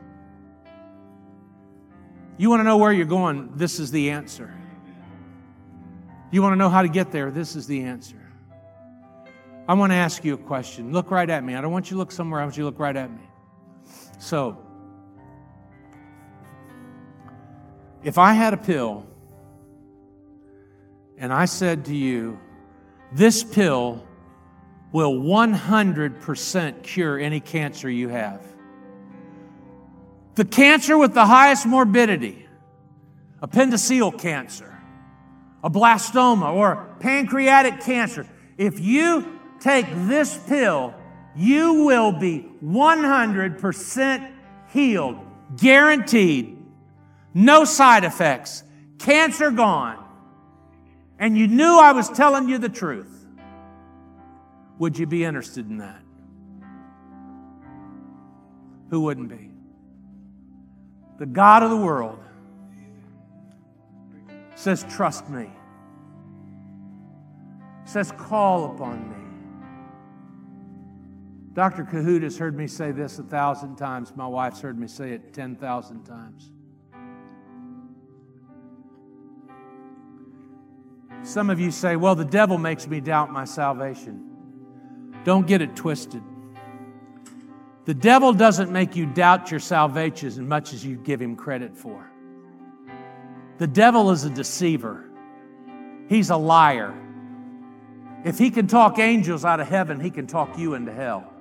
You 2.37 2.51
want 2.51 2.61
to 2.61 2.65
know 2.65 2.77
where 2.77 2.93
you're 2.93 3.07
going? 3.07 3.51
This 3.57 3.81
is 3.81 3.91
the 3.91 4.11
answer. 4.11 4.55
You 6.31 6.43
want 6.43 6.53
to 6.53 6.57
know 6.57 6.71
how 6.71 6.83
to 6.83 6.89
get 6.89 7.11
there? 7.11 7.31
This 7.31 7.57
is 7.57 7.67
the 7.67 7.83
answer. 7.83 8.17
I 9.67 9.75
want 9.75 9.93
to 9.93 9.97
ask 9.97 10.25
you 10.25 10.35
a 10.35 10.39
question. 10.39 10.93
Look 10.93 11.11
right 11.11 11.29
at 11.29 11.45
me. 11.45 11.55
I 11.55 11.61
don't 11.61 11.73
want 11.73 11.91
you 11.91 11.97
to 11.97 11.99
look 11.99 12.13
somewhere. 12.13 12.41
I 12.41 12.45
want 12.45 12.57
you 12.57 12.63
to 12.63 12.67
look 12.67 12.79
right 12.79 12.97
at 12.97 13.11
me. 13.11 13.23
So, 14.19 14.57
if 18.03 18.17
I 18.17 18.33
had 18.33 18.55
a 18.55 18.57
pill 18.57 19.07
and 21.19 21.33
I 21.33 21.45
said 21.45 21.85
to 21.87 21.95
you, 21.95 22.39
this 23.13 23.43
pill 23.43 24.08
will 24.93 25.15
100% 25.15 26.83
cure 26.83 27.19
any 27.19 27.41
cancer 27.41 27.91
you 27.91 28.09
have. 28.09 28.43
The 30.35 30.45
cancer 30.45 30.97
with 30.97 31.15
the 31.15 31.27
highest 31.27 31.67
morbidity, 31.67 32.47
appendiceal 33.43 34.19
cancer, 34.19 34.79
a 35.63 35.71
blastoma, 35.71 36.55
or 36.55 36.97
pancreatic 37.01 37.81
cancer, 37.81 38.27
if 38.57 38.81
you 38.81 39.41
take 39.61 39.87
this 40.07 40.39
pill, 40.47 40.95
you 41.37 41.85
will 41.85 42.13
be 42.13 42.49
100% 42.65 44.33
healed, 44.73 45.19
guaranteed, 45.57 46.57
no 47.35 47.65
side 47.65 48.05
effects, 48.05 48.63
cancer 48.99 49.51
gone. 49.51 50.05
And 51.19 51.37
you 51.37 51.49
knew 51.49 51.79
I 51.79 51.93
was 51.93 52.09
telling 52.09 52.49
you 52.49 52.59
the 52.59 52.69
truth. 52.69 53.18
Would 54.79 54.99
you 54.99 55.07
be 55.07 55.25
interested 55.25 55.69
in 55.69 55.79
that? 55.79 56.03
Who 58.91 59.01
wouldn't 59.01 59.29
be? 59.29 59.51
The 61.19 61.27
God 61.27 61.63
of 61.63 61.71
the 61.71 61.77
world 61.77 62.21
says, 64.55 64.85
Trust 64.89 65.29
me, 65.29 65.51
says, 67.85 68.13
Call 68.13 68.73
upon 68.75 69.11
me. 69.11 69.17
Dr. 71.55 71.85
Cahoot 71.85 72.23
has 72.23 72.39
heard 72.39 72.57
me 72.57 72.69
say 72.69 72.93
this 72.93 73.19
a 73.19 73.25
thousand 73.25 73.77
times. 73.77 74.13
My 74.15 74.29
wife's 74.29 74.61
heard 74.61 74.79
me 74.79 74.87
say 74.87 75.11
it 75.11 75.33
10,000 75.35 76.05
times. 76.05 76.53
Some 81.25 81.51
of 81.51 81.59
you 81.59 81.73
say, 81.73 81.97
Well, 81.97 82.15
the 82.15 82.25
devil 82.25 82.59
makes 82.59 82.87
me 82.87 83.01
doubt 83.01 83.33
my 83.33 83.45
salvation. 83.45 84.28
Don't 85.25 85.47
get 85.47 85.63
it 85.63 85.77
twisted. 85.77 86.23
The 87.85 87.95
devil 87.95 88.35
doesn't 88.35 88.71
make 88.71 88.97
you 88.97 89.07
doubt 89.07 89.51
your 89.51 89.61
salvation 89.61 90.29
as 90.29 90.39
much 90.39 90.75
as 90.75 90.85
you 90.85 90.97
give 90.97 91.23
him 91.23 91.37
credit 91.37 91.75
for. 91.75 92.11
The 93.57 93.67
devil 93.67 94.11
is 94.11 94.25
a 94.25 94.31
deceiver, 94.31 95.09
he's 96.09 96.31
a 96.31 96.37
liar. 96.37 96.95
If 98.25 98.37
he 98.37 98.51
can 98.51 98.67
talk 98.67 98.99
angels 98.99 99.45
out 99.45 99.61
of 99.61 99.69
heaven, 99.69 100.01
he 100.01 100.11
can 100.11 100.27
talk 100.27 100.59
you 100.59 100.75
into 100.75 100.93
hell. 100.93 101.33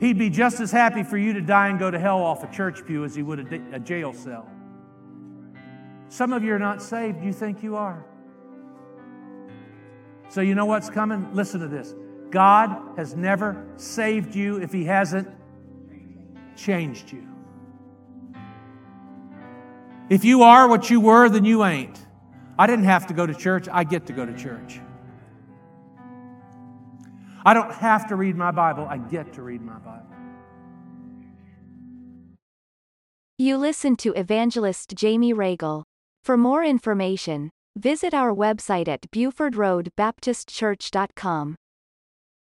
He'd 0.00 0.18
be 0.18 0.30
just 0.30 0.58
as 0.58 0.72
happy 0.72 1.02
for 1.02 1.16
you 1.16 1.34
to 1.34 1.40
die 1.40 1.68
and 1.68 1.78
go 1.78 1.90
to 1.90 1.98
hell 1.98 2.20
off 2.22 2.42
a 2.42 2.52
church 2.52 2.84
pew 2.84 3.04
as 3.04 3.14
he 3.14 3.22
would 3.22 3.52
a, 3.72 3.78
jail 3.78 4.12
cell. 4.12 4.48
Some 6.08 6.32
of 6.32 6.42
you 6.42 6.54
are 6.54 6.58
not 6.58 6.82
saved, 6.82 7.22
you 7.22 7.32
think 7.32 7.62
you 7.62 7.76
are. 7.76 8.04
So, 10.28 10.40
you 10.40 10.54
know 10.54 10.66
what's 10.66 10.90
coming? 10.90 11.32
Listen 11.34 11.60
to 11.60 11.68
this. 11.68 11.94
God 12.34 12.76
has 12.96 13.14
never 13.14 13.64
saved 13.76 14.34
you 14.34 14.60
if 14.60 14.72
He 14.72 14.84
hasn't 14.84 15.28
changed 16.56 17.12
you. 17.12 17.28
If 20.10 20.24
you 20.24 20.42
are 20.42 20.66
what 20.68 20.90
you 20.90 21.00
were, 21.00 21.28
then 21.28 21.44
you 21.44 21.64
ain't. 21.64 21.96
I 22.58 22.66
didn't 22.66 22.86
have 22.86 23.06
to 23.06 23.14
go 23.14 23.24
to 23.24 23.34
church, 23.34 23.68
I 23.70 23.84
get 23.84 24.06
to 24.06 24.12
go 24.12 24.26
to 24.26 24.36
church. 24.36 24.80
I 27.46 27.54
don't 27.54 27.72
have 27.72 28.08
to 28.08 28.16
read 28.16 28.34
my 28.36 28.50
Bible, 28.50 28.88
I 28.90 28.98
get 28.98 29.32
to 29.34 29.42
read 29.42 29.62
my 29.62 29.78
Bible. 29.78 30.00
You 33.38 33.56
listen 33.56 33.94
to 33.96 34.12
evangelist 34.14 34.96
Jamey 34.96 35.32
Ragle. 35.32 35.84
For 36.24 36.36
more 36.36 36.64
information, 36.64 37.50
visit 37.76 38.12
our 38.12 38.34
website 38.34 38.88
at 38.88 39.08
BufordRoadBaptistChurch.com. 39.12 41.56